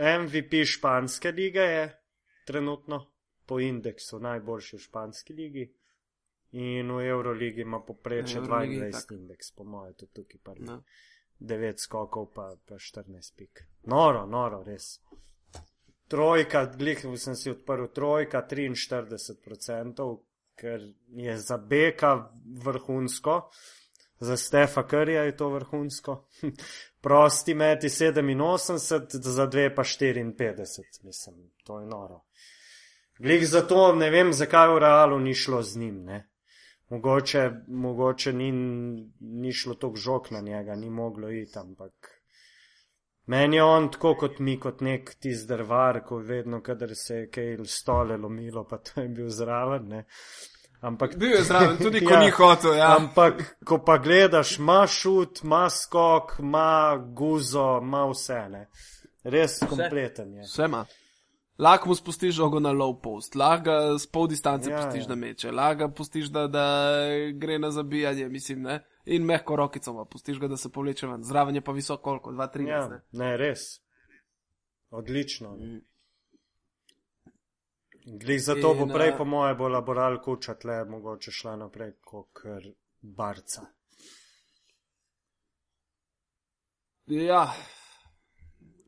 MVP 0.00 0.64
španske 0.66 1.30
lige 1.30 1.60
je 1.60 1.84
trenutno 2.46 3.06
po 3.46 3.60
indeksu 3.60 4.18
najboljši 4.18 4.76
v 4.76 4.80
španski 4.80 5.32
ligi. 5.32 5.68
In 6.52 6.90
v 6.90 7.06
Euroligi 7.06 7.60
ima 7.60 7.80
poprečje 7.80 8.40
22 8.40 9.14
indeks, 9.14 9.52
po 9.56 9.64
mojem, 9.64 9.94
tudi 9.94 10.12
tukaj 10.12 10.40
prvi. 10.42 10.66
No. 10.66 10.82
9 11.40 11.78
skokov, 11.78 12.32
pa, 12.34 12.56
pa 12.68 12.74
14 12.74 13.36
pik. 13.36 13.64
Noro, 13.86 14.26
noro, 14.26 14.62
res. 14.62 14.98
Trojka, 16.10 16.64
glih 16.74 17.04
sem 17.16 17.36
si 17.38 17.50
odprl, 17.50 17.86
trojka 17.94 18.42
43%, 18.50 20.08
ker 20.58 20.82
je 21.16 21.36
za 21.38 21.56
Beka 21.56 22.32
vrhunsko, 22.64 23.36
za 24.20 24.36
Stefa 24.36 24.82
Krija 24.86 25.22
je 25.22 25.36
to 25.36 25.48
vrhunsko. 25.48 26.26
Prosti 27.04 27.54
meti 27.54 27.88
87, 27.88 29.06
za 29.22 29.46
dve 29.46 29.74
pa 29.74 29.82
54, 29.82 30.82
mislim, 31.02 31.50
to 31.64 31.80
je 31.80 31.86
noro. 31.86 32.24
Glih 33.18 33.48
zato 33.48 33.94
ne 33.94 34.10
vem, 34.10 34.32
zakaj 34.32 34.74
v 34.74 34.78
realu 34.78 35.18
ni 35.18 35.34
šlo 35.34 35.62
z 35.62 35.78
njim, 35.78 36.04
ne 36.04 36.29
mogoče, 36.90 37.50
mogoče 37.68 38.32
ni, 38.32 38.52
ni 39.20 39.52
šlo 39.52 39.74
tako 39.74 39.96
žog 39.96 40.26
na 40.30 40.40
njega, 40.40 40.74
ni 40.74 40.90
moglo 40.90 41.30
iti, 41.30 41.58
ampak 41.58 41.92
meni 43.26 43.56
je 43.56 43.62
on 43.62 43.90
tako 43.92 44.14
kot 44.14 44.38
mi, 44.38 44.58
kot 44.60 44.80
nek 44.80 45.14
tisti 45.20 45.48
drvar, 45.48 46.02
ko 46.06 46.18
vedno, 46.18 46.62
kadar 46.62 46.94
se 46.94 47.14
je 47.14 47.28
kaj 47.30 47.56
stole 47.64 48.16
lomilo, 48.16 48.64
pa 48.68 48.78
to 48.78 49.00
je 49.00 49.08
bil 49.08 49.28
zraven. 49.28 49.88
Ne. 49.88 50.04
Ampak, 50.80 51.16
bil 51.16 51.30
je 51.30 51.42
zraven, 51.44 51.76
tudi 51.76 52.00
ko 52.04 52.14
ja, 52.16 52.20
ni 52.20 52.30
hotel. 52.30 52.74
Ja. 52.74 52.94
Ampak, 52.96 53.42
ko 53.64 53.78
pa 53.84 53.98
gledaš, 53.98 54.58
ima 54.58 54.86
šut, 54.86 55.42
ima 55.44 55.68
skok, 55.70 56.32
ima 56.38 56.96
guzo, 57.16 57.78
ima 57.82 58.06
vse. 58.10 58.40
Ne. 58.50 58.66
Res 59.24 59.58
kompleten 59.68 60.34
je. 60.34 60.48
Vse 60.48 60.64
ima. 60.64 60.84
Lahko 61.60 61.88
mu 61.88 61.94
spustiš 61.94 62.34
žogo 62.34 62.60
na 62.60 62.70
low 62.72 62.94
post, 63.02 63.34
lahko 63.36 63.64
ga 63.64 63.98
z 63.98 64.06
pol 64.12 64.28
distance 64.28 64.70
ja, 64.70 64.78
pustiš 64.80 65.04
ja. 65.04 65.08
na 65.08 65.14
meče, 65.14 65.50
lahko 65.52 65.78
ga 65.78 65.88
pustiš, 65.94 66.30
da, 66.32 66.46
da 66.48 66.64
gre 67.36 67.58
na 67.58 67.70
zabijanje, 67.70 68.28
mislim, 68.28 68.62
ne? 68.62 68.80
in 69.04 69.24
mehko 69.24 69.56
rokico, 69.56 70.04
pustiš 70.04 70.40
ga, 70.40 70.48
da 70.48 70.56
se 70.56 70.72
povleče 70.72 71.06
ven. 71.06 71.24
Zraven 71.24 71.54
je 71.54 71.60
pa 71.60 71.72
visoko, 71.72 72.02
koliko, 72.02 72.32
2-3. 72.32 72.68
Ja, 72.68 72.88
ne? 72.88 73.00
ne, 73.12 73.36
res. 73.36 73.60
Odlično. 74.90 75.56
Mm. 75.56 75.80
Glej, 78.04 78.38
zato 78.38 78.74
bo 78.74 78.86
prej, 78.94 79.12
po 79.18 79.24
moje, 79.24 79.54
bo 79.54 79.68
laboral 79.68 80.20
kuča 80.22 80.54
tle, 80.54 80.84
mogoče 80.84 81.30
šla 81.30 81.56
naprej, 81.56 81.92
kot 82.00 82.40
barca. 83.00 83.66
Ja, 87.06 87.44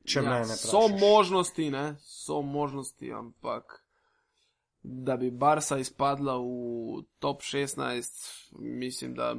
če 0.05 0.21
ja, 0.21 0.31
mene. 0.31 0.57
So 0.57 0.89
možnosti, 0.89 1.71
ne? 1.71 1.95
so 2.01 2.43
možnosti, 2.43 3.13
ampak 3.13 3.83
da 4.83 5.17
bi 5.17 5.31
Barsa 5.31 5.79
izpadla 5.79 6.37
v 6.39 7.03
top 7.19 7.43
16, 7.43 8.43
mislim, 8.59 9.15
da 9.15 9.35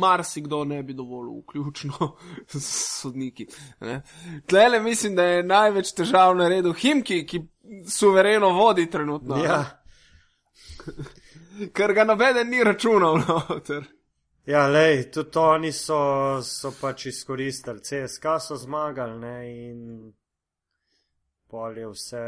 marsikdo 0.00 0.64
ne 0.64 0.82
bi 0.82 0.94
dovolil, 0.94 1.42
vključno 1.42 2.16
s 2.46 3.00
sodniki. 3.00 3.46
Tlele 4.46 4.80
mislim, 4.80 5.16
da 5.16 5.22
je 5.22 5.42
največ 5.42 5.92
težav 5.92 6.36
na 6.36 6.48
redu 6.48 6.72
Himki, 6.72 7.26
ki 7.26 7.42
suvereno 7.88 8.48
vodi 8.48 8.90
trenutno. 8.90 9.36
Ja. 9.44 9.64
Ker 11.74 11.92
ga 11.92 12.04
nobeden 12.04 12.48
ni 12.48 12.64
računal. 12.64 13.18
No, 13.28 13.42
Ja, 14.48 14.66
lej, 14.66 15.10
tudi 15.12 15.38
oni 15.38 15.72
so, 15.76 15.96
so 16.40 16.70
pač 16.80 17.06
izkoristili, 17.10 17.82
CSK 17.84 18.38
so 18.40 18.56
zmagali 18.56 19.18
ne, 19.20 19.32
in 19.52 19.82
pol 21.52 21.76
je 21.76 21.90
vse, 21.90 22.22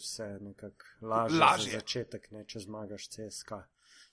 vse 0.00 0.26
nekako 0.40 1.06
lažje, 1.06 1.38
lažje. 1.38 1.70
za 1.70 1.78
začetek, 1.78 2.26
ne, 2.34 2.42
če 2.42 2.64
zmagaš 2.64 3.06
CSK. 3.14 3.60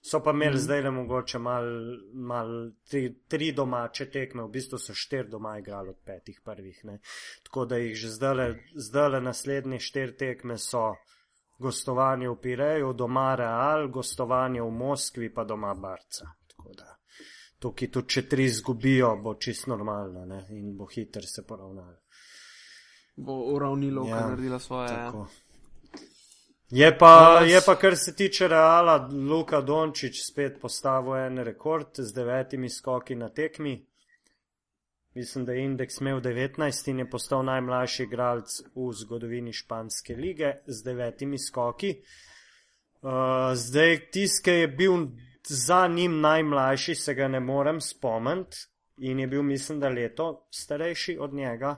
So 0.06 0.22
pa 0.22 0.36
imeli 0.38 0.60
mm. 0.60 0.62
zdaj 0.68 0.84
le 0.86 0.92
mogoče 1.00 1.42
mal, 1.42 1.72
mal 2.14 2.54
tri, 2.86 3.02
tri 3.28 3.50
domače 3.58 4.06
tekme, 4.14 4.46
v 4.46 4.54
bistvu 4.60 4.78
so 4.78 4.94
štir 4.94 5.34
doma 5.34 5.56
igrali 5.58 5.90
od 5.90 6.06
petih 6.06 6.38
prvih, 6.46 6.86
ne. 6.92 7.00
Tako 7.50 7.66
da 7.74 7.82
jih 7.82 7.98
že 7.98 8.14
zdaj 8.86 9.10
le 9.16 9.24
naslednje 9.32 9.82
štir 9.82 10.14
tekme 10.14 10.62
so 10.62 10.92
gostovanje 11.58 12.30
v 12.30 12.38
Pireju, 12.38 12.94
doma 12.94 13.34
Real, 13.36 13.90
gostovanje 13.90 14.62
v 14.62 14.72
Moskvi 14.78 15.34
pa 15.34 15.44
doma 15.44 15.74
Barca. 15.74 16.30
Tako 16.54 16.78
da 16.78 16.99
tukaj 17.60 17.92
tudi 17.92 18.16
če 18.16 18.28
tri 18.30 18.46
izgubijo, 18.48 19.16
bo 19.24 19.36
čist 19.36 19.68
normalno 19.68 20.26
ne? 20.26 20.46
in 20.56 20.76
bo 20.78 20.88
hiter 20.88 21.26
se 21.28 21.46
poravnal. 21.48 21.94
Bo 23.16 23.36
uravnilo, 23.54 24.08
ja, 24.08 24.16
kar 24.16 24.30
naredila 24.30 24.60
svoje. 24.60 24.90
Ja. 24.90 25.06
Tako. 25.12 25.28
Je 26.72 26.98
pa, 26.98 27.42
je 27.46 27.62
pa, 27.66 27.76
kar 27.76 27.98
se 27.98 28.16
tiče 28.16 28.48
Reala, 28.48 29.10
Luka 29.30 29.62
Dončić 29.62 30.22
spet 30.22 30.60
postavil 30.62 31.16
en 31.16 31.38
rekord 31.44 31.88
z 31.98 32.14
devetimi 32.14 32.70
skoki 32.70 33.16
na 33.16 33.30
tekmi. 33.30 33.86
Mislim, 35.16 35.46
da 35.46 35.54
je 35.54 35.64
indeks 35.66 35.98
imel 36.02 36.22
19 36.22 36.90
in 36.90 37.00
je 37.00 37.10
postal 37.10 37.44
najmlajši 37.46 38.04
igralec 38.04 38.60
v 38.76 38.92
zgodovini 38.94 39.54
španske 39.54 40.16
lige 40.16 40.54
z 40.68 40.84
devetimi 40.84 41.40
skoki. 41.40 41.96
Uh, 43.02 43.12
zdaj, 43.56 43.98
tiskaj 44.12 44.62
je 44.62 44.68
bil 44.68 45.08
za 45.50 45.88
njim 45.88 46.20
najmlajši, 46.20 46.96
se 46.96 47.14
ga 47.14 47.28
ne 47.28 47.40
morem 47.40 47.82
spomniti 47.82 48.58
in 48.98 49.20
je 49.20 49.28
bil, 49.28 49.44
mislim, 49.44 49.80
da 49.80 49.90
leto 49.90 50.48
starejši 50.52 51.18
od 51.20 51.34
njega. 51.34 51.76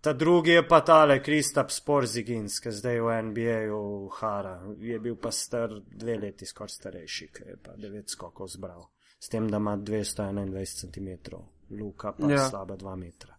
Ta 0.00 0.12
drugi 0.12 0.50
je 0.50 0.68
pa 0.68 0.80
tale 0.80 1.22
Kristap 1.22 1.70
Sporzigins, 1.70 2.60
ki 2.60 2.70
zdaj 2.72 3.00
v 3.00 3.16
NBA-ju 3.22 4.08
hara. 4.20 4.54
Je 4.78 4.98
bil 4.98 5.16
pa 5.16 5.30
star 5.30 5.74
dve 5.86 6.16
leti 6.18 6.46
skoraj 6.46 6.68
starejši, 6.68 7.28
ki 7.32 7.42
je 7.48 7.56
pa 7.62 7.76
devet 7.76 8.08
skokov 8.10 8.48
zbral. 8.48 8.86
S 9.20 9.28
tem, 9.28 9.50
da 9.50 9.56
ima 9.56 9.76
221 9.76 10.80
cm, 10.80 11.36
Luka 11.80 12.12
pa 12.12 12.32
ja. 12.32 12.48
slaba 12.48 12.76
2 12.76 12.96
metra. 12.96 13.36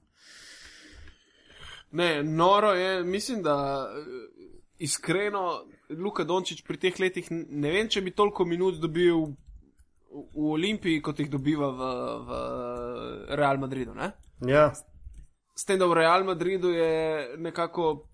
Ne, 1.91 2.23
noro 2.23 2.71
je, 2.73 3.03
mislim, 3.03 3.43
da 3.43 3.87
iskreno, 4.81 5.63
Luka 5.89 6.23
Dončić 6.23 6.63
pri 6.67 6.77
teh 6.77 6.99
letih 6.99 7.27
ne 7.31 7.71
vem, 7.71 7.89
če 7.91 8.01
bi 8.01 8.13
toliko 8.15 8.45
minut 8.47 8.79
dobil 8.81 9.25
v, 9.25 9.33
v 10.33 10.47
Olimpiji, 10.55 11.01
kot 11.03 11.19
jih 11.19 11.29
dobiva 11.31 11.69
v, 11.71 11.91
v 12.27 12.39
Real 13.37 13.61
Madridu. 13.61 13.93
Ne? 13.97 14.11
Ja. 14.47 14.71
S 15.55 15.67
tem, 15.67 15.79
da 15.79 15.89
v 15.89 15.99
Real 15.99 16.25
Madridu 16.25 16.71
je 16.73 17.37
nekako 17.37 18.07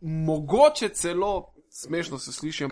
mogoče 0.00 0.88
celo, 0.94 1.52
smešno 1.70 2.18
se 2.18 2.32
sliši, 2.32 2.68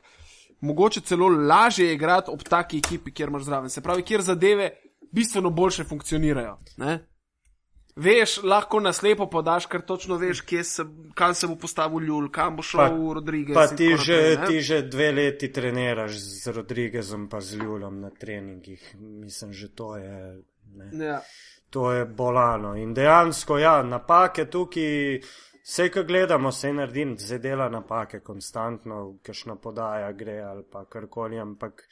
mogoče 0.60 1.00
celo 1.00 1.28
lažje 1.28 1.94
igrati 1.94 2.30
ob 2.30 2.42
taki 2.42 2.78
ekipi, 2.78 3.12
kjer 3.12 3.28
imaš 3.28 3.48
zraven. 3.48 3.70
Se 3.70 3.82
pravi, 3.82 4.02
kjer 4.02 4.22
zadeve 4.22 4.70
bistveno 5.12 5.50
boljše 5.50 5.84
funkcionirajo. 5.84 6.58
Ne? 6.76 6.98
Veš, 7.96 8.42
lahko 8.42 8.80
naslepo 8.80 9.26
podaš, 9.30 9.66
ker 9.66 9.82
točno 9.82 10.16
veš, 10.16 10.44
se, 10.64 10.84
kam 11.14 11.34
se 11.34 11.46
bo 11.46 11.56
postavil 11.56 12.06
Ljul, 12.06 12.28
kam 12.30 12.56
bo 12.56 12.62
šel 12.62 12.78
pa, 12.78 13.14
Rodriguez. 13.14 13.54
Pa 13.54 13.66
ti 13.66 13.96
že, 13.96 14.38
ti 14.46 14.60
že 14.60 14.82
dve 14.82 15.12
leti 15.12 15.52
treniraš 15.52 16.16
z 16.16 16.54
Rodriguezom 16.56 17.28
pa 17.28 17.40
z 17.40 17.56
Ljulom 17.56 18.00
na 18.00 18.10
treningih. 18.10 18.96
Mislim, 18.98 19.52
že 19.52 19.68
to 19.74 19.96
je. 19.96 20.42
Ja. 20.92 21.20
To 21.70 21.92
je 21.92 22.04
bolano. 22.04 22.76
In 22.76 22.94
dejansko, 22.94 23.58
ja, 23.58 23.82
napake 23.82 24.44
tukaj, 24.50 25.20
vse, 25.62 25.90
kar 25.90 26.04
gledamo, 26.04 26.52
se 26.52 26.72
naredi, 26.72 27.14
zdaj 27.18 27.38
dela 27.38 27.68
napake 27.68 28.20
konstantno, 28.20 29.18
kakšna 29.22 29.56
podaja 29.56 30.12
gre 30.12 30.40
ali 30.40 30.64
pa 30.72 30.84
karkoli, 30.84 31.38
ampak 31.38 31.86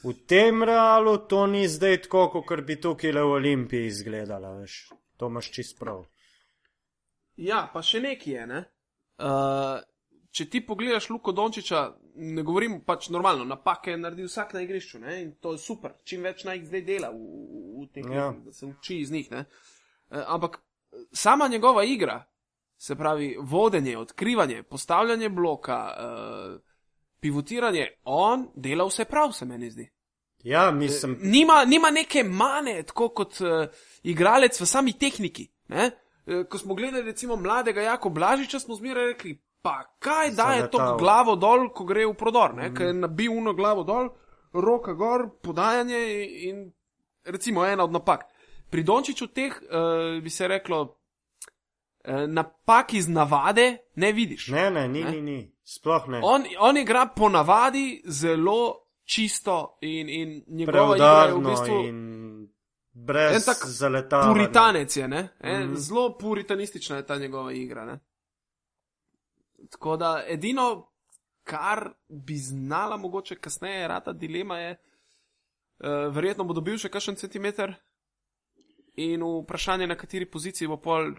V 0.00 0.14
tem 0.24 0.64
realu 0.64 1.28
to 1.28 1.46
ni 1.46 1.68
zdaj 1.68 2.08
tako, 2.08 2.40
kot 2.40 2.64
bi 2.64 2.80
tukaj 2.80 3.12
le 3.12 3.20
v 3.20 3.32
Olimpiji 3.36 3.90
izgledala, 3.90 4.54
veš. 4.56 4.88
To 5.20 5.28
imaš 5.28 5.50
čist 5.52 5.76
prav. 5.78 6.06
Ja, 7.36 7.66
pa 7.72 7.82
še 7.84 8.00
nekaj 8.00 8.32
je, 8.32 8.46
ne. 8.48 8.60
Uh, 9.20 9.80
če 10.32 10.46
ti 10.48 10.62
pogledaš 10.64 11.10
Luko 11.12 11.32
Dončiča, 11.36 11.82
ne 12.24 12.44
govorim 12.46 12.78
pač 12.86 13.10
normalno, 13.12 13.44
napake 13.48 13.96
naredi 14.00 14.24
vsak 14.28 14.54
na 14.56 14.64
igrišču, 14.64 15.00
ne, 15.02 15.18
in 15.22 15.30
to 15.42 15.52
je 15.56 15.60
super, 15.60 15.98
čim 16.08 16.24
več 16.24 16.44
naj 16.48 16.60
jih 16.60 16.66
zdaj 16.70 16.84
dela 16.88 17.12
v, 17.12 17.20
v, 17.82 17.86
teh, 17.92 18.08
Ja. 18.16 18.30
da 18.32 18.52
se 18.56 18.66
uči 18.68 19.00
iz 19.04 19.12
njih, 19.12 19.30
ne. 19.32 19.44
Uh, 20.10 20.24
ampak 20.36 20.60
sama 21.12 21.48
njegova 21.48 21.84
igra, 21.84 22.22
se 22.80 22.96
pravi 22.96 23.34
vodenje, 23.40 23.98
odkrivanje, 23.98 24.62
postavljanje 24.62 25.28
bloka, 25.28 25.80
uh, 25.92 26.60
pivotiranje, 27.20 27.88
on 28.04 28.48
dela 28.56 28.88
vse 28.88 29.04
prav, 29.04 29.36
se 29.36 29.44
meni 29.44 29.68
zdi. 29.70 29.90
Ja, 30.42 30.70
mislim, 30.70 31.18
Nima, 31.22 31.64
nima 31.64 31.90
neke 31.90 32.24
mane, 32.24 32.82
tako 32.82 33.08
kot 33.08 33.40
uh, 33.40 33.48
igralec 34.02 34.60
v 34.60 34.66
sami 34.66 34.92
tehniki. 34.92 35.48
Ne? 35.68 35.90
Eh, 36.26 36.44
Ko 36.48 36.58
smo 36.58 36.74
gledali 36.74 37.02
recimo 37.02 37.36
mladega 37.36 37.80
Jako 37.80 38.08
Blažiča, 38.08 38.60
smo 38.60 38.74
zmeraj 38.74 39.06
rekli, 39.06 39.42
pa 39.62 39.82
kaj 39.98 40.30
daje 40.30 40.70
to 40.70 40.78
Zaletal. 40.78 40.98
glavo 40.98 41.36
dol, 41.36 41.68
ko 41.68 41.84
gre 41.84 42.06
v 42.06 42.14
prodor, 42.14 42.54
mm. 42.54 42.74
ker 42.76 42.94
nabi 42.94 43.28
uno 43.28 43.52
glavo 43.52 43.84
dol, 43.84 44.08
roka 44.52 44.92
gor, 44.92 45.28
podajanje 45.42 46.00
in 46.48 46.72
recimo 47.24 47.64
ena 47.66 47.84
od 47.84 47.92
napak. 47.92 48.24
Pri 48.70 48.82
Dončiću 48.82 49.26
teh 49.26 49.52
uh, 49.62 50.22
bi 50.22 50.30
se 50.30 50.48
reklo, 50.48 50.80
uh, 50.82 52.14
napak 52.28 52.94
iz 52.94 53.08
navade 53.08 53.76
ne 53.94 54.12
vidiš. 54.12 54.48
ne, 54.48 54.70
ne, 54.70 54.88
ni, 54.88 55.04
Ne? 55.04 55.10
ni, 55.10 55.20
ni, 55.20 55.52
sploh 55.64 56.08
ne. 56.08 56.20
On, 56.24 56.44
on 56.58 56.76
igra 56.76 57.06
po 57.06 57.28
navadi 57.28 58.02
zelo 58.06 58.86
čisto 59.10 59.78
in, 59.80 60.08
in 60.08 60.44
njegova 60.46 60.96
igra 60.96 61.24
je 61.26 61.34
v 61.34 61.40
bistvu. 61.40 61.78
brez 62.92 63.36
En 63.36 63.42
tak 63.42 63.66
zaletavanja. 63.66 64.32
Puritanec 64.32 64.96
je, 64.96 65.08
ne? 65.08 65.28
E, 65.40 65.58
Mhm. 65.58 65.74
Zelo 65.74 66.18
puritanistična 66.18 66.96
je 66.96 67.06
ta 67.06 67.16
njegova 67.18 67.52
igra. 67.52 67.84
Ne? 67.84 67.98
Tako 69.70 69.96
da 69.96 70.24
edino, 70.28 70.92
kar 71.44 71.90
bi 72.08 72.34
znala 72.36 72.96
mogoče 72.96 73.36
kasneje 73.36 73.88
rata 73.88 74.12
dilema 74.12 74.58
je, 74.58 74.76
uh, 75.78 76.14
verjetno 76.14 76.44
bo 76.44 76.54
dobil 76.54 76.78
še 76.78 76.88
kakšen 76.88 77.16
centimeter 77.16 77.74
in 78.96 79.22
vprašanje, 79.22 79.86
na 79.86 79.96
kateri 79.96 80.30
poziciji 80.30 80.68
bo 80.68 80.76
pol 80.76 81.12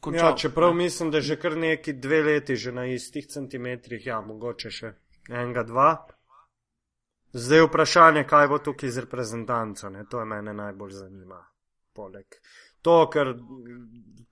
končal. 0.00 0.30
Ja, 0.30 0.36
čeprav 0.36 0.74
mislim, 0.74 1.10
da 1.10 1.20
že 1.20 1.38
kar 1.40 1.56
neki 1.56 1.92
dve 1.92 2.22
leti 2.22 2.56
že 2.56 2.72
na 2.72 2.86
istih 2.86 3.26
centimetrih, 3.26 4.06
ja, 4.06 4.20
mogoče 4.20 4.70
še 4.70 4.92
enega, 5.28 5.62
dva. 5.62 6.06
Zdaj 7.32 7.58
je 7.58 7.66
vprašanje, 7.66 8.24
kaj 8.24 8.48
bo 8.48 8.58
tukaj 8.58 8.90
z 8.90 9.04
reprezentanco, 9.04 9.90
ne? 9.90 10.04
to 10.10 10.20
je 10.20 10.26
mene 10.26 10.54
najbolj 10.54 10.90
zanima. 10.90 11.42
Poleg 11.92 12.38
to, 12.86 13.10
ker 13.10 13.34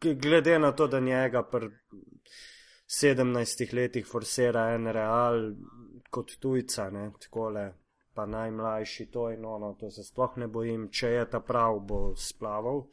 glede 0.01 0.59
na 0.59 0.73
to, 0.73 0.87
da 0.87 1.01
njega 1.01 1.43
pri 1.43 1.71
17 2.87 3.75
letih 3.75 4.07
forsira 4.07 4.69
en 4.75 4.87
real 4.87 5.41
kot 6.11 6.37
tujca, 6.41 6.91
ne, 6.91 7.09
takole, 7.21 7.65
pa 8.15 8.27
najmlajši 8.27 9.07
to 9.11 9.31
in 9.35 9.45
ono, 9.45 9.73
to 9.81 9.91
se 9.91 10.05
sploh 10.05 10.37
ne 10.37 10.47
bojim, 10.47 10.87
če 10.91 11.11
je 11.17 11.25
ta 11.31 11.41
prav, 11.41 11.81
bo 11.83 11.99
splaval, 12.17 12.85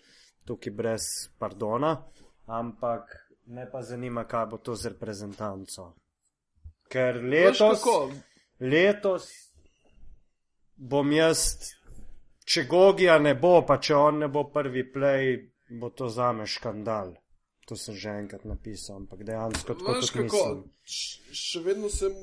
tukaj 0.49 0.73
brez 0.73 1.07
pardona, 1.37 1.93
ampak 2.47 3.13
me 3.53 3.67
pa 3.69 3.83
zanima, 3.85 4.25
kaj 4.25 4.45
bo 4.49 4.57
to 4.57 4.75
z 4.75 4.95
reprezentanco. 4.95 5.91
Ker 6.89 7.21
letos, 7.21 7.85
letos 8.59 9.29
bom 10.81 11.11
jaz, 11.13 11.73
če 12.45 12.65
Gogija 12.69 13.19
ne 13.21 13.35
bo, 13.39 13.59
pa 13.67 13.77
če 13.77 13.95
on 13.95 14.23
ne 14.25 14.29
bo 14.33 14.47
prvi 14.53 14.85
play, 14.93 15.35
bo 15.79 15.91
to 15.95 16.09
zame 16.09 16.47
škandal. 16.49 17.13
To 17.69 17.77
sem 17.77 17.95
že 17.95 18.15
enkrat 18.23 18.43
napisal, 18.49 19.03
ampak 19.03 19.21
dejansko 19.23 19.75
tako 19.77 19.93
kot 19.93 20.09
kako? 20.11 20.23
mislim. 20.25 20.63
Še 21.41 21.61
vedno 21.63 21.91
sem, 21.93 22.15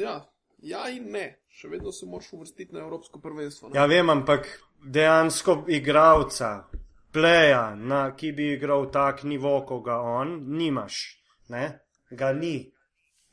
ja, 0.00 0.16
ja 0.64 0.86
in 0.90 1.12
ne. 1.12 1.26
Še 1.56 1.70
vedno 1.72 1.92
se 1.92 2.08
moraš 2.08 2.32
uvrstiti 2.36 2.74
na 2.74 2.82
Evropsko 2.82 3.20
prvenstvo. 3.20 3.68
ne. 3.68 3.78
Ja, 3.78 3.86
vem, 3.86 4.10
ampak 4.10 4.48
dejansko 4.82 5.62
igravca, 5.72 6.66
pleja, 7.12 7.76
na, 7.76 8.10
ki 8.16 8.32
bi 8.36 8.50
igral 8.56 8.90
tak 8.92 9.22
nivo, 9.24 9.60
kot 9.68 9.84
ga 9.86 10.00
on, 10.00 10.40
nimaš, 10.56 11.04
ne? 11.52 11.68
ga 12.10 12.32
ni. 12.32 12.56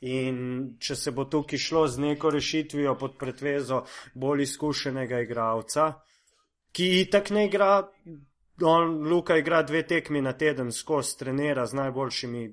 In 0.04 0.38
če 0.78 0.96
se 0.96 1.12
bo 1.16 1.24
tukaj 1.24 1.58
šlo 1.58 1.86
z 1.88 2.00
neko 2.00 2.30
rešitvijo 2.30 2.96
pod 3.00 3.16
pretvezo 3.18 3.84
bolj 4.14 4.42
izkušenega 4.42 5.20
igralca, 5.24 5.86
ki 6.72 6.88
itak 7.00 7.30
ne 7.30 7.46
igra, 7.46 7.70
on 8.62 8.98
Luka 9.08 9.38
igra 9.40 9.62
dve 9.62 9.86
tekmi 9.86 10.20
na 10.20 10.34
teden 10.36 10.72
skozi, 10.72 11.18
trenira 11.18 11.66
z 11.66 11.80
najboljšimi 11.80 12.44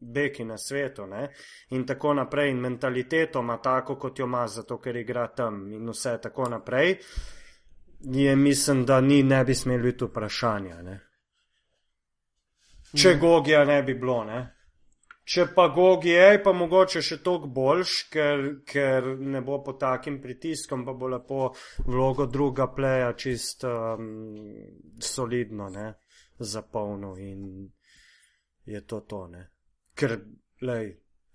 beki 0.00 0.44
na 0.44 0.58
svetu 0.58 1.06
ne? 1.06 1.28
in 1.70 1.86
tako 1.86 2.14
naprej, 2.14 2.50
in 2.50 2.60
mentaliteto 2.60 3.40
ima 3.40 3.58
tako, 3.62 3.96
kot 3.96 4.18
jo 4.18 4.26
ima, 4.26 4.46
zato 4.48 4.78
ker 4.78 4.96
igra 4.96 5.28
tam 5.28 5.72
in 5.72 5.88
vse 5.90 6.18
tako 6.22 6.48
naprej, 6.48 6.96
je 8.00 8.36
mislim, 8.36 8.84
da 8.86 9.00
ni, 9.00 9.22
ne 9.22 9.44
bi 9.44 9.54
smeli 9.54 9.82
biti 9.82 10.04
vprašanja. 10.04 10.82
Ne? 10.82 11.00
Če 12.96 13.14
mm. 13.14 13.20
Gogija 13.20 13.64
ne 13.64 13.82
bi 13.82 13.94
bilo, 13.94 14.24
ne. 14.24 14.57
Če 15.28 15.44
pa 15.52 15.66
Gogi 15.68 16.14
je, 16.14 16.38
pa 16.40 16.54
mogoče 16.56 17.02
še 17.04 17.18
toliko 17.20 17.50
boljš, 17.52 17.94
ker, 18.12 18.44
ker 18.64 19.08
ne 19.20 19.42
bo 19.44 19.58
pod 19.64 19.76
takim 19.82 20.22
pritiskom, 20.22 20.86
pa 20.86 20.94
bo 20.96 21.10
lepo 21.12 21.50
vlogo 21.84 22.24
druga 22.32 22.70
pleja 22.72 23.10
čist 23.12 23.66
um, 23.68 24.06
solidno, 24.96 25.68
ne, 25.74 25.90
zapolnil 26.40 27.20
in 27.20 27.44
je 28.72 28.80
to 28.88 29.02
to, 29.10 29.20
ne. 29.34 29.44
Ker, 29.92 30.16
lej, 30.64 30.90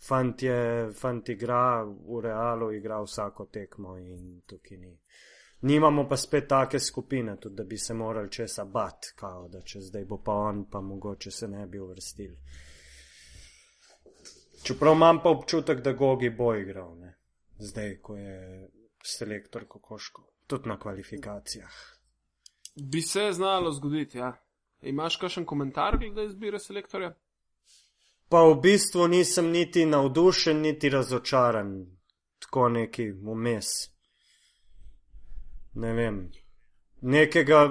fant 0.08 0.42
je, 0.42 0.58
fant 0.98 1.30
igra 1.30 1.84
v 1.86 2.26
realu, 2.26 2.74
igra 2.74 2.98
vsako 3.06 3.46
tekmo 3.54 3.96
in 4.02 4.42
tukaj 4.50 4.78
ni. 4.82 4.94
Nimamo 5.70 6.10
pa 6.10 6.18
spet 6.18 6.50
take 6.50 6.80
skupine, 6.80 7.38
tudi 7.38 7.62
da 7.62 7.64
bi 7.64 7.78
se 7.78 7.94
morali 7.94 8.32
česa 8.32 8.66
bat, 8.66 9.14
kao, 9.16 9.48
da 9.54 9.62
če 9.62 9.86
zdaj 9.86 10.10
bo 10.10 10.24
pa 10.26 10.42
on, 10.50 10.66
pa 10.66 10.82
mogoče 10.82 11.32
se 11.32 11.48
ne 11.48 11.68
bi 11.68 11.80
uvrstili. 11.80 12.38
Čeprav 14.64 14.94
imam 14.94 15.20
pa 15.24 15.30
občutek, 15.30 15.82
da 15.82 15.94
Gogi 15.94 16.30
bo 16.30 16.54
igral, 16.56 16.98
ne? 17.00 17.14
zdaj, 17.64 17.98
ko 18.02 18.18
je 18.18 18.70
selektor 19.04 19.68
Kokoško, 19.68 20.24
tudi 20.48 20.70
na 20.70 20.80
kvalifikacijah. 20.80 21.74
Bi 22.76 23.02
se 23.02 23.32
znalo 23.32 23.72
zgoditi, 23.72 24.18
ja. 24.18 24.34
Imaš 24.82 25.18
kakšen 25.18 25.46
komentar 25.46 25.98
glede 25.98 26.26
izbire 26.26 26.60
selektorja? 26.60 27.14
Pa 28.30 28.42
v 28.44 28.56
bistvu 28.62 29.08
nisem 29.08 29.52
niti 29.52 29.86
navdušen, 29.86 30.62
niti 30.62 30.90
razočaran, 30.90 31.86
tako 32.40 32.70
neki 32.70 33.12
vmes. 33.12 33.70
Ne 35.74 35.94
vem. 35.94 36.32
Nekega 37.02 37.70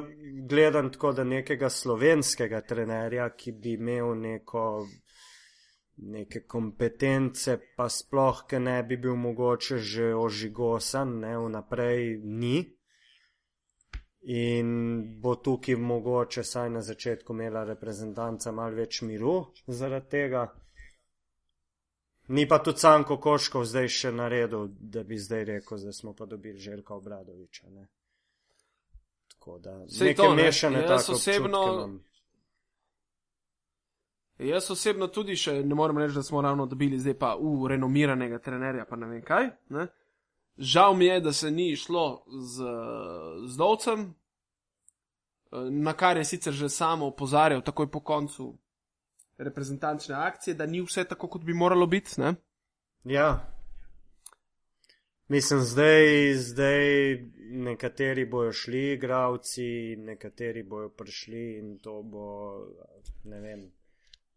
gledam 0.48 0.92
tako, 0.92 1.12
da 1.12 1.24
nekega 1.24 1.70
slovenskega 1.70 2.60
trenerja, 2.60 3.28
ki 3.36 3.52
bi 3.52 3.72
imel 3.72 4.14
neko, 4.20 4.86
neke 5.96 6.46
kompetence, 6.46 7.58
pa 7.76 7.88
sploh, 7.88 8.46
ki 8.48 8.58
ne 8.58 8.82
bi 8.82 8.96
bil 8.96 9.14
mogoče 9.16 9.78
že 9.78 10.14
ožigosan, 10.14 11.18
ne 11.20 11.36
vnaprej, 11.38 12.20
ni. 12.24 12.78
In 14.24 14.68
bo 15.20 15.34
tukaj 15.34 15.76
mogoče 15.76 16.44
saj 16.44 16.70
na 16.70 16.82
začetku 16.82 17.32
imela 17.32 17.64
reprezentanca 17.64 18.52
malo 18.52 18.76
več 18.76 19.02
miru 19.02 19.52
zaradi 19.66 20.08
tega. 20.08 20.44
Ni 22.28 22.48
pa 22.48 22.58
tudi 22.58 22.78
sam 22.78 23.04
Kokoškov 23.04 23.64
zdaj 23.64 23.88
še 23.88 24.12
naredil, 24.12 24.68
da 24.70 25.02
bi 25.02 25.18
zdaj 25.18 25.44
rekel, 25.44 25.78
da 25.78 25.92
smo 25.92 26.14
pa 26.14 26.26
dobili 26.26 26.58
Željka 26.58 26.94
Obradoviča. 26.94 27.66
Ne? 27.70 27.88
Tako 29.28 29.58
da 29.58 29.88
Sej 29.88 30.06
neke 30.06 30.22
to, 30.22 30.34
ne. 30.34 30.42
mešane 30.42 30.80
Jaz 30.80 30.88
take 30.88 31.12
osebno- 31.12 31.58
občutke 31.58 31.74
imam. 31.74 32.11
Jaz 34.42 34.70
osebno 34.70 35.06
tudi 35.08 35.36
še 35.36 35.60
ne 35.62 35.74
morem 35.74 35.98
reči, 35.98 36.14
da 36.14 36.22
smo 36.22 36.40
ravno 36.42 36.66
dobili 36.66 36.98
zdaj 36.98 37.14
pa 37.18 37.36
u 37.38 37.68
renomiranega 37.68 38.38
trenerja, 38.38 38.86
pa 38.88 38.96
ne 38.96 39.06
vem 39.06 39.22
kaj. 39.22 39.50
Ne? 39.70 39.86
Žal 40.58 40.96
mi 40.96 41.06
je, 41.06 41.20
da 41.20 41.32
se 41.32 41.50
ni 41.50 41.76
šlo 41.76 42.24
z, 42.26 42.72
z 43.46 43.56
Dovcem, 43.56 44.04
eh, 44.08 45.70
na 45.70 45.92
kar 45.92 46.16
je 46.16 46.24
sicer 46.24 46.52
že 46.52 46.68
samo 46.68 47.06
opozarjal 47.06 47.62
takoj 47.62 47.90
po 47.90 48.00
koncu 48.00 48.52
reprezentančne 49.38 50.14
akcije, 50.14 50.54
da 50.54 50.66
ni 50.66 50.82
vse 50.82 51.04
tako, 51.04 51.28
kot 51.28 51.44
bi 51.44 51.54
moralo 51.54 51.86
biti. 51.86 52.20
Ne? 52.20 52.34
Ja. 53.04 53.48
Mislim, 55.28 55.60
zdaj, 55.60 56.34
zdaj 56.34 56.84
nekateri 57.50 58.26
bojo 58.26 58.52
šli, 58.52 58.92
igravci, 58.92 59.96
nekateri 59.96 60.62
bojo 60.62 60.88
prišli 60.88 61.58
in 61.58 61.78
to 61.78 62.02
bo, 62.02 62.26
ne 63.24 63.40
vem, 63.40 63.70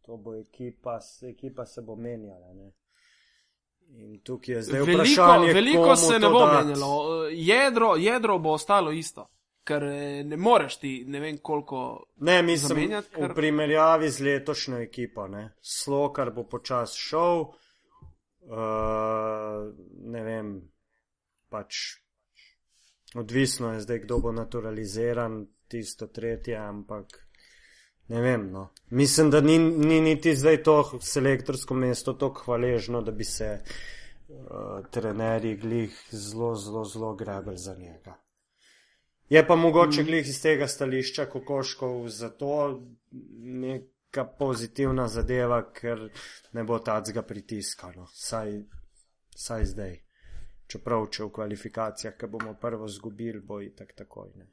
to 0.05 0.17
bo 0.17 0.35
ekipa, 0.35 0.99
ekipa 1.29 1.65
se 1.65 1.81
bo 1.81 1.95
menjala. 1.95 2.53
Ne? 2.53 2.71
In 3.87 4.19
tukaj 4.23 4.55
je 4.55 4.61
zdaj 4.61 4.79
Veliko, 4.79 4.97
vprašanje, 4.97 5.53
veliko 5.53 5.95
se 5.95 6.19
ne 6.19 6.29
bo 6.29 6.39
dati. 6.39 6.65
menjalo. 6.67 7.25
Jedro, 7.29 7.95
jedro 7.95 8.39
bo 8.39 8.49
ostalo 8.51 8.91
isto, 8.91 9.27
ker 9.63 9.83
eh, 9.83 10.23
ne 10.23 10.37
moreš 10.37 10.77
ti 10.77 11.03
ne 11.07 11.19
vem 11.19 11.37
koliko. 11.37 12.03
Ne, 12.15 12.41
mislim, 12.43 12.67
zamenjati, 12.67 13.09
ker... 13.09 13.19
ker- 13.19 13.31
v 13.31 13.35
primerjavi 13.35 14.09
z 14.09 14.21
letošnjo 14.21 14.77
ekipo, 14.77 15.27
ne. 15.27 15.53
Slokar 15.61 16.31
bo 16.31 16.43
počas 16.43 16.93
šel, 16.95 17.41
uh, 17.41 17.49
ne 20.05 20.23
vem, 20.23 20.55
pač 21.49 21.75
odvisno 23.15 23.73
je 23.73 23.79
zdaj, 23.81 23.99
kdo 23.99 24.19
bo 24.19 24.31
naturaliziran, 24.31 25.45
tisto 25.67 26.07
tretje, 26.07 26.57
ampak 26.57 27.24
ne 28.07 28.21
vem. 28.21 28.51
No. 28.51 28.69
Mislim, 28.89 29.29
da 29.31 29.41
ni, 29.41 29.57
ni 29.59 30.01
niti 30.01 30.35
zdaj 30.35 30.63
to 30.63 30.99
selektorsko 31.01 31.73
mesto 31.73 32.13
tako 32.13 32.43
hvaležno, 32.45 33.01
da 33.01 33.11
bi 33.11 33.23
se 33.23 33.61
uh, 33.61 34.85
trenerji 34.91 35.55
glih 35.55 36.07
zelo, 36.11 36.55
zelo, 36.55 36.85
zelo 36.85 37.15
grebel 37.15 37.55
za 37.55 37.75
njega. 37.75 38.15
Je 39.29 39.47
pa 39.47 39.55
mogoče 39.55 40.01
mm. 40.01 40.05
glih 40.05 40.27
iz 40.29 40.41
tega 40.41 40.67
stališča 40.67 41.25
kokoškov 41.25 42.09
zato 42.09 42.81
neka 43.41 44.25
pozitivna 44.39 45.07
zadeva, 45.07 45.61
ker 45.73 46.09
ne 46.53 46.63
bo 46.63 46.79
tacga 46.79 47.21
pritiskano, 47.21 48.07
saj, 48.13 48.59
saj 49.35 49.65
zdaj. 49.65 49.95
Čeprav, 50.67 51.07
če 51.13 51.23
v 51.23 51.31
kvalifikacijah, 51.31 52.15
ki 52.17 52.27
bomo 52.27 52.55
prvo 52.61 52.87
zgubili, 52.89 53.41
bo 53.41 53.59
itak 53.61 53.93
takoj. 53.97 54.31
Ne. 54.35 54.47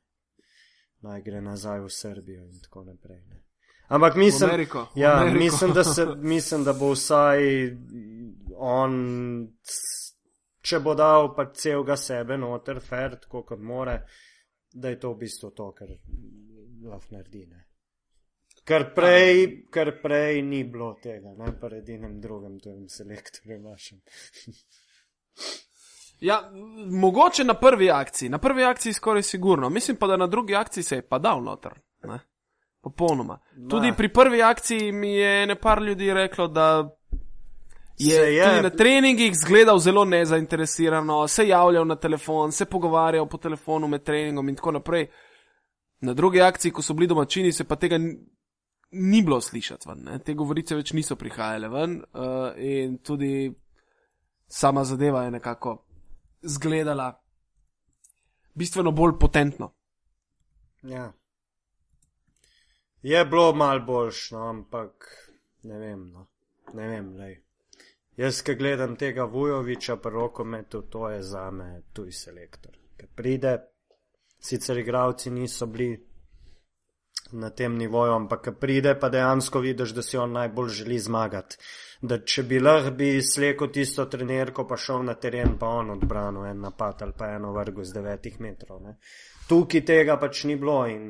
Naj 1.03 1.23
gre 1.23 1.41
nazaj 1.41 1.81
v 1.81 1.89
Srbijo 1.91 2.45
in 2.47 2.61
tako 2.63 2.85
naprej. 2.85 3.21
Ne. 3.29 3.43
Ampak 3.89 4.17
mislim, 4.17 4.51
Ameriko, 4.51 4.87
ja, 4.95 5.17
Ameriko. 5.21 5.39
mislim, 5.39 5.73
da 5.73 5.85
se, 5.85 6.07
mislim, 6.35 6.65
da 6.65 6.73
bo 6.73 6.93
vsaj 6.93 7.43
on, 8.57 8.95
če 10.61 10.81
bo 10.81 10.95
dal 10.95 11.35
pa 11.37 11.51
celega 11.53 11.97
sebe 11.97 12.39
noter, 12.39 12.81
fer, 12.81 13.19
tako 13.21 13.43
kot 13.43 13.61
more, 13.61 13.99
da 14.73 14.89
je 14.89 15.01
to 15.01 15.13
v 15.13 15.19
bistvu 15.25 15.51
to, 15.51 15.73
kar 15.77 15.91
lahko 16.85 17.15
naredi. 17.15 17.47
Ne. 17.51 17.67
Ker 18.65 18.87
prej, 18.95 19.43
ker 19.75 19.91
prej 20.03 20.41
ni 20.47 20.63
bilo 20.65 20.95
tega, 21.03 21.35
ne 21.39 21.51
pa 21.61 21.69
edinem 21.77 22.21
drugem, 22.23 22.61
tujem 22.63 22.89
selektorju 22.89 23.59
našem. 23.61 24.01
Ja, 26.23 26.51
mogoče 26.91 27.45
na 27.45 27.55
prvi 27.55 27.91
akciji, 27.91 28.29
na 28.29 28.39
prvi 28.39 28.65
akciji 28.65 28.93
skoraj 28.93 29.23
sigurno. 29.23 29.71
Mislim 29.71 29.97
pa, 29.97 30.07
da 30.07 30.17
na 30.17 30.27
drugi 30.27 30.55
akciji 30.55 30.85
se 30.85 30.97
je 30.97 31.03
pa 31.09 31.19
dal 31.19 31.43
noter. 31.43 31.73
Ne? 32.05 32.19
Popolnoma. 32.81 33.39
Tudi 33.71 33.91
Ma. 33.91 33.95
pri 33.97 34.09
prvi 34.09 34.43
akciji 34.43 34.93
mi 34.93 35.15
je 35.15 35.47
nepar 35.47 35.83
ljudi 35.83 36.15
reklo, 36.15 36.49
da 36.49 36.97
je, 37.99 38.11
Se 38.11 38.35
je. 38.35 38.49
tudi 38.49 38.63
na 38.63 38.71
treningih 38.71 39.33
zgledal 39.35 39.79
zelo 39.79 40.05
nezainteresirano, 40.05 41.29
se 41.29 41.49
javljal 41.49 41.87
na 41.87 41.97
telefon, 41.97 42.53
se 42.53 42.65
pogovarjal 42.65 43.27
po 43.29 43.39
telefonu 43.39 43.89
med 43.89 44.03
treningom 44.03 44.49
in 44.49 44.57
tako 44.57 44.71
naprej. 44.71 45.07
Na 46.01 46.15
drugi 46.15 46.41
akciji, 46.41 46.73
ko 46.73 46.83
so 46.83 46.95
bili 46.95 47.07
domačini, 47.07 47.53
se 47.53 47.65
pa 47.65 47.77
tega 47.77 47.99
ni, 47.99 48.17
ni 48.91 49.23
bilo 49.23 49.41
slišati 49.41 49.89
ven. 49.89 50.03
Ne? 50.05 50.19
Te 50.19 50.35
govorice 50.35 50.75
več 50.75 50.93
niso 50.93 51.17
prihajale 51.17 51.69
ven 51.69 52.03
uh, 52.15 52.53
in 52.57 52.99
tudi 52.99 53.53
sama 54.47 54.85
zadeva 54.85 55.23
je 55.25 55.31
nekako 55.31 55.85
zgledala 56.43 57.23
bistveno 58.55 58.91
bolj 58.91 59.19
potentno. 59.21 59.73
Ja. 60.83 61.13
Je 63.03 63.25
bilo 63.25 63.55
mal 63.55 63.81
boljš, 63.81 64.31
no, 64.31 64.49
ampak 64.49 65.09
ne 65.63 65.79
vem, 65.79 66.11
no. 66.11 66.27
ne 66.75 66.89
vem. 66.89 67.17
Jaz, 68.17 68.43
ki 68.43 68.55
gledam 68.55 68.97
tega 68.97 69.25
Vujoviča 69.25 69.97
pri 69.97 70.11
rokometu, 70.11 70.83
to 70.83 71.09
je 71.11 71.23
za 71.23 71.51
me 71.51 71.83
tuj 71.93 72.13
selektor. 72.13 72.77
Ker 72.97 73.09
pride, 73.15 73.57
sicer 74.39 74.79
igravci 74.79 75.31
niso 75.31 75.67
bili 75.67 75.97
na 77.33 77.51
tem 77.51 77.77
nivoju, 77.79 78.13
ampak 78.13 78.45
ko 78.45 78.53
pride, 78.61 78.95
pa 79.01 79.09
dejansko 79.09 79.61
vidiš, 79.61 79.95
da 79.97 80.03
si 80.03 80.17
on 80.17 80.33
najbolj 80.33 80.69
želi 80.69 80.99
zmagati. 80.99 81.57
Da 82.03 82.19
če 82.19 82.43
bi 82.43 82.59
lahko 82.61 82.91
bi 82.99 83.11
sleko 83.23 83.69
tisto 83.73 84.05
trenerko, 84.11 84.67
pa 84.69 84.77
šel 84.77 85.05
na 85.07 85.15
teren, 85.15 85.57
pa 85.59 85.71
on 85.79 85.95
odbranil 85.97 86.49
en 86.51 86.61
napad 86.67 87.03
ali 87.03 87.15
pa 87.19 87.31
eno 87.37 87.53
vrgo 87.53 87.85
z 87.85 87.95
devetih 87.95 88.41
metrov. 88.41 88.83
Ne. 88.83 88.97
Tukaj 89.49 89.85
tega 89.87 90.19
pač 90.19 90.45
ni 90.51 90.57
bilo 90.57 90.83
in 90.91 91.07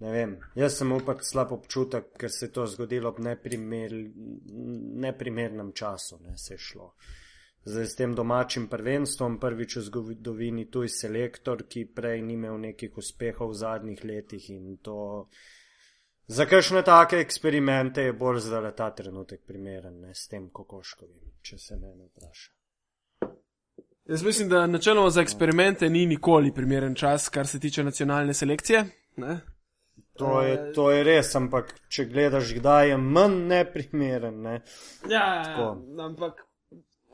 ne 0.00 0.12
vem, 0.12 0.34
jaz 0.56 0.80
sem 0.80 0.92
pač 1.04 1.24
slab 1.30 1.52
občutek, 1.56 2.12
ker 2.20 2.32
se 2.32 2.46
je 2.46 2.52
to 2.52 2.66
zgodilo 2.68 3.10
ob 3.14 3.20
neprimer, 3.24 3.94
neprimernem 5.06 5.72
času, 5.72 6.20
ne 6.24 6.36
se 6.36 6.54
je 6.54 6.58
šlo. 6.58 6.90
Zdaj 7.66 7.86
s 7.86 7.96
tem 7.98 8.14
domačim 8.14 8.68
prvenstvom, 8.70 9.40
prvič 9.42 9.76
v 9.76 9.80
zgodovini 9.88 10.68
tuj 10.70 10.88
selektor, 10.88 11.64
ki 11.66 11.88
prej 11.90 12.20
ni 12.22 12.36
imel 12.38 12.60
nekih 12.62 12.94
uspehov 12.94 13.50
v 13.50 13.58
zadnjih 13.58 14.04
letih 14.04 14.50
in 14.54 14.76
to. 14.78 15.26
Za 16.30 16.46
kakšne 16.46 16.84
take 16.86 17.18
eksperimente 17.18 18.06
je 18.06 18.12
bolj 18.12 18.44
zdaj 18.46 18.70
ta 18.78 18.90
trenutek 18.94 19.42
primeren, 19.46 19.98
ne 20.00 20.14
s 20.14 20.30
tem 20.30 20.46
kokoškovim, 20.50 21.34
če 21.42 21.58
se 21.58 21.80
mene 21.82 22.06
vpraša. 22.06 22.50
Jaz 24.06 24.22
mislim, 24.22 24.48
da 24.48 24.66
načeloma 24.66 25.10
za 25.10 25.26
eksperimente 25.26 25.90
ni 25.90 26.06
nikoli 26.06 26.54
primeren 26.54 26.94
čas, 26.94 27.28
kar 27.28 27.46
se 27.46 27.60
tiče 27.60 27.84
nacionalne 27.84 28.34
selekcije. 28.34 28.84
Ne? 29.16 29.40
To 30.18 30.42
je, 30.42 30.72
to 30.72 30.90
je 30.90 31.04
res, 31.04 31.34
ampak 31.34 31.74
če 31.88 32.06
gledaš, 32.06 32.54
kdaj 32.54 32.90
je 32.94 32.96
manj 32.96 33.40
neprimeren, 33.50 34.42
ne. 34.42 34.60
Ja, 35.10 35.10
ja, 35.10 35.34
ja, 35.34 35.42
Tako. 35.44 36.02
ampak 36.02 36.45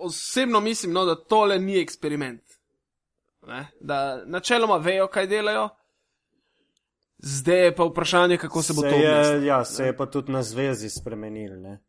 osebno 0.03 0.61
mislim, 0.61 0.92
no, 0.92 1.05
da 1.05 1.14
tole 1.24 1.59
ni 1.59 1.80
eksperiment. 1.80 2.42
Ne? 3.46 3.68
Da 3.80 4.22
načeloma 4.26 4.76
vejo, 4.76 5.07
kaj 5.07 5.26
delajo, 5.26 5.68
zdaj 7.18 7.64
je 7.64 7.76
pa 7.76 7.84
vprašanje, 7.84 8.36
kako 8.36 8.62
se 8.62 8.72
bo 8.72 8.80
se 8.80 8.90
to 8.90 8.94
je, 8.94 9.20
obneslo. 9.20 9.46
ja, 9.46 9.64
se 9.64 9.86
je 9.86 9.96
pa 9.96 10.07
tudi 10.07 10.32
na 10.32 10.42
zvezi 10.42 10.90
spremenil, 10.90 11.61
ne. 11.61 11.80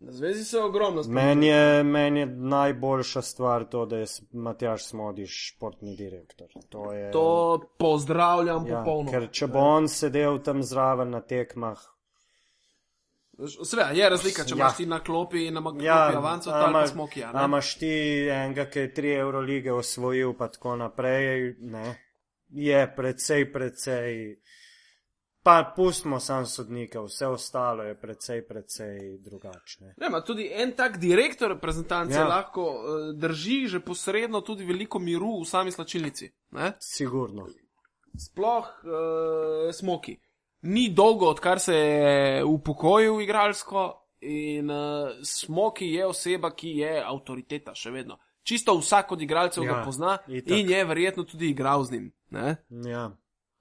Na 0.00 0.12
zvezi 0.12 0.44
se 0.44 0.56
je 0.56 0.64
ogromno 0.64 1.02
spremenilo. 1.02 1.34
Meni 1.34 1.46
je, 1.46 1.82
men 1.84 2.16
je 2.16 2.26
najboljša 2.26 3.22
stvar 3.22 3.64
to, 3.64 3.86
da 3.86 3.96
je 3.96 4.06
Matjaš 4.32 4.84
Smodiš 4.86 5.54
športni 5.54 5.96
direktor. 5.96 6.46
To 6.68 6.92
je, 6.92 7.10
To 7.10 7.60
pozdravljam 7.78 8.66
ja, 8.66 8.78
popolnoma. 8.78 9.10
ker 9.10 9.28
če 9.30 9.46
bo 9.46 9.58
on 9.58 9.88
sedel 9.88 10.38
tam 10.38 10.62
zraven 10.62 11.10
na 11.10 11.20
tekmah, 11.20 11.78
Seveda, 13.38 13.90
je 13.90 14.08
razlika, 14.10 14.44
če 14.44 14.52
Ja. 14.52 14.56
imaš 14.56 14.76
ti 14.76 14.86
na 14.86 14.98
klopi 15.00 15.44
in 15.44 15.54
na 15.54 15.62
klopi 15.62 15.84
ja, 15.84 16.12
avanco, 16.12 16.50
a 16.50 16.54
ali 16.54 16.64
pa 16.64 16.70
imaš- 16.72 16.90
smokija. 16.90 17.30
a 17.34 17.44
imaš 17.44 17.74
ti 17.74 17.92
enega, 18.24 18.64
ki 18.66 18.78
je 18.78 18.94
tri 18.94 19.12
Eurolige 19.12 19.72
osvojil, 19.72 20.34
pa 20.34 20.48
tako 20.48 20.76
naprej, 20.76 21.54
ne, 21.60 21.98
je 22.48 22.94
precej, 22.96 23.52
precej. 23.52 24.36
Pa 25.40 25.72
pustimo 25.76 26.18
sam 26.20 26.46
sodnika, 26.46 27.00
vse 27.00 27.26
ostalo 27.26 27.82
je 27.82 27.94
precej, 27.96 28.42
precej 28.42 28.98
drugačne. 29.20 29.94
Ne, 29.96 30.08
ma 30.08 30.20
tudi 30.20 30.50
en 30.52 30.72
tak 30.72 30.98
direktor 30.98 31.48
reprezentance 31.48 32.14
Ja. 32.14 32.20
ja. 32.20 32.26
lahko 32.26 32.62
uh, 32.64 32.80
drži 33.14 33.66
že 33.66 33.80
posredno 33.80 34.40
tudi 34.40 34.64
veliko 34.64 34.98
miru 34.98 35.40
v 35.40 35.46
sami 35.46 35.72
slačilnici. 35.72 36.28
Ne? 36.50 36.72
Sigurno. 36.80 37.46
Sploh 38.18 38.66
uh, 38.82 38.92
smoki. 39.72 40.18
Ni 40.62 40.88
dolgo, 40.90 41.28
odkar 41.28 41.60
se 41.60 41.74
je 41.74 42.44
upokojil 42.44 43.20
igralsko 43.20 43.84
in 44.20 44.70
uh, 44.70 45.10
smoki 45.22 45.86
je 45.92 46.06
oseba, 46.06 46.50
ki 46.50 46.72
je 46.80 46.96
avtoriteta 47.04 47.74
še 47.74 47.92
vedno. 47.94 48.18
Čisto 48.42 48.74
vsak 48.78 49.12
od 49.12 49.22
igralcev 49.22 49.64
ja, 49.64 49.72
ga 49.72 49.84
pozna 49.84 50.16
itak. 50.26 50.56
in 50.56 50.70
je 50.70 50.84
verjetno 50.84 51.24
tudi 51.24 51.50
igral 51.52 51.84
z 51.84 51.92
njim. 51.92 52.12
Ne? 52.30 52.56
Ja. 52.68 53.10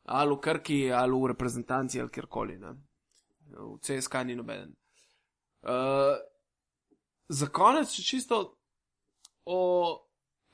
ali 0.07 0.35
v 0.35 0.39
Krki, 0.39 0.91
ali 0.91 1.11
v 1.11 1.27
reprezentanci, 1.27 2.01
ali 2.01 2.09
kjerkoli. 2.09 2.57
Ne? 2.57 2.73
V 3.51 3.77
CSK 3.83 4.23
ni 4.25 4.35
noben. 4.35 4.73
Uh, 5.61 6.15
za 7.29 7.47
konec 7.47 7.91
čisto 7.91 8.57
o 9.45 9.59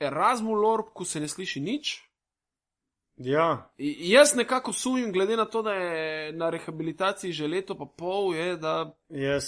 Erasmu 0.00 0.54
Lorku 0.54 1.04
se 1.04 1.20
ne 1.20 1.28
sliši 1.28 1.60
nič. 1.60 2.02
Ja, 3.16 3.70
jaz 3.78 4.34
nekako 4.34 4.72
sumim, 4.72 5.12
glede 5.12 5.36
na 5.36 5.44
to, 5.44 5.62
da 5.62 5.72
je 5.72 6.32
na 6.32 6.50
rehabilitaciji 6.50 7.32
že 7.32 7.46
leto 7.46 7.78
pa 7.78 7.86
pol, 7.96 8.34
je, 8.34 8.56
da, 8.56 8.96
jaz, 9.08 9.44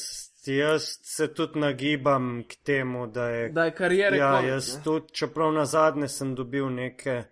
jaz 0.47 0.83
se 1.03 1.35
tudi 1.35 1.59
nagibam 1.59 2.45
k 2.49 2.55
temu, 2.64 3.07
da 3.07 3.29
je. 3.29 3.49
da 3.49 3.64
je 3.64 3.75
karijera 3.75 4.17
ja, 4.17 4.31
konec. 4.37 4.49
jaz 4.51 4.77
ne. 4.77 4.83
tudi, 4.85 5.12
čeprav 5.12 5.53
na 5.53 5.64
zadnje 5.64 6.09
sem 6.09 6.35
dobil 6.35 6.71
neke, 6.71 7.25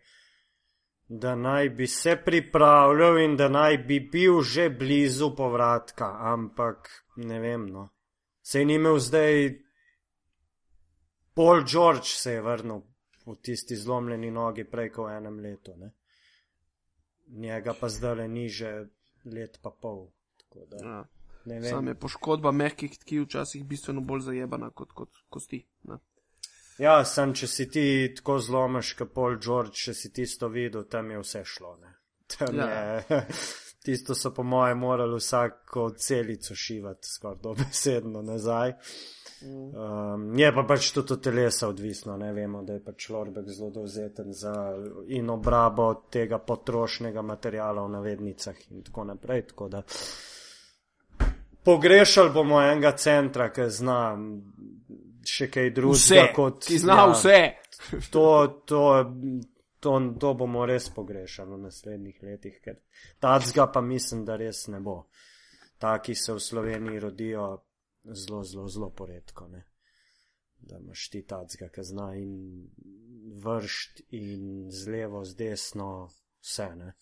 da 1.09 1.35
naj 1.35 1.68
bi 1.68 1.87
se 1.87 2.16
pripravljal 2.16 3.18
in 3.18 3.37
da 3.37 3.49
naj 3.49 3.78
bi 3.78 4.01
bil 4.01 4.41
že 4.43 4.68
blizu 4.70 5.35
povratka, 5.37 6.16
ampak 6.20 6.89
ne 7.16 7.41
vem, 7.41 7.66
no. 7.66 7.89
Se 8.43 8.64
ni 8.64 8.74
imel 8.74 8.99
zdaj. 8.99 9.61
Paul 11.35 11.64
George 11.72 12.05
se 12.05 12.32
je 12.32 12.43
vrnil 12.43 12.82
v 13.26 13.35
tisti 13.43 13.76
zlomljeni 13.76 14.30
nogi 14.30 14.64
prej 14.64 14.91
kot 14.93 15.09
v 15.09 15.16
enem 15.16 15.39
letu, 15.41 15.72
ne. 15.76 15.91
Njega 17.35 17.74
pa 17.80 17.89
zdaj 17.89 18.14
le 18.14 18.28
ni 18.28 18.49
že 18.49 18.87
let 19.24 19.59
pa 19.62 19.70
pol. 19.70 20.07
Ja. 20.82 21.05
Sam 21.70 21.89
je 21.89 21.95
poškodba 21.95 22.53
mehkih 22.53 22.95
tkiv 22.99 23.26
včasih 23.26 23.64
bistveno 23.68 24.01
bolj 24.01 24.20
zajebana 24.30 24.70
kot, 24.70 24.93
kot 24.93 25.11
kosti. 25.28 25.64
Ne? 25.91 25.99
Ja, 26.78 27.05
sem, 27.05 27.35
če 27.35 27.47
si 27.47 27.66
ti 27.70 27.85
tako 28.16 28.39
zlomiš, 28.43 28.95
kot 28.99 29.12
Paul 29.14 29.37
George, 29.43 29.74
če 29.78 29.95
si 29.95 30.11
tisto 30.12 30.49
videl, 30.49 30.87
tam 30.91 31.11
je 31.11 31.20
vse 31.20 31.43
šlo. 31.45 31.76
Ne? 31.82 31.93
Tam 32.26 32.57
Ja. 32.57 32.68
je, 32.70 33.20
tisto 33.85 34.14
so 34.14 34.35
po 34.35 34.43
mojem 34.43 34.78
morali 34.78 35.16
vsako 35.16 35.91
celico 35.91 36.55
šivati, 36.55 37.09
skoraj 37.09 37.39
dobesedno 37.43 38.22
nazaj. 38.22 38.72
Um, 39.45 40.39
je 40.39 40.55
pa 40.55 40.62
pač 40.62 40.89
tudi 40.93 41.12
od 41.12 41.22
telesa 41.22 41.68
odvisno, 41.68 42.16
ne 42.16 42.32
vemo, 42.32 42.62
da 42.62 42.72
je 42.72 42.85
pač 42.85 43.09
Lorbek 43.12 43.49
zelo 43.49 43.70
dovzeten 43.70 44.32
za 44.32 44.55
in 45.09 45.30
obrabo 45.30 45.91
tega 46.11 46.39
potrošnega 46.39 47.22
materijala 47.22 47.85
v 47.85 47.91
navednicah 47.93 48.62
in 48.70 48.82
tako 48.82 49.05
naprej. 49.05 49.43
Tako 49.51 49.68
da 49.68 49.82
pogrešali 51.64 52.30
bomo 52.30 52.62
enega 52.62 52.93
centra, 52.97 53.51
ki 53.53 53.68
zna 53.68 53.99
še 55.28 55.51
kaj 55.51 55.68
Vse, 55.68 55.74
drugega 55.74 56.32
kot 56.37 56.64
ki 56.64 56.78
zna 56.78 56.97
ja, 57.03 57.07
vse. 57.12 57.39
To, 58.11 58.26
to, 58.64 58.82
to, 59.85 60.14
to 60.20 60.32
bomo 60.35 60.64
res 60.66 60.89
pogrešali 60.89 61.53
v 61.53 61.61
naslednjih 61.66 62.22
letih, 62.22 62.57
ker 62.64 62.78
tacga 63.20 63.66
pa 63.68 63.82
mislim, 63.85 64.24
da 64.24 64.39
res 64.41 64.64
ne 64.72 64.80
bo. 64.80 65.03
Taki 65.78 66.14
se 66.16 66.32
v 66.32 66.41
Sloveniji 66.41 67.01
rodijo 67.03 67.49
zelo, 68.05 68.41
zelo, 68.45 68.68
zelo 68.68 68.89
poredko. 68.91 69.49
Ne? 69.53 69.64
Da 70.64 70.78
imaš 70.80 71.09
ti 71.12 71.20
tacga, 71.28 71.68
ki 71.68 71.85
zna 71.85 72.07
in 72.16 72.30
vršt 73.45 74.01
in 74.16 74.70
z 74.72 74.95
levo, 74.95 75.20
z 75.24 75.37
desno, 75.37 75.89
vse. 76.41 76.68
Ne? 76.78 76.95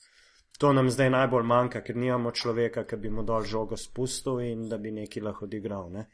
To 0.59 0.73
nam 0.75 0.91
zdaj 0.91 1.11
najbolj 1.15 1.47
manjka, 1.47 1.85
ker 1.87 1.97
nimamo 1.97 2.33
človeka, 2.35 2.83
ki 2.83 2.99
bi 2.99 3.13
mu 3.15 3.23
dol 3.23 3.47
žogo 3.47 3.79
spustil 3.79 4.41
in 4.43 4.67
da 4.69 4.79
bi 4.79 4.91
neki 4.91 5.23
lahko 5.23 5.47
odigral. 5.47 5.87
Ne? 5.93 6.09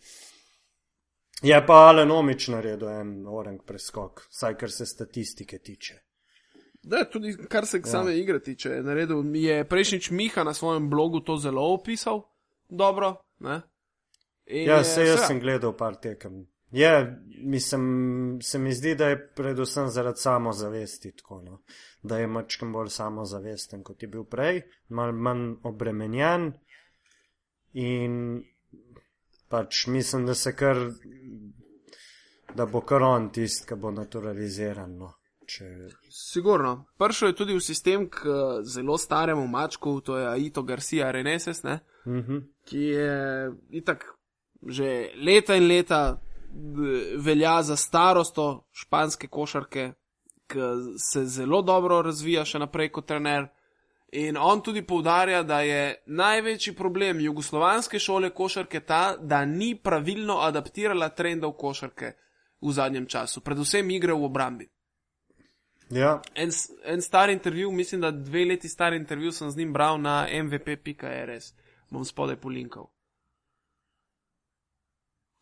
Je 1.42 1.56
pa 1.64 1.80
Alenomič 1.88 2.50
naredil 2.52 2.92
en 2.92 3.14
orang 3.24 3.62
preskok, 3.64 4.26
vsaj 4.28 4.58
kar 4.60 4.74
se 4.74 4.86
statistike 4.86 5.62
tiče. 5.64 5.96
Da, 6.88 7.04
tudi 7.04 7.36
kar 7.48 7.66
se 7.66 7.78
ja. 7.78 7.84
same 7.84 8.14
igre 8.18 8.40
tiče, 8.40 8.70
je 8.70 8.82
naredil. 8.82 9.24
Je 9.36 9.64
prejšnjič 9.68 10.10
Miha 10.10 10.44
na 10.44 10.54
svojem 10.54 10.90
blogu 10.90 11.20
to 11.20 11.36
zelo 11.36 11.72
opisal, 11.74 12.22
dobro. 12.68 13.16
Ne? 13.38 13.60
In 14.46 14.68
Ja, 14.68 14.84
se 14.84 15.04
jaz 15.04 15.20
se- 15.20 15.26
sem 15.26 15.40
gledal 15.40 15.76
par 15.76 15.96
tekem. 15.96 16.46
Je, 16.70 17.16
mislim, 17.44 18.38
se 18.42 18.58
mi 18.58 18.72
zdi, 18.72 18.94
da 18.94 19.08
je 19.08 19.28
predvsem 19.34 19.88
zaradi 19.88 20.20
samozavesti 20.20 21.12
tako, 21.16 21.42
no. 21.42 21.62
da 22.02 22.18
je 22.18 22.26
mačkam 22.26 22.72
bolj 22.72 22.88
samozavesten, 22.88 23.82
kot 23.82 24.02
je 24.02 24.08
bil 24.08 24.24
prej, 24.24 24.62
mal 24.88 25.12
manj 25.12 25.54
obremenjen 25.62 26.52
in 27.72 28.42
pač 29.48 29.86
mislim, 29.86 30.26
da 30.26 30.34
se 30.34 30.56
kar, 30.56 30.76
da 32.54 32.66
bo 32.66 32.80
kar 32.80 33.02
on 33.02 33.30
tist, 33.32 33.66
ki 33.68 33.74
bo 33.74 33.90
naturaliziran. 33.90 34.96
No. 34.96 35.17
Če, 35.48 35.64
Sigurno. 36.12 36.84
Prišel 37.00 37.32
je 37.32 37.36
tudi 37.38 37.54
v 37.56 37.64
sistem 37.64 38.04
k 38.12 38.28
eh, 38.28 38.62
zelo 38.68 38.98
staremu 39.00 39.46
mačku, 39.48 40.00
to 40.04 40.18
je 40.18 40.28
Aito 40.28 40.62
Garcia 40.62 41.10
Reneses, 41.10 41.62
ne? 41.64 41.80
mhm. 42.06 42.44
ki 42.68 42.78
je 42.78 43.12
itak 43.80 44.04
že 44.58 45.12
leta 45.14 45.54
in 45.54 45.68
leta 45.70 46.18
d- 46.50 47.14
velja 47.16 47.62
za 47.62 47.76
starosto 47.76 48.66
španske 48.72 49.28
košarke, 49.28 49.92
ki 50.50 50.60
se 50.98 51.24
zelo 51.26 51.62
dobro 51.62 52.02
razvija 52.02 52.44
še 52.44 52.58
naprej 52.58 52.90
kot 52.90 53.06
trener. 53.06 53.46
In 54.18 54.36
on 54.40 54.62
tudi 54.64 54.82
poudarja, 54.82 55.42
da 55.42 55.60
je 55.60 56.02
največji 56.06 56.72
problem 56.74 57.20
jugoslovanske 57.20 57.98
šole 57.98 58.30
košarke 58.34 58.80
ta, 58.80 59.16
da 59.20 59.44
ni 59.44 59.74
pravilno 59.76 60.40
adaptirala 60.40 61.08
trendov 61.08 61.52
košarke 61.60 62.12
v 62.60 62.72
zadnjem 62.72 63.06
času, 63.06 63.40
predvsem 63.40 63.90
igre 63.90 64.16
v 64.16 64.24
obrambi. 64.24 64.68
Ja, 65.90 66.22
En, 66.34 66.50
en 66.84 67.02
star 67.02 67.30
intervju, 67.30 67.72
mislim, 67.72 68.00
da 68.00 68.10
dve 68.10 68.44
leti 68.44 68.68
star 68.68 68.92
intervju 68.92 69.32
sem 69.32 69.50
z 69.50 69.56
njim 69.56 69.72
bral 69.72 70.00
na 70.00 70.26
mvp.rs, 70.42 71.52
bom 71.90 72.04
spodaj 72.04 72.36
polinkal. 72.36 72.90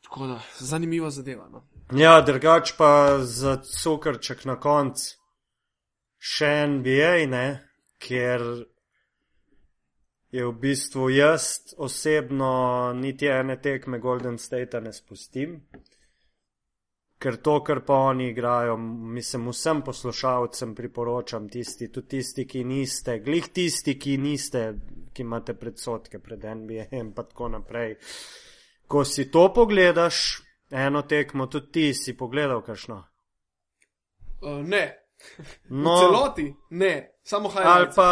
Tako 0.03 0.27
da, 0.27 0.41
zanimiva 0.59 1.11
zadeva. 1.11 1.49
No? 1.49 1.67
Ja, 1.93 2.21
drugač 2.21 2.73
pa 2.79 3.19
za 3.19 3.57
cukrček 3.83 4.45
na 4.45 4.55
koncu 4.61 5.17
še 6.19 6.67
NBA, 6.67 7.27
ne, 7.31 7.47
ker 7.99 8.43
je 10.31 10.47
v 10.47 10.53
bistvu 10.61 11.11
jaz 11.11 11.75
osebno 11.79 12.93
niti 12.99 13.27
ene 13.27 13.59
tekme 13.63 13.99
Golden 13.99 14.39
State 14.39 14.81
ne 14.81 14.93
spustim. 14.93 15.61
Ker 17.19 17.39
to, 17.41 17.63
kar 17.65 17.81
pa 17.81 17.95
oni 18.11 18.29
igrajo, 18.29 18.77
mislim, 19.17 19.49
vsem 19.49 19.81
poslušalcem 19.83 20.75
priporočam, 20.75 21.49
tisti, 21.49 21.89
tudi 21.93 22.09
tisti, 22.09 22.45
ki 22.47 22.65
niste, 22.65 23.19
glih 23.25 23.49
tisti, 23.49 23.97
ki 23.99 24.19
niste, 24.21 24.67
ki 25.17 25.25
imate 25.25 25.55
predsotke 25.57 26.21
pred 26.21 26.45
NBA 26.45 26.91
in 26.99 27.15
pa 27.17 27.25
tako 27.25 27.49
naprej. 27.57 27.97
Ko 28.87 29.05
si 29.05 29.31
to 29.31 29.49
pogledaš, 29.55 30.43
eno 30.71 31.03
tekmo, 31.03 31.47
tudi 31.47 31.73
ti 31.73 31.95
si 31.95 32.17
pogledal, 32.17 32.61
kakšno. 32.63 33.01
Uh, 34.43 34.61
ne, 34.61 34.85
No, 35.69 35.97
v 35.97 36.01
celoti 36.01 36.47
ne, 36.71 37.17
samo 37.23 37.49
ali 37.49 37.57
highlights. 37.57 37.97
pa, 37.97 38.09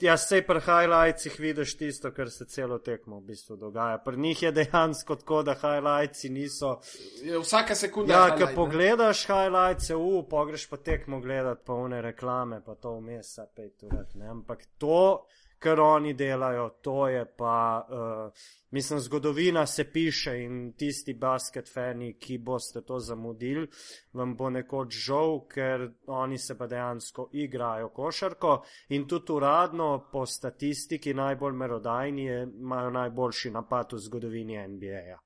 ja, 0.00 0.16
sej 0.16 0.44
pri 0.46 0.60
highlightsih 0.60 1.40
vidiš 1.40 1.76
tisto, 1.76 2.10
kar 2.14 2.30
se 2.30 2.44
celo 2.44 2.78
tekmo 2.78 3.18
v 3.18 3.24
bistvu 3.32 3.56
dogaja. 3.56 3.98
Pri 3.98 4.16
njih 4.16 4.42
je 4.42 4.52
dejansko 4.52 5.16
tako, 5.16 5.42
da 5.42 5.54
highlightsi 5.54 6.30
niso. 6.30 6.78
Je 7.22 7.38
vsaka 7.38 7.74
sekunda. 7.74 8.14
Ja, 8.14 8.36
ko 8.36 8.46
ne. 8.46 8.54
pogledaš 8.54 9.26
highlights, 9.26 9.90
u, 9.90 10.22
pogreš 10.30 10.68
pa 10.70 10.76
tekmo 10.76 11.20
gledati, 11.20 11.62
pa 11.66 11.74
une 11.74 12.02
reklame, 12.02 12.62
pa 12.64 12.74
to 12.74 12.94
vmes, 13.00 13.38
apej 13.38 13.70
turat, 13.80 14.14
ne. 14.14 14.28
Ampak 14.28 14.66
to, 14.78 15.26
kar 15.58 15.80
oni 15.80 16.14
delajo, 16.14 16.68
to 16.82 17.08
je 17.08 17.24
pa, 17.36 17.86
uh, 17.90 18.32
mislim, 18.70 19.00
zgodovina 19.00 19.66
se 19.66 19.84
piše 19.92 20.36
in 20.44 20.72
tisti 20.72 21.14
basket 21.14 21.70
fani, 21.74 22.12
ki 22.18 22.38
boste 22.38 22.82
to 22.86 22.98
zamudili, 22.98 23.66
vam 24.12 24.36
bo 24.36 24.50
nekoč 24.50 24.94
žal, 25.06 25.40
ker 25.48 25.88
oni 26.06 26.38
se 26.38 26.58
pa 26.58 26.66
dejansko 26.66 27.28
igrajo 27.32 27.88
košarko 27.88 28.62
in 28.88 29.08
tudi 29.08 29.32
uradno 29.32 30.08
po 30.12 30.26
statistiki 30.26 31.14
najbolj 31.14 31.52
merodajni 31.52 32.24
je, 32.24 32.42
imajo 32.60 32.90
najboljši 32.90 33.50
napad 33.50 33.92
v 33.92 33.98
zgodovini 33.98 34.68
NBA-ja 34.68 35.18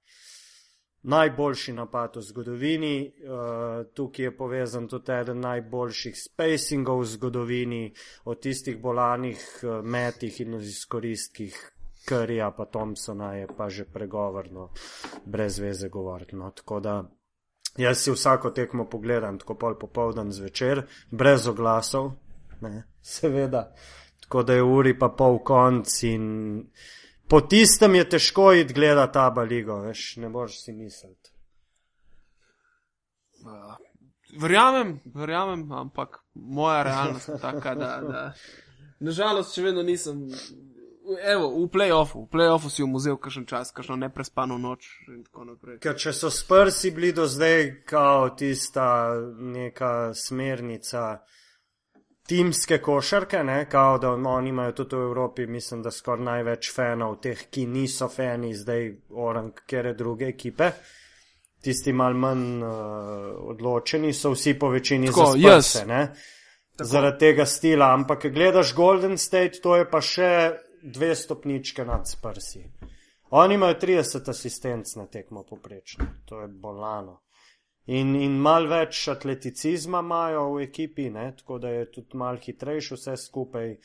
najboljši 1.02 1.72
napad 1.72 2.16
v 2.16 2.22
zgodovini, 2.22 2.96
uh, 3.06 3.86
tukaj 3.94 4.24
je 4.24 4.36
povezan 4.36 4.88
tudi 4.88 5.12
eden 5.12 5.40
najboljših 5.40 6.18
spacingov 6.18 7.00
v 7.00 7.06
zgodovini, 7.16 7.82
o 8.24 8.34
tistih 8.34 8.78
bolanih 8.80 9.40
uh, 9.62 9.84
metih 9.84 10.40
in 10.40 10.54
izkoristkih 10.60 11.72
Curryja 12.08 12.50
pa 12.50 12.64
Thompsona 12.64 13.34
je 13.34 13.46
pa 13.56 13.68
že 13.68 13.84
pregovorno, 13.84 14.70
brez 15.24 15.58
veze 15.58 15.88
govoriti. 15.88 16.36
No. 16.36 16.50
Tako 16.50 16.80
da 16.80 17.04
jaz 17.76 17.98
si 17.98 18.10
vsako 18.10 18.50
tekmo 18.50 18.88
pogledam, 18.90 19.38
tako 19.38 19.54
pol 19.54 19.78
popoldan 19.78 20.32
zvečer, 20.32 20.82
brez 21.10 21.46
oglasov, 21.46 22.12
ne, 22.60 22.82
seveda. 23.16 23.72
Tako 24.20 24.42
da 24.42 24.54
je 24.54 24.62
uri 24.62 24.98
pa 24.98 25.08
pol 25.08 25.38
konc 25.38 26.02
in 26.02 26.26
po 27.32 27.40
tistem 27.40 27.94
je 27.94 28.08
težko 28.08 28.52
iti 28.52 28.74
gledati 28.76 29.12
ta 29.12 29.28
ligo, 29.48 29.78
veš, 29.86 30.16
ne 30.20 30.28
boš 30.28 30.58
si 30.60 30.72
misliti. 30.72 31.32
Uh, 33.40 33.72
verjamem, 34.40 35.00
verjamem, 35.14 35.72
ampak 35.72 36.18
moja 36.34 36.82
realnost 36.82 37.28
je 37.28 37.38
taka, 37.40 37.74
da, 37.74 38.00
da 38.04 38.32
nažalost 39.00 39.56
še 39.56 39.64
vedno 39.64 39.82
nisem. 39.82 40.26
Evo, 41.24 41.48
v 41.56 41.66
playoffu, 41.72 42.26
v 42.26 42.30
playoffu 42.30 42.70
si 42.70 42.84
vzel 42.86 43.16
kakšen 43.16 43.48
čas, 43.48 43.72
kakšno 43.74 43.96
neprespano 44.04 44.58
noč 44.60 44.86
in 45.08 45.24
tako 45.24 45.48
naprej. 45.48 45.80
Ker 45.82 45.96
če 45.98 46.12
so 46.14 46.30
sprsi 46.30 46.92
bili 46.94 47.14
do 47.16 47.24
zdaj 47.26 47.82
kao 47.88 48.28
tista 48.36 48.86
neka 49.56 50.12
smernica 50.14 51.22
timske 52.32 52.78
košarke, 52.78 53.44
ne, 53.44 53.68
kao 53.68 53.98
da 53.98 54.16
no, 54.16 54.30
oni 54.30 54.48
imajo 54.48 54.72
tudi 54.72 54.96
v 54.96 55.02
Evropi, 55.02 55.46
mislim, 55.46 55.82
da 55.82 55.90
skoraj 55.90 56.24
največ 56.24 56.70
fanov, 56.72 57.18
teh, 57.20 57.46
ki 57.50 57.66
niso 57.68 58.08
fani, 58.08 58.54
zdaj 58.56 58.88
orang, 59.10 59.52
kere 59.68 59.92
druge 59.94 60.30
ekipe. 60.32 60.70
Tisti 61.62 61.92
mal 61.92 62.16
manj 62.18 62.62
uh, 62.64 62.70
odločeni 63.52 64.14
so 64.16 64.32
vsi 64.32 64.54
po 64.58 64.70
večini 64.72 65.10
Tako, 65.12 65.26
za 65.26 65.60
sprse, 65.60 65.84
ne. 65.86 66.00
Zaradi 66.80 67.18
tega 67.20 67.46
stila, 67.46 67.92
ampak 67.94 68.24
ker 68.24 68.32
gledaš 68.32 68.72
Golden 68.74 69.18
State, 69.18 69.60
to 69.62 69.76
je 69.76 69.84
pa 69.90 70.00
še 70.00 70.32
dve 70.82 71.12
stopničke 71.14 71.84
nad 71.84 72.08
sprsi. 72.08 72.64
Oni 73.38 73.54
imajo 73.60 73.76
30 73.84 74.30
asistenc 74.30 74.96
na 74.96 75.06
tekmo 75.06 75.44
poprečno, 75.44 76.08
to 76.24 76.40
je 76.40 76.48
bolano. 76.48 77.21
In, 77.90 78.14
in 78.14 78.38
mal 78.38 78.68
več 78.70 79.08
atleticizma 79.10 80.00
imajo 80.04 80.52
v 80.54 80.66
ekipi, 80.68 81.08
ne? 81.10 81.32
tako 81.38 81.58
da 81.58 81.72
je 81.72 81.88
tudi 81.90 82.16
mal 82.16 82.38
hitrejši 82.38 82.94
vse 82.94 83.16
skupaj. 83.16 83.76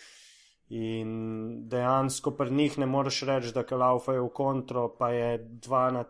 In 0.77 1.11
dejansko 1.71 2.33
pri 2.35 2.51
njih 2.51 2.77
ne 2.77 2.85
moreš 2.85 3.21
reči, 3.29 3.53
da 3.55 3.63
kalaufajo 3.63 4.25
v 4.25 4.33
kontro, 4.35 4.89
pa 4.99 5.09
je 5.15 5.37
2 5.39 5.83
na 5.95 6.03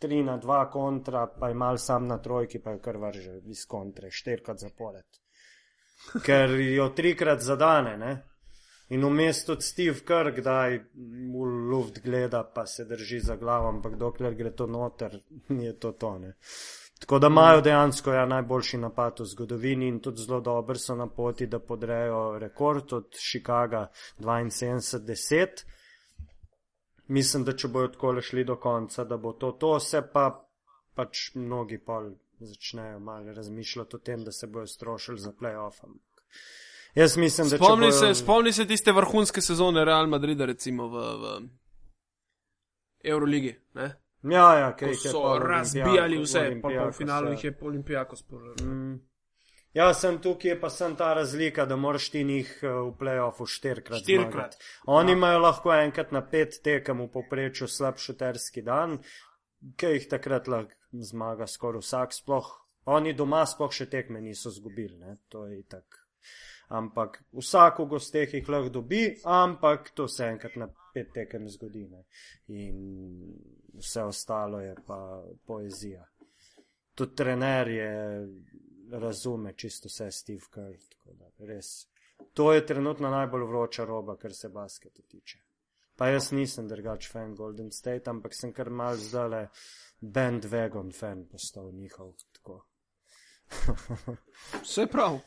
3 0.00 0.22
na 0.24 0.38
2 0.38 0.70
kontra, 0.70 1.26
pa 1.26 1.48
je 1.48 1.54
mal 1.54 1.78
sam 1.78 2.06
na 2.06 2.18
trojki, 2.22 2.62
pa 2.62 2.76
je 2.76 2.80
kar 2.80 2.96
vrže 2.96 3.40
iz 3.50 3.66
kontre, 3.66 4.10
štirikrat 4.10 4.62
zapored. 4.62 5.20
Ker 6.24 6.54
jo 6.60 6.88
trikrat 6.94 7.42
zadane, 7.42 7.96
ne? 7.98 8.12
In 8.94 9.04
vmes 9.04 9.42
tudi 9.44 9.66
Steve 9.66 10.00
Kerr, 10.06 10.30
kdaj 10.32 10.78
v 10.94 11.48
luft 11.68 11.98
gleda, 12.04 12.44
pa 12.54 12.64
se 12.66 12.86
drži 12.88 13.20
za 13.20 13.36
glavo, 13.36 13.68
ampak 13.68 13.98
dokler 14.00 14.34
gre 14.34 14.54
to 14.56 14.66
noter, 14.66 15.18
je 15.66 15.74
to 15.78 15.92
tone. 15.92 16.36
Tako 16.98 17.18
da 17.18 17.26
imajo 17.26 17.60
dejansko 17.60 18.12
ja, 18.12 18.26
najboljši 18.26 18.78
napad 18.78 19.20
v 19.20 19.24
zgodovini 19.24 19.88
in 19.88 20.00
tudi 20.00 20.22
zelo 20.22 20.40
dobro 20.40 20.78
so 20.78 20.94
na 20.94 21.06
poti, 21.06 21.46
da 21.46 21.58
podrejo 21.58 22.38
rekord 22.38 22.92
od 22.92 23.10
Chicaga 23.14 23.86
72-10. 24.18 25.46
Mislim, 27.08 27.44
da 27.44 27.56
če 27.56 27.68
bojo 27.68 27.88
tako 27.88 28.12
le 28.12 28.22
šli 28.22 28.44
do 28.44 28.56
konca, 28.56 29.04
da 29.04 29.16
bo 29.16 29.32
to 29.32 29.52
to, 29.52 29.80
se 29.80 30.02
pa 30.12 30.48
pač 30.94 31.30
mnogi 31.34 31.78
pol 31.78 32.10
začnejo 32.40 32.98
malo 32.98 33.32
razmišljati 33.32 33.96
o 33.96 33.98
tem, 33.98 34.24
da 34.24 34.32
se 34.32 34.46
bojo 34.46 34.66
strošili 34.66 35.18
za 35.18 35.32
playoff. 35.40 35.80
Jaz 36.94 37.16
mislim, 37.16 37.48
da 37.48 37.56
Spomni, 37.56 37.86
če 37.86 37.92
se, 37.92 38.04
bojo... 38.04 38.14
spomni 38.14 38.52
se 38.52 38.66
tiste 38.66 38.92
vrhunske 38.92 39.40
sezone 39.40 39.84
Real 39.84 40.06
Madrida, 40.06 40.46
recimo 40.46 40.88
v, 40.88 41.06
v 41.22 41.40
Euroligi. 43.04 43.54
Ne? 43.74 43.92
Ja, 44.22 44.58
ja, 44.58 44.70
kaj 44.76 44.94
so 44.98 45.12
pol 45.12 45.38
razbijali 45.38 46.18
vse, 46.22 46.38
pa 46.38 46.44
po 46.62 46.68
Olimpijakos, 46.68 46.96
finalu 46.96 47.26
ja. 47.26 47.32
jih 47.32 47.44
je 47.44 47.52
Olimpijako 47.60 48.16
spožil. 48.16 48.54
Mm. 48.66 48.96
Ja, 49.74 49.92
sem 49.94 50.18
tukaj, 50.18 50.56
pa 50.60 50.70
sem 50.70 50.96
ta 50.96 51.12
razlika, 51.14 51.66
da 51.66 51.76
moraš 51.76 52.08
ti 52.10 52.24
njih 52.24 52.48
eh, 52.62 52.68
v 52.68 52.92
playoffu 52.98 53.46
štirikrat. 53.46 54.00
Štirikrat. 54.02 54.56
Oni 54.86 55.12
imajo 55.12 55.38
lahko 55.38 55.74
enkrat 55.74 56.12
na 56.12 56.24
pet 56.26 56.60
tekem 56.64 57.04
v 57.04 57.10
poprečju 57.12 57.68
slab 57.68 58.00
šuterski 58.02 58.62
dan, 58.62 58.98
ki 59.76 59.92
jih 59.94 60.08
takrat 60.10 60.48
lahko 60.48 60.74
zmaga 60.92 61.46
skoraj 61.46 61.84
vsak. 61.84 62.16
Sploh 62.16 62.48
oni 62.88 63.12
doma 63.12 63.44
sploh 63.46 63.72
še 63.74 63.86
tekme 63.92 64.20
niso 64.24 64.50
zgubili, 64.50 64.96
ne? 64.96 65.18
to 65.28 65.44
je 65.46 65.60
itak. 65.60 65.98
Ampak 66.68 67.22
vsak 67.32 67.78
v 67.78 67.86
gosteh 67.88 68.34
jih 68.34 68.48
lahko 68.48 68.68
dobi, 68.68 69.02
ampak 69.24 69.90
to 69.96 70.08
se 70.08 70.26
enkrat 70.28 70.56
na 70.56 70.68
pet 70.94 71.12
tekem 71.14 71.48
zgodi. 71.48 71.86
Ne? 71.88 72.04
In 72.48 72.78
vse 73.78 74.02
ostalo 74.02 74.60
je 74.60 74.74
pa 74.86 75.22
poezija. 75.46 76.04
Tudi 76.94 77.14
trener 77.14 77.68
je 77.68 77.92
razume 78.90 79.54
čisto 79.56 79.88
vse 79.88 80.10
Steve 80.10 80.50
Kerr. 80.50 80.76
tako 80.88 81.14
da 81.14 81.46
Res. 81.46 81.88
To 82.34 82.52
je 82.52 82.66
trenutno 82.66 83.10
najbolj 83.10 83.44
vroča 83.44 83.84
roba, 83.84 84.16
kar 84.16 84.34
se 84.34 84.48
basketa 84.48 85.02
tiče. 85.02 85.38
Pa 85.96 86.08
jaz 86.08 86.32
nisem 86.32 86.68
drugač 86.68 87.08
fan 87.10 87.34
Golden 87.34 87.70
State, 87.72 88.10
ampak 88.10 88.34
sem 88.34 88.52
kar 88.52 88.70
mal 88.70 88.96
zdale 88.96 89.48
bandwagon 90.00 90.92
fan 90.92 91.24
postal 91.26 91.72
njihov. 91.72 92.14
Vse 94.62 94.86
prav. 94.92 95.18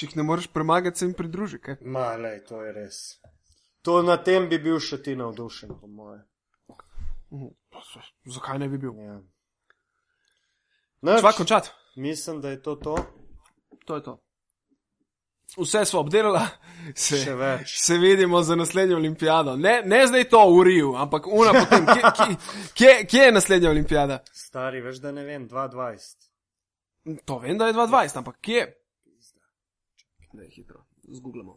Če 0.00 0.06
jih 0.06 0.14
ne 0.16 0.24
moreš 0.24 0.46
premagati, 0.48 0.96
se 0.96 1.04
jim 1.04 1.10
pridruži. 1.12 1.58
Kaj? 1.60 1.74
Ma, 1.84 2.14
lej, 2.16 2.38
to 2.48 2.62
je 2.64 2.70
res. 2.72 3.00
To 3.84 3.98
na 4.00 4.14
tem 4.16 4.46
bi 4.48 4.56
bil 4.56 4.78
še 4.80 4.96
ti 5.04 5.12
navdušen, 5.12 5.74
po 5.76 5.90
moje. 5.92 6.22
Zakaj 8.32 8.62
ne 8.62 8.68
bi 8.72 8.80
bil? 8.80 8.96
Ja. 9.04 9.18
Sva 11.20 11.34
končati. 11.36 11.68
mislim, 12.00 12.40
da 12.40 12.54
je 12.54 12.62
to 12.62 12.78
to. 12.80 12.96
To 13.84 14.00
je 14.00 14.02
to. 14.08 14.16
Vse 15.58 15.84
smo 15.84 16.00
obdelali, 16.00 16.40
se, 16.94 17.36
se 17.66 17.98
vidimo 17.98 18.42
za 18.42 18.56
naslednjo 18.56 18.96
olimpijado. 18.96 19.56
Ne, 19.56 19.82
ne 19.84 20.06
zdaj 20.06 20.28
to 20.32 20.40
v 20.54 20.64
Riju, 20.64 20.94
ampak 20.96 21.26
una 21.26 21.52
potem. 21.52 21.86
Kje, 21.86 22.02
kje, 22.16 22.36
kje, 22.74 23.06
kje 23.06 23.22
je 23.28 23.32
naslednja 23.32 23.70
olimpijada? 23.70 24.22
Stari, 24.32 24.80
veš, 24.80 25.04
da 25.04 25.12
ne 25.12 25.28
vem, 25.28 25.48
2-20. 25.48 26.30
To 27.24 27.38
vem, 27.38 27.58
da 27.58 27.66
je 27.66 27.74
22, 27.74 28.18
ampak 28.18 28.40
kje? 28.40 28.79
Da 30.32 30.42
je 30.42 30.50
hitro, 30.50 30.84
zgooglamo. 31.08 31.56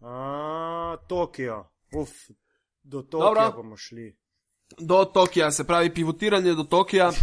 A, 0.00 0.96
Tokio. 1.08 1.64
Uf, 1.92 2.10
do 2.82 3.02
Tokija 3.02 3.28
Dobro. 3.28 3.52
bomo 3.62 3.76
šli. 3.76 4.16
Do 4.78 5.04
Tokija, 5.04 5.50
se 5.50 5.66
pravi 5.66 5.94
pivotiranje 5.94 6.54
do 6.54 6.64
Tokija. 6.64 7.10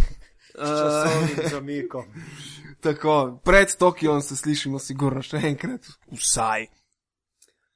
Uh, 0.55 0.67
časovnim 0.67 1.49
zamikom. 1.49 2.03
tako, 2.84 3.39
pred 3.43 3.76
Tokijem 3.80 4.22
se 4.22 4.36
slišimo, 4.36 4.80
sigurno 4.80 5.22
še 5.22 5.39
enkrat. 5.47 5.88
Vsaj. 6.11 6.65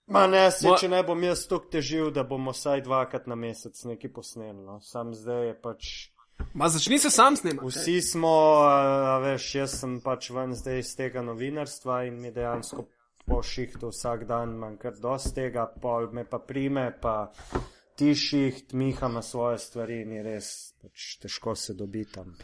Ma 0.08 0.28
ne, 0.28 0.52
se, 0.52 0.68
Mo- 0.68 0.76
če 0.78 0.90
ne 0.92 1.00
bom 1.04 1.24
jaz 1.24 1.46
tok 1.48 1.70
težil, 1.72 2.12
da 2.12 2.26
bomo 2.28 2.52
vsaj 2.52 2.84
dvakrat 2.84 3.30
na 3.32 3.36
mesec 3.40 3.80
nekaj 3.88 4.12
posneli. 4.14 4.60
No. 4.60 4.82
Sam 4.84 5.14
zdaj 5.16 5.48
je 5.48 5.56
pač. 5.62 5.94
Ma 6.54 6.70
začni 6.70 7.00
se 7.00 7.10
sam 7.10 7.36
snemati. 7.36 7.68
Vsi 7.68 8.02
smo, 8.02 8.32
a, 8.62 8.76
a 9.08 9.20
veš, 9.20 9.56
jaz 9.56 9.80
sem 9.80 10.02
pač 10.02 10.30
ven 10.30 10.54
zdaj 10.54 10.80
iz 10.80 10.96
tega 10.96 11.22
novinarstva 11.22 12.04
in 12.04 12.22
mi 12.22 12.32
dejansko 12.32 12.86
po 13.26 13.42
šihtu 13.44 13.90
vsak 13.90 14.24
dan 14.24 14.54
manj 14.54 14.78
kar 14.78 14.94
dosti 14.96 15.34
tega, 15.34 15.66
pol 15.82 16.12
me 16.12 16.24
pa 16.24 16.40
prime, 16.40 16.92
pa 17.02 17.32
ti 17.96 18.16
šiht, 18.16 18.74
Miha 18.74 19.08
ima 19.08 19.22
svoje 19.22 19.58
stvari 19.58 20.02
in 20.02 20.12
je 20.12 20.24
res 20.24 20.50
pač 20.82 21.18
težko 21.18 21.56
se 21.56 21.74
dobiti 21.74 22.12
tam. 22.14 22.36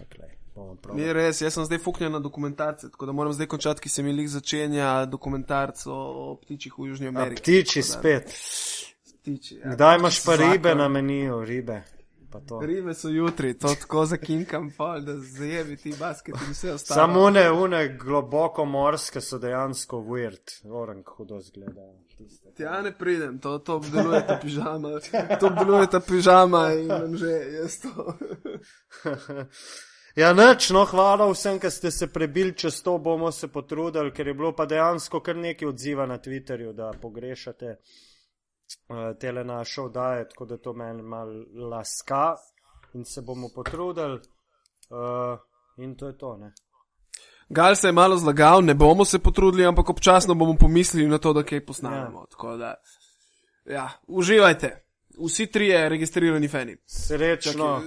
Ni 0.92 1.14
res, 1.14 1.39
jaz 1.42 1.54
sem 1.54 1.64
zdaj 1.64 1.80
fuknjen 1.80 2.12
na 2.12 2.20
dokumentarce, 2.20 2.89
tako 2.89 3.06
da 3.06 3.12
moram 3.12 3.34
zdaj 3.34 3.48
končati, 3.48 3.82
ki 3.82 3.89
se 3.89 4.04
mi 4.04 4.12
lih 4.12 4.30
začenja 4.30 5.06
dokumentarc 5.06 5.86
o, 5.88 6.00
ptičih 6.36 6.74
v 6.78 6.88
Južni 6.88 7.08
A 7.08 7.10
Ameriki. 7.10 7.42
ptiči 7.42 7.82
Tako 7.82 7.88
da- 7.88 7.94
spet. 7.94 8.34
Ptiči, 9.14 9.56
ja. 9.56 9.76
Kdaj 9.76 9.98
imaš 9.98 10.20
pa 10.26 10.36
Zakon. 10.36 10.52
ribe 10.52 10.76
na 10.76 10.88
meniju, 10.89 11.44
ribe? 11.46 11.82
Ribe 12.61 12.93
so 12.93 13.09
jutri, 13.09 13.53
to 13.59 13.73
tako 13.75 14.05
zakinkam, 14.05 14.71
pol, 14.77 15.01
da 15.01 15.17
zajebi 15.17 15.77
ti 15.77 15.93
basket 15.99 16.36
in 16.36 16.53
vse 16.53 16.73
ostalo. 16.73 16.99
Samo 17.01 17.21
one, 17.21 17.49
one 17.51 17.97
globoko 17.97 18.65
morske 18.65 19.21
so 19.21 19.39
dejansko 19.39 19.97
weird, 19.97 20.55
orang 20.69 21.03
hudo 21.17 21.39
zgledajo. 21.39 21.99
tiste. 22.17 22.51
Tja 22.57 22.82
ne 22.82 22.91
pridem, 22.97 23.39
to, 23.39 23.57
to 23.59 23.75
obdeluje 23.75 24.27
ta 24.27 24.39
pižama, 24.41 24.89
to 25.39 25.47
obdeluje 25.47 25.88
ta 25.89 25.99
pižama 25.99 26.73
in 26.73 26.88
vem 26.88 27.15
že, 27.17 27.32
jaz 27.61 27.79
to. 27.79 28.13
Ja, 30.15 30.34
nič, 30.36 30.73
no, 30.75 30.82
hvala 30.84 31.23
vsem, 31.32 31.55
ki 31.55 31.69
ste 31.71 31.88
se 31.91 32.07
prebili 32.11 32.51
čez 32.51 32.82
to, 32.84 32.97
bomo 32.99 33.29
se 33.32 33.47
potrudili, 33.47 34.11
ker 34.11 34.27
je 34.27 34.34
bilo 34.36 34.51
pa 34.51 34.65
dejansko 34.67 35.21
kar 35.23 35.38
nekaj 35.39 35.69
odziva 35.69 36.05
na 36.05 36.17
Twitterju, 36.19 36.73
da 36.75 36.91
pogrešate 37.01 37.77
uh, 38.88 39.17
tele 39.19 39.43
naše 39.43 39.82
oddaje, 39.82 40.30
tako 40.30 40.45
da 40.45 40.57
to 40.57 40.74
meni 40.74 41.01
mal 41.01 41.28
laska 41.69 42.36
in 42.93 43.05
se 43.05 43.22
bomo 43.22 43.49
potrudili. 43.55 44.19
Uh, 44.89 45.39
in 45.78 45.95
to 45.95 46.07
je 46.07 46.17
to, 46.17 46.38
ne. 46.38 46.53
Gal 47.49 47.76
se 47.76 47.88
je 47.88 47.91
malo 47.91 48.17
zlagal, 48.17 48.61
ne 48.61 48.74
bomo 48.74 49.05
se 49.05 49.19
potrudili, 49.19 49.65
ampak 49.65 49.89
občasno 49.89 50.34
bomo 50.34 50.55
pomislili 50.59 51.07
na 51.07 51.17
to, 51.17 51.34
da 51.34 51.43
kaj 51.43 51.65
posnamemo. 51.65 52.26
Ja. 52.43 52.57
Da, 52.57 52.76
ja, 53.65 53.89
uživajte. 54.07 54.86
Vsi 55.26 55.47
trije 55.47 55.89
registrirani 55.89 56.47
fani. 56.47 56.78
Srečno. 56.86 57.82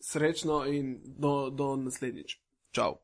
Srečno 0.00 0.64
in 0.66 1.00
do, 1.04 1.50
do 1.50 1.76
naslednjič. 1.76 2.38
Čau. 2.70 2.96